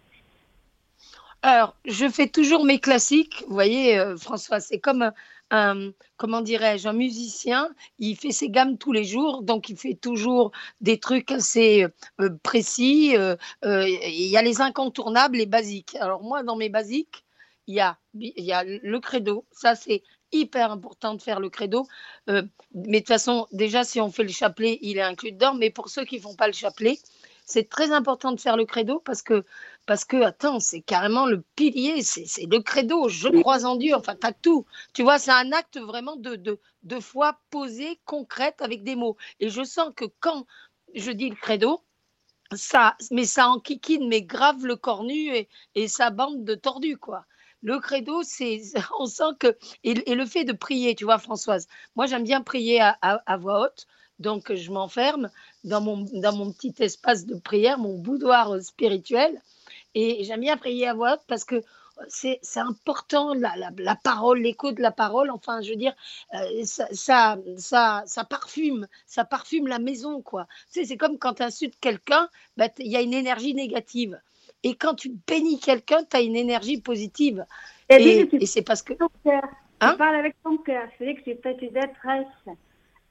Alors, 1.41 1.75
je 1.85 2.09
fais 2.09 2.27
toujours 2.27 2.65
mes 2.65 2.79
classiques. 2.79 3.43
Vous 3.47 3.53
voyez, 3.53 3.97
euh, 3.99 4.17
François, 4.17 4.59
c'est 4.59 4.79
comme 4.79 5.11
un, 5.51 5.91
comment 6.17 6.41
dirais-je, 6.41 6.87
un 6.87 6.93
musicien. 6.93 7.69
Il 7.99 8.15
fait 8.15 8.31
ses 8.31 8.49
gammes 8.49 8.77
tous 8.77 8.91
les 8.91 9.03
jours, 9.03 9.43
donc 9.43 9.69
il 9.69 9.77
fait 9.77 9.93
toujours 9.93 10.51
des 10.81 10.99
trucs 10.99 11.31
assez 11.31 11.85
précis. 12.41 13.15
Il 13.63 14.27
y 14.27 14.37
a 14.37 14.41
les 14.41 14.61
incontournables, 14.61 15.37
les 15.37 15.45
basiques. 15.45 15.95
Alors 15.99 16.23
moi, 16.23 16.41
dans 16.41 16.55
mes 16.55 16.69
basiques, 16.69 17.23
il 17.67 17.75
y 17.75 17.79
a, 17.79 17.97
il 18.15 18.43
y 18.43 18.51
a 18.51 18.63
le 18.63 18.99
credo. 18.99 19.45
Ça, 19.51 19.75
c'est 19.75 20.01
hyper 20.39 20.71
important 20.71 21.13
de 21.13 21.21
faire 21.21 21.39
le 21.39 21.49
credo. 21.49 21.87
Euh, 22.29 22.43
mais 22.73 22.99
de 22.99 22.99
toute 22.99 23.07
façon, 23.07 23.47
déjà, 23.51 23.83
si 23.83 23.99
on 24.01 24.11
fait 24.11 24.23
le 24.23 24.29
chapelet, 24.29 24.79
il 24.81 24.97
est 24.97 25.01
inclus 25.01 25.31
dedans. 25.31 25.53
Mais 25.53 25.69
pour 25.69 25.89
ceux 25.89 26.05
qui 26.05 26.17
ne 26.17 26.21
font 26.21 26.35
pas 26.35 26.47
le 26.47 26.53
chapelet, 26.53 26.99
c'est 27.45 27.69
très 27.69 27.91
important 27.91 28.31
de 28.31 28.39
faire 28.39 28.57
le 28.57 28.65
credo 28.65 28.99
parce 28.99 29.21
que, 29.21 29.45
parce 29.85 30.03
que 30.03 30.17
attends, 30.23 30.59
c'est 30.59 30.81
carrément 30.81 31.27
le 31.27 31.43
pilier, 31.55 32.01
c'est 32.01 32.45
le 32.45 32.59
credo. 32.59 33.07
Je 33.07 33.29
crois 33.41 33.65
en 33.65 33.75
Dieu. 33.75 33.95
Enfin, 33.95 34.15
tu 34.15 34.27
as 34.27 34.33
tout. 34.33 34.65
Tu 34.93 35.03
vois, 35.03 35.19
c'est 35.19 35.31
un 35.31 35.51
acte 35.51 35.79
vraiment 35.79 36.15
de, 36.15 36.35
de, 36.35 36.59
de 36.83 36.99
foi 36.99 37.39
posée, 37.51 37.99
concrète, 38.05 38.61
avec 38.61 38.83
des 38.83 38.95
mots. 38.95 39.17
Et 39.39 39.49
je 39.49 39.63
sens 39.63 39.91
que 39.95 40.05
quand 40.19 40.45
je 40.95 41.11
dis 41.11 41.29
le 41.29 41.35
credo, 41.35 41.81
ça, 42.53 42.95
mais 43.11 43.25
ça 43.25 43.49
enquiquine, 43.49 44.07
mais 44.07 44.21
grave 44.21 44.65
le 44.65 44.75
cornu 44.75 45.35
et, 45.35 45.49
et 45.75 45.87
sa 45.87 46.09
bande 46.09 46.43
de 46.43 46.55
tordus, 46.55 46.97
quoi 46.97 47.25
le 47.65 47.79
credo, 47.79 48.21
c'est, 48.23 48.61
on 48.99 49.07
sent 49.07 49.33
que, 49.39 49.57
et, 49.83 50.15
le 50.15 50.25
fait 50.25 50.43
de 50.45 50.53
prier, 50.53 50.95
tu 50.95 51.03
vois, 51.03 51.17
Françoise, 51.17 51.67
moi 51.95 52.05
j'aime 52.05 52.23
bien 52.23 52.41
prier 52.41 52.79
à, 52.79 53.37
voix 53.37 53.65
haute, 53.65 53.87
donc 54.19 54.53
je 54.53 54.71
m'enferme 54.71 55.29
dans 55.63 55.81
mon, 55.81 56.05
dans 56.13 56.33
mon 56.33 56.53
petit 56.53 56.75
espace 56.79 57.25
de 57.25 57.35
prière, 57.35 57.79
mon 57.79 57.97
boudoir 57.97 58.61
spirituel, 58.61 59.41
et 59.95 60.23
j'aime 60.23 60.41
bien 60.41 60.57
prier 60.57 60.87
à 60.87 60.93
voix 60.93 61.13
haute 61.13 61.23
parce 61.27 61.43
que 61.43 61.63
c'est, 62.07 62.39
important, 62.57 63.33
la, 63.33 63.55
la, 63.77 63.95
parole, 63.95 64.41
l'écho 64.41 64.71
de 64.71 64.81
la 64.81 64.91
parole, 64.91 65.31
enfin, 65.31 65.61
je 65.61 65.71
veux 65.71 65.75
dire, 65.75 65.93
euh, 66.33 66.63
ça, 66.65 66.87
ça, 67.57 68.03
ça, 68.05 68.23
parfume, 68.25 68.87
ça 69.07 69.25
parfume 69.25 69.67
la 69.67 69.79
maison, 69.79 70.21
quoi. 70.21 70.45
Tu 70.71 70.81
sais, 70.81 70.85
c'est 70.85 70.97
comme 70.97 71.17
quand 71.17 71.35
tu 71.35 71.43
insultes 71.43 71.79
quelqu'un, 71.79 72.29
bah, 72.57 72.67
il 72.79 72.91
y 72.91 72.97
a 72.97 73.01
une 73.01 73.13
énergie 73.13 73.53
négative. 73.53 74.19
Et 74.65 74.73
quand 74.73 74.95
tu 74.95 75.11
bénis 75.27 75.59
quelqu'un, 75.59 76.03
tu 76.03 76.17
as 76.17 76.21
une 76.21 76.35
énergie 76.35 76.81
positive. 76.81 77.45
Et, 77.87 78.27
c'est 78.47 78.63
parce 78.63 78.81
que. 78.81 78.93
Ton 78.93 79.09
cœur. 79.23 79.43
Hein? 79.79 79.91
tu 79.91 79.97
parles 79.97 80.15
avec 80.15 80.35
ton 80.43 80.57
cœur. 80.57 80.87
C'est 80.97 81.13
que 81.13 81.21
tu 81.21 81.37
tu 81.59 81.71
t'adresses 81.71 82.25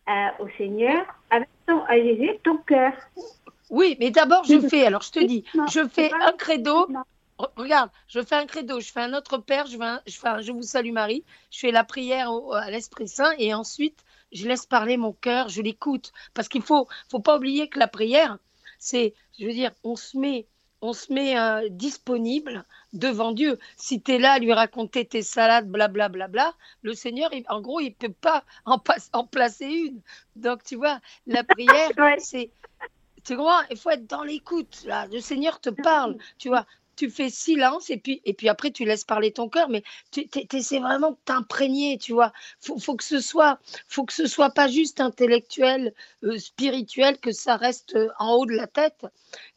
euh, 0.09 0.43
au 0.45 0.49
Seigneur 0.59 1.07
avec 1.31 1.49
ton, 1.65 1.85
à 1.85 1.97
Jésus, 1.97 2.31
ton 2.43 2.57
cœur. 2.57 2.93
Oui, 3.71 3.97
mais 4.01 4.11
d'abord, 4.11 4.43
je 4.45 4.59
fais, 4.69 4.85
alors 4.85 5.03
je 5.03 5.13
te 5.13 5.25
dis, 5.25 5.45
je 5.71 5.87
fais 5.87 6.11
un 6.13 6.33
credo. 6.33 6.89
Regarde, 7.57 7.91
je 8.09 8.21
fais 8.21 8.35
un 8.35 8.47
credo, 8.47 8.81
je 8.81 8.91
fais 8.91 9.01
un 9.01 9.15
autre 9.15 9.39
Père, 9.39 9.67
je, 9.67 9.77
fais 9.77 10.11
je, 10.11 10.19
fais 10.19 10.43
je 10.43 10.51
vous 10.51 10.63
salue 10.63 10.93
Marie, 10.93 11.25
je 11.51 11.61
fais 11.61 11.71
la 11.71 11.85
prière 11.85 12.31
à 12.53 12.71
l'Esprit 12.71 13.09
Saint 13.09 13.33
et 13.39 13.55
ensuite 13.55 14.05
je 14.33 14.49
laisse 14.49 14.67
parler 14.67 14.97
mon 14.97 15.13
cœur, 15.13 15.49
je 15.49 15.63
l'écoute. 15.63 16.13
Parce 16.35 16.49
qu'il 16.49 16.63
faut, 16.63 16.89
faut 17.09 17.21
pas 17.21 17.37
oublier 17.37 17.69
que 17.69 17.79
la 17.79 17.87
prière, 17.87 18.39
c'est, 18.79 19.15
je 19.39 19.47
veux 19.47 19.53
dire, 19.53 19.71
on 19.85 19.95
se 19.95 20.19
met 20.19 20.47
on 20.85 20.93
se 20.93 21.11
met 21.11 21.39
euh, 21.39 21.67
disponible 21.71 22.67
devant 22.93 23.33
Dieu. 23.33 23.59
Si 23.77 24.03
tu 24.03 24.13
es 24.13 24.19
là 24.19 24.33
à 24.33 24.39
lui 24.39 24.53
raconter 24.53 25.07
tes 25.07 25.23
salades, 25.23 25.67
blablabla, 25.67 26.09
bla, 26.09 26.29
bla, 26.29 26.51
bla, 26.51 26.55
le 26.83 26.93
Seigneur, 26.93 27.31
en 27.49 27.63
gros, 27.63 27.81
il 27.81 27.89
ne 27.89 27.95
peut 28.09 28.13
pas 28.13 28.45
en, 28.67 28.79
en, 29.15 29.27
placer 29.27 29.67
une. 29.67 30.03
Donc, 30.37 30.63
tu 30.63 30.77
vois, 30.77 31.01
la 31.27 31.43
prière, 31.43 31.91
c'est. 32.19 32.51
Tu 33.25 33.35
vois, 33.35 33.63
il 33.71 33.79
faut 33.79 33.89
être 33.89 34.07
dans 34.07 34.23
l'écoute. 34.23 34.87
Le 35.11 35.21
Seigneur 35.21 35.59
te 35.59 35.71
parle. 35.71 36.19
Tu 36.37 36.49
vois, 36.49 36.67
tu 36.97 37.11
fais 37.11 37.31
silence 37.31 37.91
et 37.91 37.97
puis, 37.97 38.21
et 38.25 38.35
puis 38.35 38.49
après 38.49 38.71
tu 38.71 38.85
laisses 38.85 39.05
parler 39.05 39.33
ton 39.33 39.49
cœur, 39.49 39.69
mais 39.69 39.83
tu 40.11 40.29
essaies 40.53 40.79
vraiment 40.79 41.13
de 41.13 41.17
t'imprégner, 41.25 41.99
tu 41.99 42.13
vois. 42.13 42.33
Faut, 42.61 42.79
faut 42.79 42.97
que 42.97 43.05
ce 43.05 43.21
soit, 43.21 43.59
faut 43.89 44.05
que 44.05 44.13
ce 44.13 44.27
soit 44.27 44.51
pas 44.51 44.69
juste 44.69 45.01
intellectuel, 45.01 45.95
euh, 46.23 46.39
spirituel, 46.39 47.19
que 47.19 47.33
ça 47.33 47.57
reste 47.57 47.95
euh, 47.97 48.09
en 48.19 48.33
haut 48.35 48.47
de 48.47 48.55
la 48.55 48.67
tête. 48.67 49.07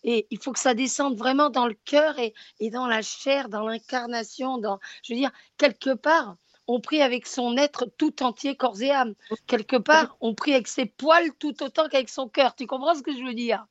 Et 0.04 0.28
il 0.32 0.40
faut 0.40 0.52
que 0.52 0.60
ça 0.60 0.74
descende 0.74 1.18
vraiment 1.18 1.50
dans 1.50 1.68
le 1.68 1.76
cœur 1.86 2.18
et, 2.20 2.34
et 2.60 2.70
dans 2.70 2.88
la 2.88 3.02
chair, 3.02 3.50
dans 3.50 3.68
l'incarnation, 3.68 4.58
dans, 4.58 4.80
je 5.04 5.14
veux 5.14 5.20
dire, 5.20 5.32
quelque 5.58 5.94
part. 5.94 6.36
On 6.70 6.82
prie 6.82 7.02
avec 7.02 7.28
son 7.28 7.56
être 7.56 7.86
tout 7.98 8.22
entier, 8.22 8.58
corps 8.58 8.82
et 8.82 8.92
âme. 8.92 9.14
Quelque 9.46 9.78
part, 9.78 10.18
on 10.20 10.36
prie 10.36 10.54
avec 10.54 10.68
ses 10.68 10.86
poils 10.86 11.32
tout 11.40 11.64
autant 11.64 11.88
qu'avec 11.88 12.10
son 12.10 12.28
cœur. 12.28 12.56
Tu 12.56 12.68
comprends 12.68 12.94
ce 12.94 13.02
que 13.02 13.14
je 13.14 13.24
veux 13.24 13.34
dire? 13.34 13.66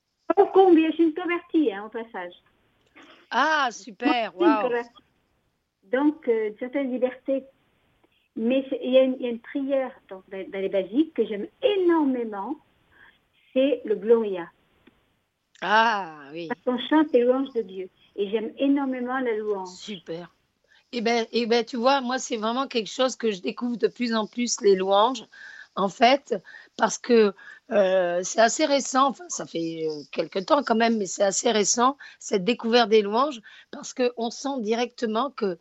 Combien 0.54 0.90
je 0.90 0.96
suis 0.96 1.14
convertie, 1.14 1.72
hein, 1.72 1.84
au 1.84 1.90
passage. 1.90 2.32
Ah, 3.30 3.68
super, 3.70 4.36
waouh. 4.36 4.70
Donc, 5.90 6.28
euh, 6.28 6.48
une 6.48 6.58
certaine 6.58 6.92
liberté. 6.92 7.44
Mais 8.36 8.66
il 8.82 8.90
y, 8.90 8.98
a 8.98 9.02
une 9.02 9.40
prière 9.40 9.92
dans, 10.10 10.22
les 10.30 10.68
basiques 10.68 11.14
que 11.14 11.24
j'aime 11.24 11.46
énormément, 11.62 12.56
c'est 13.54 13.80
le 13.86 13.94
Gloria. 13.94 14.46
Ah, 15.62 16.28
oui. 16.32 16.48
Parce 16.48 16.60
qu'on 16.60 16.88
chante 16.88 17.12
les 17.12 17.24
louanges 17.24 17.52
de 17.54 17.62
Dieu. 17.62 17.88
Et 18.14 18.28
j'aime 18.28 18.52
énormément 18.58 19.18
la 19.20 19.34
louange. 19.36 19.68
Super. 19.68 20.30
Eh 20.92 21.00
bien, 21.00 21.24
eh 21.32 21.46
ben, 21.46 21.64
tu 21.64 21.76
vois, 21.76 22.02
moi, 22.02 22.18
c'est 22.18 22.36
vraiment 22.36 22.66
quelque 22.66 22.90
chose 22.90 23.16
que 23.16 23.30
je 23.30 23.40
découvre 23.40 23.76
de 23.76 23.88
plus 23.88 24.14
en 24.14 24.26
plus, 24.26 24.60
les 24.60 24.76
louanges, 24.76 25.24
en 25.76 25.88
fait, 25.88 26.34
parce 26.76 26.98
que 26.98 27.34
euh, 27.72 28.20
c'est 28.22 28.40
assez 28.40 28.64
récent, 28.64 29.08
enfin, 29.08 29.24
ça 29.28 29.44
fait 29.44 29.86
euh, 29.88 30.02
quelques 30.12 30.46
temps 30.46 30.62
quand 30.62 30.76
même, 30.76 30.98
mais 30.98 31.06
c'est 31.06 31.24
assez 31.24 31.50
récent, 31.50 31.96
cette 32.20 32.44
découverte 32.44 32.88
des 32.88 33.02
louanges, 33.02 33.40
parce 33.72 33.92
qu'on 33.92 34.30
sent 34.30 34.60
directement 34.60 35.30
que, 35.30 35.58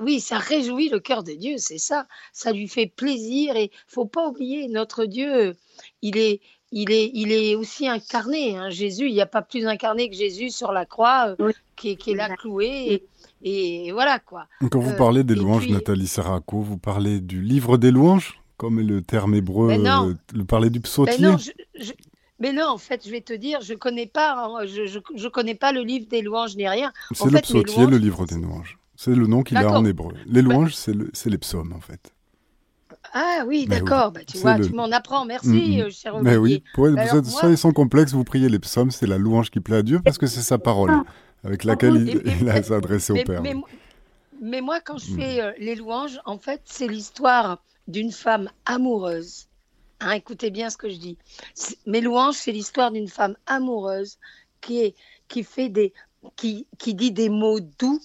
oui, 0.00 0.20
ça 0.20 0.38
réjouit 0.38 0.88
le 0.88 0.98
cœur 0.98 1.22
de 1.22 1.32
Dieu, 1.32 1.54
c'est 1.58 1.78
ça, 1.78 2.06
ça 2.32 2.52
lui 2.52 2.66
fait 2.66 2.86
plaisir, 2.86 3.56
et 3.56 3.70
faut 3.86 4.06
pas 4.06 4.26
oublier, 4.28 4.66
notre 4.68 5.04
Dieu, 5.04 5.54
il 6.02 6.18
est, 6.18 6.40
il 6.72 6.90
est, 6.90 7.10
il 7.14 7.30
est 7.30 7.54
aussi 7.54 7.88
incarné, 7.88 8.56
hein. 8.56 8.68
Jésus, 8.68 9.06
il 9.06 9.14
n'y 9.14 9.20
a 9.20 9.26
pas 9.26 9.42
plus 9.42 9.66
incarné 9.66 10.10
que 10.10 10.16
Jésus 10.16 10.50
sur 10.50 10.72
la 10.72 10.86
croix, 10.86 11.36
euh, 11.40 11.52
qui, 11.76 11.90
est 11.92 12.14
là 12.14 12.34
cloué, 12.36 13.06
et, 13.42 13.92
voilà 13.92 14.18
quoi. 14.18 14.48
Quand 14.72 14.80
vous 14.80 14.96
parlez 14.96 15.22
des 15.22 15.36
louanges, 15.36 15.68
Nathalie 15.68 16.08
Saraco, 16.08 16.60
vous 16.60 16.78
parlez 16.78 17.20
du 17.20 17.40
livre 17.42 17.78
des 17.78 17.92
louanges? 17.92 18.40
Comme 18.58 18.80
le 18.80 19.00
terme 19.00 19.34
hébreu, 19.34 19.70
euh, 19.70 20.14
le 20.34 20.44
parler 20.44 20.68
du 20.68 20.80
psautier 20.80 21.16
mais 21.18 21.30
non, 21.30 21.36
mais 22.40 22.52
non, 22.52 22.66
en 22.68 22.78
fait, 22.78 23.02
je 23.04 23.10
vais 23.10 23.20
te 23.20 23.32
dire, 23.32 23.60
je 23.62 23.74
connais 23.74 24.06
pas, 24.06 24.44
hein, 24.44 24.66
je, 24.66 24.86
je, 24.86 25.28
connais 25.28 25.54
pas 25.54 25.72
le 25.72 25.80
livre 25.80 26.06
des 26.08 26.22
louanges 26.22 26.56
ni 26.56 26.68
rien. 26.68 26.92
C'est 27.12 27.30
le 27.30 27.40
psautier, 27.40 27.86
le 27.86 27.96
livre 27.96 28.26
des 28.26 28.36
louanges. 28.36 28.78
C'est 28.94 29.14
le 29.14 29.26
nom 29.26 29.42
qu'il 29.42 29.56
a 29.56 29.70
en 29.70 29.84
hébreu. 29.84 30.12
Les 30.26 30.42
ben 30.42 30.50
louanges, 30.50 30.74
c'est 30.74 30.92
le, 30.92 31.10
les 31.26 31.38
psaumes, 31.38 31.72
en 31.72 31.80
fait. 31.80 32.12
Ah 33.12 33.44
oui, 33.46 33.66
d'accord. 33.66 34.12
Bah, 34.12 34.20
tu 34.26 34.38
vois, 34.38 34.58
tu 34.58 34.72
m'en 34.72 34.90
apprends. 34.90 35.24
Merci, 35.24 35.78
mm, 35.82 35.86
mm. 35.86 35.90
cher 35.90 36.22
Mais 36.22 36.36
oui, 36.36 36.62
pour 36.74 36.90
bah, 36.90 37.04
vous 37.12 37.56
sans 37.56 37.72
complexe, 37.72 38.12
vous 38.12 38.24
priez 38.24 38.48
les 38.48 38.58
psaumes, 38.58 38.90
c'est 38.90 39.06
la 39.06 39.18
louange 39.18 39.50
qui 39.50 39.60
plaît 39.60 39.78
à 39.78 39.82
Dieu 39.82 40.00
parce 40.04 40.18
que 40.18 40.26
c'est 40.26 40.42
sa 40.42 40.58
parole 40.68 40.90
ah. 40.90 41.04
avec 41.44 41.64
laquelle 41.64 41.96
il, 41.96 42.22
il 42.40 42.48
a 42.48 42.62
s'adressé 42.62 43.12
au 43.12 43.24
Père. 43.24 43.42
Mais, 44.40 44.60
moi, 44.60 44.78
quand 44.80 44.98
je 44.98 45.12
mm. 45.12 45.16
fais 45.16 45.40
euh, 45.40 45.52
les 45.58 45.74
louanges, 45.74 46.20
en 46.24 46.38
fait, 46.38 46.60
c'est 46.64 46.86
l'histoire 46.86 47.62
d'une 47.88 48.12
femme 48.12 48.50
amoureuse. 48.66 49.48
Hein, 50.00 50.12
écoutez 50.12 50.50
bien 50.50 50.70
ce 50.70 50.76
que 50.76 50.88
je 50.88 50.96
dis. 50.96 51.18
Mes 51.86 52.00
louanges, 52.00 52.36
c'est 52.36 52.52
l'histoire 52.52 52.92
d'une 52.92 53.08
femme 53.08 53.36
amoureuse 53.46 54.18
qui, 54.60 54.80
est, 54.80 54.94
qui, 55.26 55.42
fait 55.42 55.68
des, 55.68 55.92
qui, 56.36 56.68
qui 56.78 56.94
dit 56.94 57.10
des 57.10 57.28
mots 57.28 57.58
doux 57.58 58.00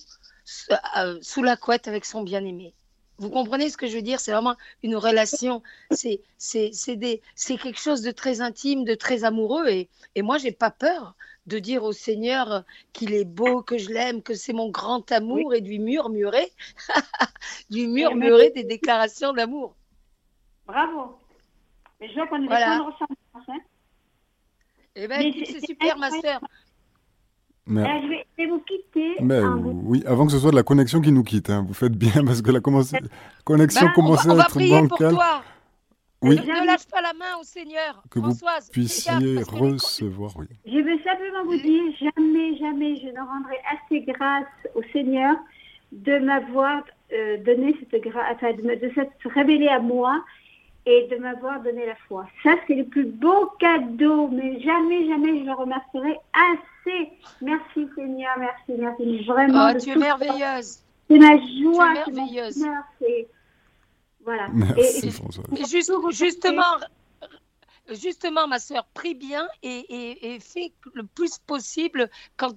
euh, 0.97 1.19
sous 1.21 1.43
la 1.43 1.55
couette 1.55 1.88
avec 1.88 2.05
son 2.05 2.23
bien-aimé. 2.23 2.73
Vous 3.19 3.29
comprenez 3.29 3.69
ce 3.69 3.77
que 3.77 3.88
je 3.88 3.95
veux 3.95 4.01
dire? 4.01 4.19
C'est 4.19 4.31
vraiment 4.31 4.55
une 4.81 4.95
relation, 4.95 5.61
c'est 5.91 6.21
quelque 6.39 7.79
chose 7.79 8.01
de 8.01 8.11
très 8.11 8.41
intime, 8.41 8.86
de 8.86 8.95
très 8.95 9.23
amoureux. 9.23 9.67
Et, 9.67 9.89
et 10.15 10.23
moi, 10.23 10.39
j'ai 10.39 10.51
pas 10.51 10.71
peur 10.71 11.15
de 11.47 11.59
dire 11.59 11.83
au 11.83 11.91
Seigneur 11.91 12.63
qu'il 12.93 13.13
est 13.13 13.25
beau, 13.25 13.61
que 13.61 13.77
je 13.77 13.89
l'aime, 13.89 14.21
que 14.21 14.33
c'est 14.33 14.53
mon 14.53 14.69
grand 14.69 15.11
amour 15.11 15.53
et 15.53 15.61
de 15.61 15.67
lui 15.67 15.79
murmurer, 15.79 16.51
lui 17.69 17.87
murmurer 17.87 18.51
des 18.55 18.63
déclarations 18.63 19.33
d'amour. 19.33 19.75
Bravo. 20.65 21.17
Mais 21.99 22.09
je 22.09 22.15
vois 22.15 22.27
qu'on 22.27 22.43
est 22.43 22.47
voilà. 22.47 22.79
Hein 23.49 23.57
eh 24.95 25.07
ben, 25.07 25.33
c'est 25.45 25.65
super, 25.65 25.97
ma 25.97 26.11
sœur. 26.11 26.39
Mais... 27.65 27.81
Euh, 27.81 28.01
je, 28.03 28.07
vais, 28.37 28.45
vous 28.47 28.59
quitter. 28.59 29.15
Mais 29.21 29.39
oui, 29.39 30.03
avant 30.05 30.25
que 30.25 30.31
ce 30.31 30.39
soit 30.39 30.51
de 30.51 30.55
la 30.55 30.63
connexion 30.63 30.99
qui 31.01 31.11
nous 31.11 31.23
quitte, 31.23 31.49
hein. 31.49 31.63
vous 31.65 31.73
faites 31.73 31.95
bien 31.95 32.11
parce 32.25 32.41
que 32.41 32.51
la 32.51 32.59
connexion 32.59 32.99
ben, 33.85 33.93
commence 33.93 34.27
à 34.27 34.35
être 34.35 34.59
bancale. 34.59 35.15
Oui. 36.24 36.36
Ne 36.38 36.65
lâche 36.65 36.88
pas 36.89 37.01
la 37.01 37.13
main 37.13 37.38
au 37.39 37.43
Seigneur, 37.43 38.01
que 38.09 38.19
Françoise. 38.19 38.65
Vous 38.67 38.71
puissiez 38.71 39.11
recevoir, 39.43 40.32
oui. 40.38 40.47
Je 40.65 40.80
veux 40.80 40.99
simplement 41.03 41.43
vous 41.43 41.57
dire, 41.57 41.84
jamais, 41.99 42.57
jamais 42.57 42.95
je 42.95 43.07
ne 43.07 43.19
rendrai 43.19 43.57
assez 43.74 44.01
grâce 44.01 44.45
au 44.74 44.82
Seigneur 44.93 45.36
de 45.91 46.19
m'avoir 46.19 46.84
euh, 47.11 47.38
donné 47.43 47.76
cette 47.80 48.01
grâce, 48.01 48.36
enfin, 48.36 48.53
de, 48.53 48.61
de 48.61 48.93
s'être 48.95 49.11
révélé 49.36 49.67
à 49.67 49.80
moi 49.80 50.24
et 50.86 51.07
de 51.11 51.17
m'avoir 51.17 51.61
donné 51.61 51.86
la 51.86 51.95
foi. 52.07 52.26
Ça, 52.41 52.55
c'est 52.67 52.76
le 52.76 52.86
plus 52.86 53.05
beau 53.05 53.51
cadeau, 53.59 54.30
mais 54.30 54.59
jamais, 54.61 55.07
jamais 55.07 55.39
je 55.39 55.45
le 55.45 55.53
remercierai 55.53 56.19
assez. 56.34 57.09
Merci 57.41 57.88
Seigneur, 57.95 58.32
merci, 58.39 58.80
merci. 58.80 59.24
Vraiment. 59.26 59.71
Oh, 59.74 59.78
tu 59.78 59.89
es 59.89 59.95
merveilleuse. 59.95 60.80
C'est 61.09 61.19
ma 61.19 61.38
joie. 61.38 61.93
Tu 62.05 62.11
es 62.11 62.13
merveilleuse. 62.13 62.65
Voilà. 64.24 64.47
Merci, 64.53 65.11
François. 65.11 65.43
Juste, 65.69 65.91
justement, 66.11 66.78
justement, 67.89 68.47
ma 68.47 68.59
sœur, 68.59 68.86
prie 68.93 69.15
bien 69.15 69.47
et, 69.61 70.34
et, 70.34 70.39
fais 70.39 70.74
le 70.93 71.03
plus 71.05 71.38
possible 71.39 72.09
quand 72.38 72.53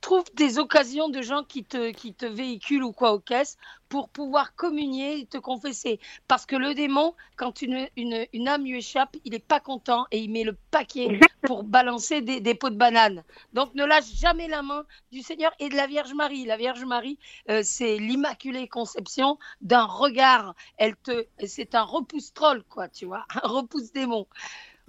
trouve 0.00 0.24
des 0.34 0.58
occasions 0.58 1.08
de 1.08 1.22
gens 1.22 1.44
qui 1.44 1.64
te, 1.64 1.90
qui 1.92 2.14
te 2.14 2.26
véhiculent 2.26 2.84
ou 2.84 2.92
quoi 2.92 3.12
aux 3.12 3.20
caisses 3.20 3.56
pour 3.92 4.08
pouvoir 4.08 4.54
communier 4.54 5.18
et 5.18 5.26
te 5.26 5.36
confesser. 5.36 6.00
Parce 6.26 6.46
que 6.46 6.56
le 6.56 6.72
démon, 6.72 7.14
quand 7.36 7.60
une, 7.60 7.86
une, 7.98 8.26
une 8.32 8.48
âme 8.48 8.64
lui 8.64 8.78
échappe, 8.78 9.14
il 9.26 9.32
n'est 9.32 9.38
pas 9.38 9.60
content 9.60 10.06
et 10.10 10.18
il 10.20 10.30
met 10.30 10.44
le 10.44 10.56
paquet 10.70 11.20
pour 11.42 11.62
balancer 11.62 12.22
des, 12.22 12.40
des, 12.40 12.54
pots 12.54 12.70
de 12.70 12.76
banane. 12.76 13.22
Donc 13.52 13.74
ne 13.74 13.84
lâche 13.84 14.10
jamais 14.14 14.48
la 14.48 14.62
main 14.62 14.86
du 15.10 15.20
Seigneur 15.20 15.52
et 15.58 15.68
de 15.68 15.76
la 15.76 15.86
Vierge 15.86 16.14
Marie. 16.14 16.46
La 16.46 16.56
Vierge 16.56 16.82
Marie, 16.86 17.18
euh, 17.50 17.60
c'est 17.62 17.98
l'immaculée 17.98 18.66
conception 18.66 19.38
d'un 19.60 19.84
regard. 19.84 20.54
Elle 20.78 20.96
te, 20.96 21.26
c'est 21.46 21.74
un 21.74 21.82
repousse-troll, 21.82 22.64
quoi, 22.70 22.88
tu 22.88 23.04
vois, 23.04 23.26
un 23.42 23.46
repousse-démon. 23.46 24.26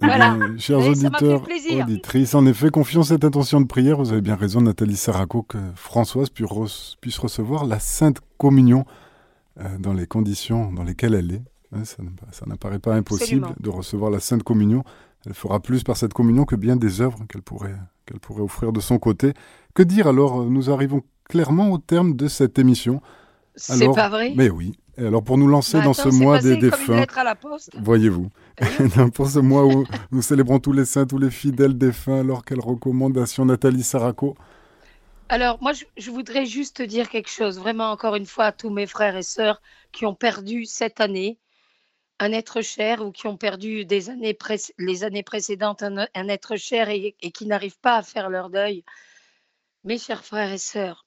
Voilà. 0.00 0.36
chers 0.58 0.80
auditeurs, 0.80 1.46
auditrices, 1.82 2.34
en 2.34 2.46
effet, 2.46 2.70
confions 2.70 3.02
cette 3.02 3.24
intention 3.24 3.60
de 3.60 3.66
prière. 3.66 3.98
Vous 3.98 4.12
avez 4.12 4.20
bien 4.20 4.36
raison, 4.36 4.60
Nathalie 4.60 4.96
Saraco, 4.96 5.42
que 5.42 5.58
Françoise 5.74 6.28
puisse 6.30 7.18
recevoir 7.18 7.64
la 7.64 7.78
Sainte 7.78 8.20
Communion 8.36 8.84
euh, 9.60 9.78
dans 9.78 9.92
les 9.92 10.06
conditions 10.06 10.72
dans 10.72 10.82
lesquelles 10.82 11.14
elle 11.14 11.32
est. 11.32 11.42
Hein, 11.74 11.84
ça 11.84 12.46
n'apparaît 12.46 12.78
pas 12.78 12.94
impossible 12.94 13.48
de 13.60 13.70
recevoir 13.70 14.10
la 14.10 14.20
Sainte 14.20 14.42
Communion. 14.42 14.84
Elle 15.26 15.34
fera 15.34 15.60
plus 15.60 15.82
par 15.84 15.96
cette 15.96 16.12
communion 16.12 16.44
que 16.44 16.56
bien 16.56 16.76
des 16.76 17.00
œuvres 17.00 17.18
qu'elle 17.28 17.42
pourrait, 17.42 17.76
qu'elle 18.06 18.20
pourrait 18.20 18.42
offrir 18.42 18.72
de 18.72 18.80
son 18.80 18.98
côté. 18.98 19.32
Que 19.74 19.82
dire 19.82 20.06
alors? 20.06 20.44
Nous 20.44 20.70
arrivons 20.70 21.02
clairement 21.24 21.70
au 21.70 21.78
terme 21.78 22.14
de 22.14 22.28
cette 22.28 22.58
émission. 22.58 23.00
C'est 23.56 23.88
pas 23.94 24.08
vrai? 24.08 24.34
Mais 24.36 24.50
oui. 24.50 24.76
Alors 24.96 25.24
pour 25.24 25.38
nous 25.38 25.48
lancer 25.48 25.80
dans 25.82 25.92
ce 25.92 26.08
mois 26.08 26.40
des 26.40 26.56
défunts, 26.56 27.04
voyez-vous, 27.74 28.30
pour 29.14 29.28
ce 29.28 29.40
mois 29.40 29.64
où 29.64 29.84
nous 30.12 30.22
célébrons 30.22 30.60
tous 30.60 30.72
les 30.72 30.84
saints, 30.84 31.06
tous 31.06 31.18
les 31.18 31.30
fidèles 31.30 31.76
défunts, 31.76 32.20
alors 32.20 32.44
quelle 32.44 32.60
recommandation 32.60 33.44
Nathalie 33.44 33.82
Saraco? 33.82 34.36
Alors, 35.28 35.60
moi, 35.62 35.72
je, 35.96 36.10
voudrais 36.10 36.44
juste 36.44 36.82
dire 36.82 37.08
quelque 37.08 37.30
chose, 37.30 37.58
vraiment, 37.58 37.90
encore 37.90 38.14
une 38.14 38.26
fois, 38.26 38.46
à 38.46 38.52
tous 38.52 38.70
mes 38.70 38.86
frères 38.86 39.16
et 39.16 39.22
sœurs 39.22 39.62
qui 39.90 40.04
ont 40.06 40.14
perdu 40.14 40.66
cette 40.66 41.00
année 41.00 41.38
un 42.20 42.30
être 42.30 42.60
cher 42.60 43.04
ou 43.04 43.10
qui 43.10 43.26
ont 43.26 43.36
perdu 43.36 43.84
des 43.84 44.10
années 44.10 44.36
les 44.78 45.02
années 45.02 45.22
précédentes 45.22 45.82
un, 45.82 46.28
être 46.28 46.56
cher 46.56 46.88
et, 46.88 47.16
et 47.20 47.32
qui 47.32 47.46
n'arrivent 47.46 47.80
pas 47.80 47.96
à 47.96 48.02
faire 48.02 48.28
leur 48.28 48.50
deuil. 48.50 48.84
Mes 49.82 49.98
chers 49.98 50.24
frères 50.24 50.52
et 50.52 50.58
sœurs, 50.58 51.06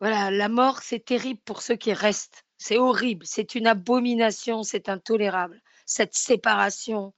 voilà, 0.00 0.30
la 0.30 0.48
mort, 0.48 0.80
c'est 0.82 1.04
terrible 1.04 1.40
pour 1.44 1.62
ceux 1.62 1.76
qui 1.76 1.92
restent. 1.92 2.44
C'est 2.62 2.76
horrible, 2.76 3.24
c'est 3.26 3.54
une 3.54 3.66
abomination, 3.66 4.62
c'est 4.64 4.90
intolérable. 4.90 5.62
Cette 5.86 6.14
séparation, 6.14 7.14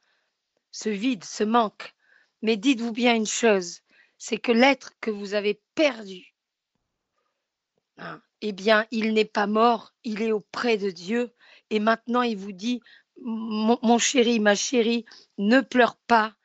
ce 0.70 0.88
vide, 0.88 1.24
ce 1.24 1.43
manque. 1.43 1.95
Mais 2.43 2.57
dites-vous 2.57 2.93
bien 2.93 3.16
une 3.16 3.26
chose, 3.26 3.80
c'est 4.18 4.38
que 4.38 4.53
l'être 4.53 4.93
que 5.01 5.11
vous 5.11 5.34
avez 5.34 5.61
perdu, 5.74 6.36
hein, 7.99 8.22
eh 8.40 8.53
bien, 8.53 8.86
il 8.93 9.14
n'est 9.14 9.24
pas 9.24 9.49
mort, 9.49 9.93
il 10.05 10.22
est 10.22 10.30
auprès 10.30 10.76
de 10.76 10.90
Dieu. 10.90 11.34
Et 11.70 11.80
maintenant, 11.80 12.22
il 12.22 12.36
vous 12.36 12.53
dit, 12.53 12.80
mon, 13.20 13.99
chéri, 13.99 14.38
ma 14.38 14.55
chérie, 14.55 15.05
ne 15.38 15.61
pleure 15.61 15.97
pas. 16.07 16.36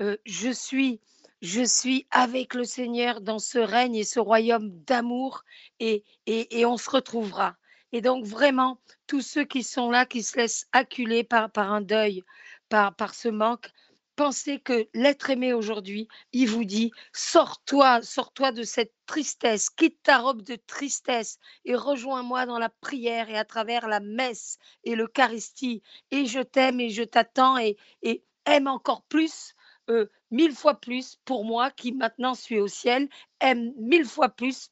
Euh, 0.00 0.16
je 0.26 0.50
suis, 0.50 1.00
je 1.42 1.62
suis 1.62 2.08
avec 2.10 2.54
le 2.54 2.64
Seigneur 2.64 3.20
dans 3.20 3.38
ce 3.38 3.58
règne 3.58 3.94
et 3.94 4.04
ce 4.04 4.18
royaume 4.18 4.70
d'amour, 4.82 5.44
et, 5.78 6.02
et, 6.26 6.66
on 6.66 6.76
se 6.76 6.90
retrouvera. 6.90 7.56
Et 7.92 8.00
donc 8.00 8.24
vraiment, 8.24 8.78
tous 9.06 9.20
ceux 9.20 9.44
qui 9.44 9.62
sont 9.62 9.90
là, 9.90 10.06
qui 10.06 10.22
se 10.22 10.36
laissent 10.36 10.66
acculer 10.72 11.24
par, 11.24 11.50
par 11.50 11.72
un 11.72 11.82
deuil, 11.82 12.22
par, 12.68 12.94
par 12.94 13.14
ce 13.14 13.28
manque, 13.28 13.70
pensez 14.16 14.60
que 14.60 14.88
l'être 14.94 15.30
aimé 15.30 15.52
aujourd'hui, 15.52 16.08
il 16.32 16.48
vous 16.48 16.64
dit, 16.64 16.90
sors-toi, 17.12 18.02
sors-toi 18.02 18.52
de 18.52 18.62
cette 18.62 18.92
tristesse, 19.06 19.70
quitte 19.70 20.02
ta 20.02 20.18
robe 20.18 20.42
de 20.42 20.56
tristesse 20.66 21.38
et 21.64 21.74
rejoins-moi 21.74 22.46
dans 22.46 22.58
la 22.58 22.68
prière 22.68 23.28
et 23.30 23.36
à 23.36 23.44
travers 23.44 23.88
la 23.88 24.00
messe 24.00 24.58
et 24.84 24.94
l'Eucharistie. 24.94 25.82
Et 26.10 26.26
je 26.26 26.40
t'aime 26.40 26.80
et 26.80 26.90
je 26.90 27.02
t'attends 27.02 27.58
et, 27.58 27.76
et, 28.02 28.24
aime 28.44 28.66
encore 28.66 29.02
plus, 29.02 29.54
euh, 29.88 30.06
mille 30.30 30.52
fois 30.52 30.80
plus 30.80 31.18
pour 31.24 31.44
moi 31.44 31.70
qui 31.70 31.92
maintenant 31.92 32.34
suis 32.34 32.58
au 32.58 32.68
ciel, 32.68 33.08
aime 33.40 33.72
mille 33.76 34.06
fois 34.06 34.30
plus 34.30 34.70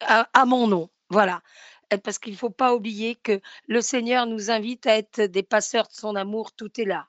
à, 0.00 0.28
à 0.32 0.44
mon 0.46 0.66
nom. 0.66 0.90
Voilà 1.10 1.42
parce 1.98 2.18
qu'il 2.18 2.32
ne 2.32 2.38
faut 2.38 2.50
pas 2.50 2.74
oublier 2.74 3.16
que 3.16 3.40
le 3.66 3.80
Seigneur 3.80 4.26
nous 4.26 4.50
invite 4.50 4.86
à 4.86 4.96
être 4.96 5.22
des 5.22 5.42
passeurs 5.42 5.88
de 5.88 5.94
son 5.94 6.16
amour, 6.16 6.52
tout 6.52 6.80
est 6.80 6.84
là. 6.84 7.08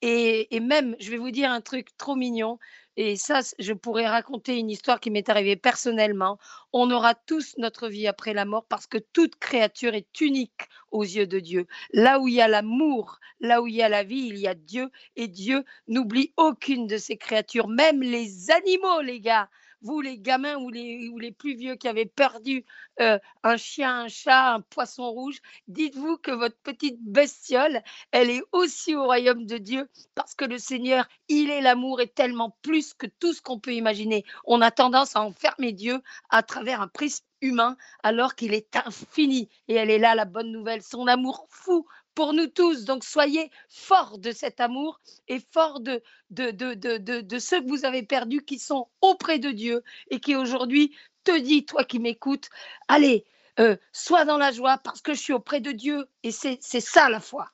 Et, 0.00 0.48
même, 0.60 0.96
je 0.98 1.10
vais 1.10 1.18
vous 1.18 1.30
dire 1.30 1.50
un 1.50 1.60
truc 1.60 1.96
trop 1.96 2.16
mignon, 2.16 2.58
et 2.96 3.16
ça, 3.16 3.40
je 3.58 3.72
pourrais 3.72 4.06
raconter 4.06 4.58
une 4.58 4.70
histoire 4.70 5.00
qui 5.00 5.10
m'est 5.10 5.30
arrivée 5.30 5.56
personnellement. 5.56 6.38
On 6.74 6.90
aura 6.90 7.14
tous 7.14 7.54
notre 7.56 7.88
vie 7.88 8.06
après 8.06 8.34
la 8.34 8.44
mort 8.44 8.66
parce 8.68 8.86
que 8.86 8.98
toute 8.98 9.36
créature 9.36 9.94
est 9.94 10.20
unique 10.20 10.68
aux 10.90 11.02
yeux 11.02 11.26
de 11.26 11.40
Dieu. 11.40 11.66
Là 11.92 12.20
où 12.20 12.28
il 12.28 12.34
y 12.34 12.42
a 12.42 12.48
l'amour, 12.48 13.18
là 13.40 13.62
où 13.62 13.66
il 13.66 13.74
y 13.74 13.82
a 13.82 13.88
la 13.88 14.04
vie, 14.04 14.26
il 14.28 14.36
y 14.36 14.46
a 14.46 14.54
Dieu. 14.54 14.90
Et 15.16 15.26
Dieu 15.26 15.64
n'oublie 15.88 16.34
aucune 16.36 16.86
de 16.86 16.98
ses 16.98 17.16
créatures, 17.16 17.68
même 17.68 18.02
les 18.02 18.50
animaux, 18.50 19.00
les 19.00 19.20
gars 19.20 19.48
vous 19.82 20.00
les 20.00 20.18
gamins 20.18 20.56
ou 20.56 20.70
les, 20.70 21.32
plus 21.32 21.54
vieux 21.54 21.76
qui 21.76 21.88
avez 21.88 22.06
perdu 22.06 22.64
euh, 23.00 23.18
un 23.42 23.56
chien, 23.56 24.02
un 24.02 24.08
chat, 24.08 24.54
un 24.54 24.60
poisson 24.60 25.10
rouge, 25.10 25.40
dites-vous 25.68 26.18
que 26.18 26.30
votre 26.30 26.56
petite 26.58 26.98
bestiole, 27.00 27.82
elle 28.10 28.30
est 28.30 28.42
aussi 28.52 28.94
au 28.94 29.04
royaume 29.04 29.46
de 29.46 29.58
Dieu 29.58 29.88
parce 30.14 30.34
que 30.34 30.44
le 30.44 30.58
Seigneur, 30.58 31.08
il 31.28 31.50
est 31.50 31.60
l'amour 31.60 32.00
et 32.00 32.08
tellement 32.08 32.56
plus 32.62 32.94
que 32.94 33.06
tout 33.06 33.32
ce 33.32 33.42
qu'on 33.42 33.58
peut 33.58 33.74
imaginer. 33.74 34.24
On 34.44 34.60
a 34.60 34.70
tendance 34.70 35.16
à 35.16 35.22
enfermer 35.22 35.72
Dieu 35.72 36.00
à 36.30 36.42
travers 36.42 36.80
un 36.80 36.88
prisme 36.88 37.24
humain 37.42 37.76
alors 38.02 38.34
qu'il 38.34 38.54
est 38.54 38.76
infini. 38.76 39.48
Et 39.68 39.74
elle 39.74 39.90
est 39.90 39.98
là 39.98 40.14
la 40.14 40.24
bonne 40.24 40.50
nouvelle. 40.50 40.82
Son 40.82 41.06
amour 41.06 41.46
fou 41.50 41.86
pour 42.14 42.32
nous 42.32 42.46
tous. 42.46 42.84
Donc 42.84 43.04
soyez 43.04 43.50
forts 43.68 44.18
de 44.18 44.32
cet 44.32 44.60
amour 44.60 45.00
et 45.28 45.40
forts 45.52 45.80
de, 45.80 46.02
ceux 46.30 47.60
que 47.60 47.68
vous 47.68 47.84
avez 47.84 48.02
perdus 48.02 48.42
qui 48.42 48.58
sont 48.58 48.88
auprès 49.00 49.38
de 49.38 49.50
Dieu 49.50 49.82
et 50.10 50.20
qui 50.20 50.36
aujourd'hui 50.36 50.94
te 51.24 51.38
dit, 51.38 51.64
toi 51.64 51.84
qui 51.84 51.98
m'écoutes, 51.98 52.48
allez, 52.88 53.24
euh, 53.60 53.76
sois 53.92 54.24
dans 54.24 54.38
la 54.38 54.50
joie 54.50 54.78
parce 54.78 55.00
que 55.00 55.14
je 55.14 55.20
suis 55.20 55.32
auprès 55.32 55.60
de 55.60 55.72
Dieu 55.72 56.06
et 56.22 56.30
c'est 56.30 56.58
ça 56.60 57.08
la 57.08 57.20
foi. 57.20 57.50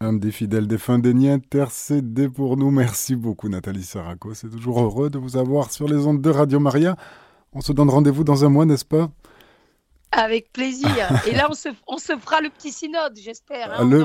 Un 0.00 0.12
des 0.12 0.30
fidèles 0.30 0.68
défunts 0.68 1.00
déni 1.00 1.28
intercédez 1.28 2.28
pour 2.28 2.56
nous. 2.56 2.70
Merci 2.70 3.16
beaucoup 3.16 3.48
Nathalie 3.48 3.82
Saraco. 3.82 4.32
C'est 4.32 4.48
toujours 4.48 4.80
heureux 4.80 5.10
de 5.10 5.18
vous 5.18 5.36
avoir 5.36 5.72
sur 5.72 5.88
les 5.88 6.06
ondes 6.06 6.22
de 6.22 6.30
Radio 6.30 6.60
Maria. 6.60 6.96
On 7.52 7.60
se 7.60 7.72
donne 7.72 7.90
rendez-vous 7.90 8.22
dans 8.22 8.44
un 8.44 8.48
mois, 8.48 8.64
n'est-ce 8.64 8.84
pas? 8.84 9.10
Avec 10.10 10.52
plaisir. 10.52 10.88
Et 11.26 11.32
là, 11.32 11.48
on 11.50 11.54
se, 11.54 11.68
on 11.86 11.98
se 11.98 12.16
fera 12.16 12.40
le 12.40 12.48
petit 12.50 12.72
synode, 12.72 13.18
j'espère. 13.22 13.78
Hein. 13.78 13.88
Le 13.88 14.04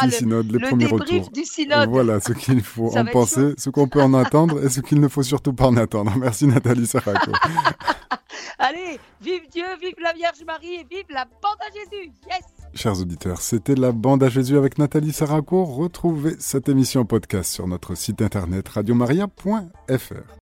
petit 0.00 0.10
synode, 0.10 0.52
les 0.52 0.58
premiers 0.58 0.86
retours. 0.86 1.30
du 1.30 1.44
synode. 1.44 1.88
Voilà 1.88 2.20
ce 2.20 2.32
qu'il 2.32 2.62
faut 2.62 2.96
en 2.96 3.04
penser, 3.06 3.54
ce 3.56 3.70
qu'on 3.70 3.88
peut 3.88 4.02
en 4.02 4.14
attendre 4.14 4.64
et 4.64 4.68
ce 4.68 4.80
qu'il 4.80 5.00
ne 5.00 5.08
faut 5.08 5.22
surtout 5.22 5.52
pas 5.52 5.66
en 5.66 5.76
attendre. 5.76 6.12
Merci 6.18 6.46
Nathalie 6.46 6.86
Saraco. 6.86 7.32
Allez, 8.58 9.00
vive 9.20 9.48
Dieu, 9.50 9.64
vive 9.80 9.94
la 10.02 10.12
Vierge 10.12 10.44
Marie 10.46 10.74
et 10.74 10.86
vive 10.88 11.06
la 11.10 11.24
bande 11.24 11.58
à 11.60 11.72
Jésus. 11.72 12.12
Yes 12.30 12.42
Chers 12.74 13.00
auditeurs, 13.00 13.40
c'était 13.40 13.74
la 13.74 13.92
bande 13.92 14.22
à 14.22 14.28
Jésus 14.28 14.56
avec 14.56 14.78
Nathalie 14.78 15.12
Saraco. 15.12 15.64
Retrouvez 15.64 16.36
cette 16.38 16.68
émission 16.68 17.04
podcast 17.04 17.52
sur 17.52 17.66
notre 17.66 17.94
site 17.94 18.22
internet 18.22 18.68
radiomaria.fr. 18.68 20.38